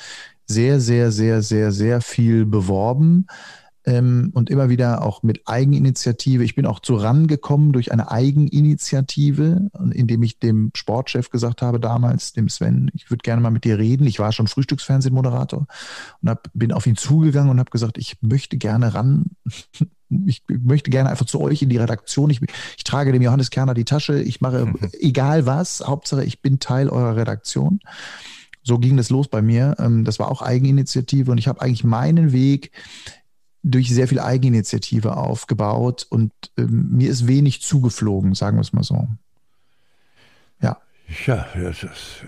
sehr, 0.45 0.79
sehr, 0.79 1.11
sehr, 1.11 1.41
sehr, 1.41 1.71
sehr 1.71 2.01
viel 2.01 2.45
beworben 2.45 3.27
ähm, 3.85 4.31
und 4.33 4.49
immer 4.49 4.69
wieder 4.69 5.03
auch 5.03 5.23
mit 5.23 5.47
Eigeninitiative. 5.47 6.43
Ich 6.43 6.55
bin 6.55 6.65
auch 6.65 6.79
zu 6.79 6.95
RAN 6.95 7.27
gekommen 7.27 7.71
durch 7.71 7.91
eine 7.91 8.11
Eigeninitiative, 8.11 9.69
indem 9.91 10.23
ich 10.23 10.39
dem 10.39 10.71
Sportchef 10.75 11.29
gesagt 11.29 11.61
habe 11.61 11.79
damals, 11.79 12.33
dem 12.33 12.49
Sven, 12.49 12.91
ich 12.93 13.09
würde 13.09 13.23
gerne 13.23 13.41
mal 13.41 13.51
mit 13.51 13.63
dir 13.63 13.77
reden. 13.77 14.07
Ich 14.07 14.19
war 14.19 14.31
schon 14.31 14.47
Frühstücksfernsehmoderator 14.47 15.67
und 16.21 16.29
hab, 16.29 16.49
bin 16.53 16.71
auf 16.71 16.87
ihn 16.87 16.95
zugegangen 16.95 17.51
und 17.51 17.59
habe 17.59 17.71
gesagt, 17.71 17.97
ich 17.97 18.17
möchte 18.21 18.57
gerne 18.57 18.93
RAN 18.93 19.31
ich 20.27 20.43
möchte 20.47 20.91
gerne 20.91 21.09
einfach 21.09 21.25
zu 21.25 21.41
euch 21.41 21.63
in 21.63 21.69
die 21.69 21.77
Redaktion. 21.77 22.29
Ich, 22.29 22.39
ich 22.77 22.83
trage 22.83 23.11
dem 23.11 23.23
Johannes 23.23 23.49
Kerner 23.49 23.73
die 23.73 23.85
Tasche. 23.85 24.21
Ich 24.21 24.39
mache 24.39 24.67
mhm. 24.67 24.77
egal 24.99 25.47
was. 25.47 25.83
Hauptsache, 25.85 26.23
ich 26.23 26.41
bin 26.41 26.59
Teil 26.59 26.89
eurer 26.89 27.15
Redaktion 27.15 27.79
so 28.65 28.79
ging 28.79 28.97
das 28.97 29.09
los 29.09 29.27
bei 29.27 29.41
mir. 29.41 29.75
Ähm, 29.79 30.03
das 30.03 30.19
war 30.19 30.29
auch 30.29 30.41
Eigeninitiative 30.41 31.31
und 31.31 31.37
ich 31.37 31.47
habe 31.47 31.61
eigentlich 31.61 31.83
meinen 31.83 32.33
Weg 32.33 32.71
durch 33.63 33.89
sehr 33.89 34.07
viel 34.07 34.19
Eigeninitiative 34.19 35.15
aufgebaut 35.15 36.05
und 36.09 36.31
ähm, 36.57 36.89
mir 36.91 37.09
ist 37.09 37.27
wenig 37.27 37.61
zugeflogen, 37.61 38.35
sagen 38.35 38.57
wir 38.57 38.61
es 38.61 38.73
mal 38.73 38.83
so. 38.83 39.07
Ja. 40.61 40.77
Ja, 41.25 41.47
das 41.55 41.83
ist 41.83 42.25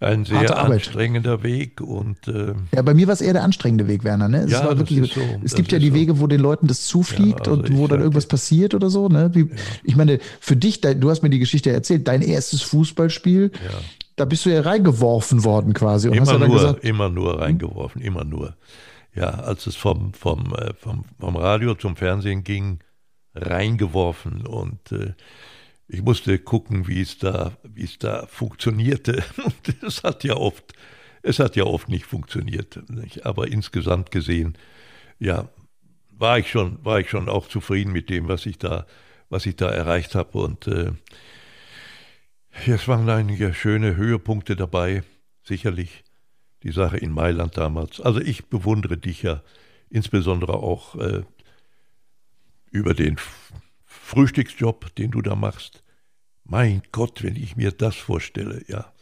äh, 0.00 0.04
ein 0.06 0.24
sehr 0.24 0.56
anstrengender 0.56 1.42
Weg 1.42 1.80
und 1.80 2.26
äh, 2.28 2.54
ja, 2.74 2.82
bei 2.82 2.94
mir 2.94 3.06
war 3.08 3.14
es 3.14 3.20
eher 3.20 3.32
der 3.34 3.44
anstrengende 3.44 3.88
Weg, 3.88 4.04
Werner. 4.04 4.28
Ne? 4.28 4.44
Es, 4.44 4.52
ja, 4.52 4.78
wirklich, 4.78 5.12
so, 5.12 5.20
es 5.44 5.54
gibt 5.54 5.72
ja 5.72 5.78
die 5.78 5.88
so. 5.88 5.94
Wege, 5.94 6.18
wo 6.20 6.26
den 6.26 6.40
Leuten 6.40 6.66
das 6.66 6.86
zufliegt 6.86 7.46
ja, 7.46 7.52
also 7.52 7.62
und 7.62 7.76
wo 7.76 7.86
dann 7.88 8.00
irgendwas 8.00 8.26
passiert 8.26 8.74
oder 8.74 8.88
so. 8.90 9.08
Ne? 9.08 9.30
Wie, 9.34 9.40
ja. 9.40 9.56
Ich 9.84 9.96
meine, 9.96 10.18
für 10.40 10.56
dich, 10.56 10.80
du 10.80 11.10
hast 11.10 11.22
mir 11.22 11.30
die 11.30 11.38
Geschichte 11.38 11.70
erzählt, 11.72 12.08
dein 12.08 12.22
erstes 12.22 12.62
Fußballspiel. 12.62 13.52
Da 14.18 14.24
bist 14.24 14.46
du 14.46 14.50
ja 14.50 14.60
reingeworfen 14.60 15.44
worden 15.44 15.74
quasi. 15.74 16.08
Und 16.08 16.16
immer 16.16 16.32
ja 16.32 16.38
nur, 16.38 16.48
gesagt, 16.48 16.84
immer 16.84 17.08
nur 17.08 17.40
reingeworfen, 17.40 18.02
immer 18.02 18.24
nur. 18.24 18.56
Ja, 19.14 19.30
als 19.30 19.66
es 19.66 19.76
vom, 19.76 20.12
vom, 20.12 20.54
äh, 20.54 20.74
vom, 20.74 21.04
vom 21.18 21.36
Radio 21.36 21.74
zum 21.74 21.96
Fernsehen 21.96 22.44
ging, 22.44 22.80
reingeworfen 23.34 24.46
und 24.46 24.92
äh, 24.92 25.14
ich 25.88 26.02
musste 26.02 26.38
gucken, 26.38 26.86
wie 26.86 27.00
es 27.00 27.18
da, 27.18 27.52
wie 27.62 27.84
es 27.84 27.98
da 27.98 28.26
funktionierte. 28.26 29.24
Und 29.42 29.82
es 29.82 30.04
hat 30.04 30.22
ja 30.22 30.36
oft, 30.36 30.74
es 31.22 31.38
hat 31.38 31.56
ja 31.56 31.64
oft 31.64 31.88
nicht 31.88 32.04
funktioniert. 32.04 32.78
Nicht? 32.90 33.24
Aber 33.24 33.48
insgesamt 33.48 34.10
gesehen, 34.10 34.58
ja, 35.18 35.48
war 36.10 36.38
ich 36.38 36.50
schon, 36.50 36.84
war 36.84 37.00
ich 37.00 37.08
schon 37.08 37.28
auch 37.30 37.48
zufrieden 37.48 37.92
mit 37.92 38.10
dem, 38.10 38.28
was 38.28 38.44
ich 38.44 38.58
da, 38.58 38.86
was 39.30 39.46
ich 39.46 39.56
da 39.56 39.70
erreicht 39.70 40.14
habe 40.14 40.38
und 40.38 40.66
äh, 40.66 40.92
es 42.66 42.88
waren 42.88 43.08
einige 43.08 43.54
schöne 43.54 43.96
Höhepunkte 43.96 44.56
dabei, 44.56 45.02
sicherlich. 45.42 46.04
Die 46.64 46.72
Sache 46.72 46.96
in 46.96 47.12
Mailand 47.12 47.56
damals. 47.56 48.00
Also 48.00 48.20
ich 48.20 48.46
bewundere 48.46 48.96
dich 48.96 49.22
ja 49.22 49.42
insbesondere 49.90 50.54
auch 50.54 50.96
äh, 50.96 51.22
über 52.70 52.94
den 52.94 53.16
Frühstücksjob, 53.84 54.94
den 54.96 55.12
du 55.12 55.22
da 55.22 55.36
machst. 55.36 55.84
Mein 56.44 56.82
Gott, 56.92 57.22
wenn 57.22 57.36
ich 57.36 57.56
mir 57.56 57.72
das 57.72 57.96
vorstelle, 57.96 58.64
ja. 58.68 58.92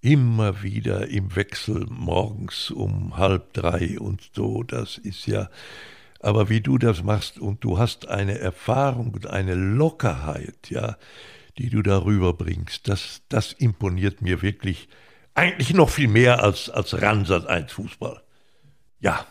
Immer 0.00 0.62
wieder 0.62 1.08
im 1.08 1.36
Wechsel 1.36 1.86
morgens 1.88 2.70
um 2.72 3.16
halb 3.16 3.52
drei 3.52 4.00
und 4.00 4.30
so, 4.34 4.64
das 4.64 4.98
ist 4.98 5.26
ja, 5.26 5.48
aber 6.18 6.48
wie 6.48 6.60
du 6.60 6.76
das 6.76 7.04
machst 7.04 7.38
und 7.38 7.62
du 7.62 7.78
hast 7.78 8.08
eine 8.08 8.38
Erfahrung 8.38 9.12
und 9.12 9.28
eine 9.28 9.54
Lockerheit, 9.54 10.70
ja, 10.70 10.96
die 11.58 11.70
du 11.70 11.82
darüber 11.82 12.32
bringst. 12.34 12.88
Das, 12.88 13.22
das 13.28 13.52
imponiert 13.52 14.22
mir 14.22 14.42
wirklich 14.42 14.88
eigentlich 15.34 15.74
noch 15.74 15.90
viel 15.90 16.08
mehr 16.08 16.42
als, 16.42 16.68
als 16.70 17.00
Ransat 17.00 17.46
1 17.46 17.72
Fußball. 17.72 18.22
Ja, 19.00 19.26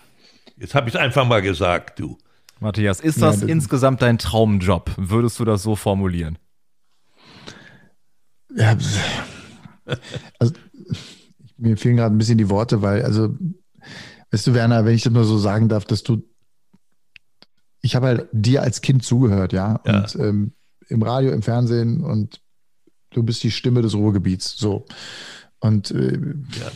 jetzt 0.58 0.76
habe 0.76 0.90
ich 0.90 0.96
es 0.96 1.00
einfach 1.00 1.26
mal 1.26 1.42
gesagt, 1.42 2.00
du. 2.00 2.18
Matthias, 2.60 3.00
ist 3.00 3.22
das, 3.22 3.42
ja, 3.42 3.48
insgesamt 3.48 4.02
dein 4.02 4.18
Traumjob? 4.18 4.92
Würdest 4.98 5.40
du 5.40 5.46
das 5.46 5.64
so 5.64 5.76
formulieren? 5.76 6.38
Ja, 8.56 8.78
also 10.40 10.54
mir 11.58 11.78
fehlen 11.78 11.98
gerade 11.98 12.14
ein 12.14 12.18
bisschen 12.18 12.38
die 12.38 12.50
Worte, 12.50 12.82
weil, 12.82 13.04
also, 13.04 13.36
weißt 14.32 14.48
du, 14.48 14.54
Werner, 14.54 14.86
wenn 14.86 14.96
ich 14.96 15.04
das 15.04 15.14
mal 15.14 15.24
so 15.24 15.38
sagen 15.38 15.70
darf, 15.70 15.86
dass 15.86 16.04
du, 16.04 16.24
ich 17.82 17.96
habe 17.96 18.08
halt 18.08 18.30
dir 18.32 18.62
als 18.62 18.82
Kind 18.82 19.04
zugehört, 19.04 19.54
ja, 19.54 19.80
ja. 19.86 20.00
und 20.00 20.16
ähm, 20.16 20.54
im 20.92 21.02
Radio, 21.02 21.32
im 21.32 21.42
Fernsehen 21.42 22.04
und 22.04 22.42
du 23.12 23.24
bist 23.24 23.44
die 23.44 23.52
Stimme 23.52 23.82
des 23.82 23.96
Ruhrgebiets. 23.96 24.58
So. 24.58 24.86
Und 25.60 25.92
äh, 25.92 26.14
ja. 26.14 26.72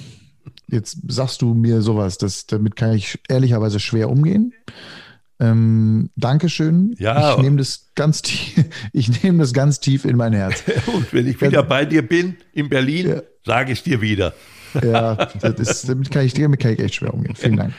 jetzt 0.68 0.97
sagst 1.07 1.41
du 1.41 1.53
mir 1.53 1.82
sowas, 1.82 2.18
das, 2.18 2.45
damit 2.47 2.76
kann 2.76 2.93
ich 2.93 3.20
ehrlicherweise 3.28 3.80
schwer 3.80 4.09
umgehen. 4.09 4.53
Ähm, 5.39 6.11
Dankeschön. 6.16 6.95
Ja. 6.97 7.34
Ich 7.36 7.41
nehme 7.41 7.57
das 7.57 7.91
ganz 7.95 8.22
tief, 8.22 8.66
ich 8.93 9.24
nehme 9.24 9.39
das 9.39 9.53
ganz 9.53 9.80
tief 9.80 10.05
in 10.05 10.16
mein 10.16 10.34
Herz. 10.34 10.63
Und 10.88 11.13
wenn 11.13 11.28
ich 11.28 11.39
wieder 11.41 11.63
bei 11.63 11.86
dir 11.86 12.07
bin 12.07 12.38
in 12.53 12.70
Berlin, 12.70 13.07
ja. 13.07 13.22
sage 13.45 13.74
ich 13.74 13.84
dir 13.84 14.01
wieder. 14.01 14.34
Ja, 14.84 15.13
ist, 15.13 15.88
damit 15.88 16.11
kann 16.11 16.26
ich 16.26 16.34
damit 16.34 16.59
kann 16.59 16.74
ich 16.74 16.80
echt 16.80 16.95
schwer 16.95 17.13
umgehen. 17.13 17.34
Vielen 17.34 17.55
Dank. 17.55 17.74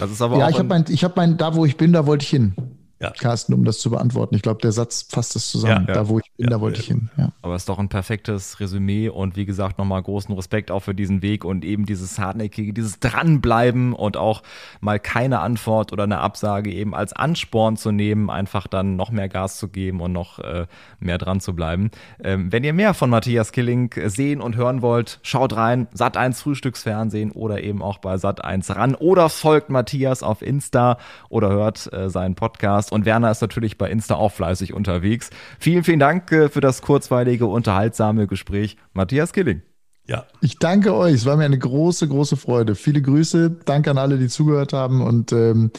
Das 0.00 0.10
ist 0.10 0.20
aber 0.20 0.38
ja, 0.38 0.46
auch 0.46 0.50
ich 0.50 0.58
habe 0.58 0.68
mein, 0.68 0.84
ich 0.88 1.04
habe 1.04 1.14
mein, 1.16 1.36
da 1.36 1.54
wo 1.54 1.64
ich 1.64 1.76
bin, 1.76 1.92
da 1.92 2.06
wollte 2.06 2.24
ich 2.24 2.30
hin 2.30 2.54
ja. 3.00 3.10
Carsten, 3.10 3.54
um 3.54 3.64
das 3.64 3.78
zu 3.78 3.90
beantworten. 3.90 4.34
Ich 4.34 4.42
glaube, 4.42 4.60
der 4.60 4.72
Satz 4.72 5.06
fasst 5.08 5.34
es 5.34 5.50
zusammen. 5.50 5.86
Ja, 5.88 5.94
da, 5.94 6.08
wo 6.08 6.18
ich 6.18 6.30
bin, 6.36 6.44
ja, 6.44 6.50
da 6.50 6.60
wollte 6.60 6.80
ich 6.80 6.86
hin. 6.86 7.08
Aber 7.40 7.54
es 7.54 7.62
ist 7.62 7.68
doch 7.68 7.78
ein 7.78 7.88
perfektes 7.88 8.60
Resümee 8.60 9.08
und 9.08 9.36
wie 9.36 9.46
gesagt, 9.46 9.78
nochmal 9.78 10.02
großen 10.02 10.34
Respekt 10.34 10.70
auch 10.70 10.80
für 10.80 10.94
diesen 10.94 11.22
Weg 11.22 11.44
und 11.46 11.64
eben 11.64 11.86
dieses 11.86 12.18
hartnäckige, 12.18 12.74
dieses 12.74 13.00
Dranbleiben 13.00 13.94
und 13.94 14.18
auch 14.18 14.42
mal 14.80 15.00
keine 15.00 15.40
Antwort 15.40 15.92
oder 15.94 16.04
eine 16.04 16.18
Absage 16.18 16.70
eben 16.70 16.94
als 16.94 17.14
Ansporn 17.14 17.78
zu 17.78 17.90
nehmen, 17.90 18.28
einfach 18.28 18.66
dann 18.66 18.96
noch 18.96 19.10
mehr 19.10 19.30
Gas 19.30 19.56
zu 19.56 19.68
geben 19.68 20.02
und 20.02 20.12
noch 20.12 20.38
äh, 20.38 20.66
mehr 20.98 21.16
dran 21.16 21.40
zu 21.40 21.54
bleiben. 21.54 21.90
Ähm, 22.22 22.52
wenn 22.52 22.64
ihr 22.64 22.74
mehr 22.74 22.92
von 22.92 23.08
Matthias 23.08 23.52
Killing 23.52 23.94
sehen 24.06 24.42
und 24.42 24.56
hören 24.56 24.82
wollt, 24.82 25.20
schaut 25.22 25.56
rein, 25.56 25.88
Sat1 25.96 26.34
Frühstücksfernsehen 26.34 27.32
oder 27.32 27.62
eben 27.62 27.80
auch 27.80 27.96
bei 27.98 28.16
Sat1 28.16 28.76
ran 28.76 28.94
oder 28.94 29.30
folgt 29.30 29.70
Matthias 29.70 30.22
auf 30.22 30.42
Insta 30.42 30.98
oder 31.30 31.48
hört 31.48 31.90
äh, 31.94 32.10
seinen 32.10 32.34
Podcast 32.34 32.89
und 32.90 33.04
Werner 33.04 33.30
ist 33.30 33.40
natürlich 33.40 33.78
bei 33.78 33.90
Insta 33.90 34.14
auch 34.14 34.32
fleißig 34.32 34.74
unterwegs. 34.74 35.30
Vielen, 35.58 35.84
vielen 35.84 36.00
Dank 36.00 36.30
äh, 36.32 36.48
für 36.48 36.60
das 36.60 36.82
kurzweilige, 36.82 37.46
unterhaltsame 37.46 38.26
Gespräch. 38.26 38.76
Matthias 38.92 39.32
Killing. 39.32 39.62
Ja. 40.06 40.24
Ich 40.40 40.58
danke 40.58 40.94
euch. 40.94 41.14
Es 41.14 41.26
war 41.26 41.36
mir 41.36 41.44
eine 41.44 41.58
große, 41.58 42.08
große 42.08 42.36
Freude. 42.36 42.74
Viele 42.74 43.00
Grüße. 43.00 43.58
Danke 43.64 43.90
an 43.90 43.98
alle, 43.98 44.18
die 44.18 44.28
zugehört 44.28 44.72
haben. 44.72 45.02
Und 45.02 45.32
ähm, 45.32 45.70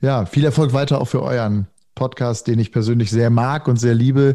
ja, 0.00 0.24
viel 0.24 0.44
Erfolg 0.44 0.72
weiter 0.72 1.00
auch 1.00 1.08
für 1.08 1.22
euren 1.22 1.66
Podcast, 1.94 2.46
den 2.46 2.60
ich 2.60 2.72
persönlich 2.72 3.10
sehr 3.10 3.28
mag 3.28 3.68
und 3.68 3.76
sehr 3.76 3.94
liebe, 3.94 4.34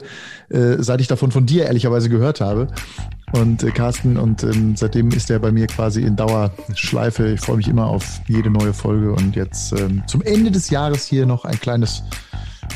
äh, 0.49 0.76
seit 0.80 1.01
ich 1.01 1.07
davon 1.07 1.32
von 1.32 1.45
dir 1.45 1.66
ehrlicherweise 1.66 2.09
gehört 2.09 2.41
habe. 2.41 2.68
Und 3.34 3.64
äh, 3.64 3.72
Carsten, 3.72 4.18
und 4.18 4.44
ähm, 4.44 4.76
seitdem 4.76 5.10
ist 5.10 5.32
er 5.32 5.40
bei 5.40 5.52
mir 5.52 5.66
quasi 5.66 6.04
in 6.04 6.16
Dauerschleife. 6.16 7.34
Ich 7.34 7.42
freue 7.42 7.58
mich 7.58 7.68
immer 7.68 7.88
auf 7.88 8.22
jede 8.28 8.50
neue 8.52 8.74
Folge. 8.74 9.12
Und 9.12 9.36
jetzt 9.36 9.74
ähm, 9.74 10.04
zum 10.08 10.22
Ende 10.22 10.52
des 10.52 10.70
Jahres 10.70 11.06
hier 11.08 11.26
noch 11.26 11.44
ein 11.44 11.60
kleines 11.60 12.04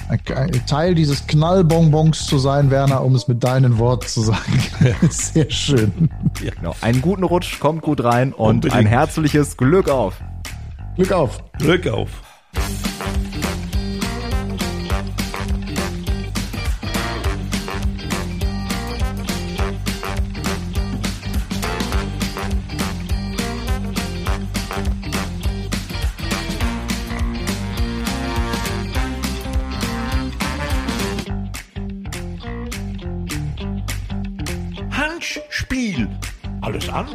ein, 0.10 0.20
ein 0.36 0.66
Teil 0.66 0.95
dieses 0.95 1.28
Knallbonbons 1.28 2.26
zu 2.26 2.39
sein, 2.39 2.72
Werner, 2.72 3.03
um 3.03 3.16
es 3.16 3.28
mit 3.28 3.43
deinen 3.43 3.78
Worten 3.78 4.08
zu 4.08 4.22
sagen. 4.22 4.60
Sehr 5.10 5.49
schön. 5.49 6.10
Ja, 6.43 6.51
genau. 6.55 6.76
Einen 6.82 7.01
guten 7.01 7.24
Rutsch, 7.24 7.60
kommt 7.60 7.82
gut 7.82 8.03
rein 8.03 8.34
und 8.34 8.55
Unbedingt. 8.55 8.76
ein 8.76 8.86
herzliches 8.88 9.58
Glück 9.58 9.89
auf. 9.89 10.16
Glück 10.95 11.12
auf. 11.12 11.43
Glück 11.60 11.88
auf. 11.88 12.10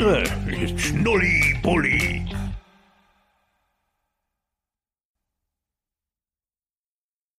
Schnulli-Bulli. 0.03 2.42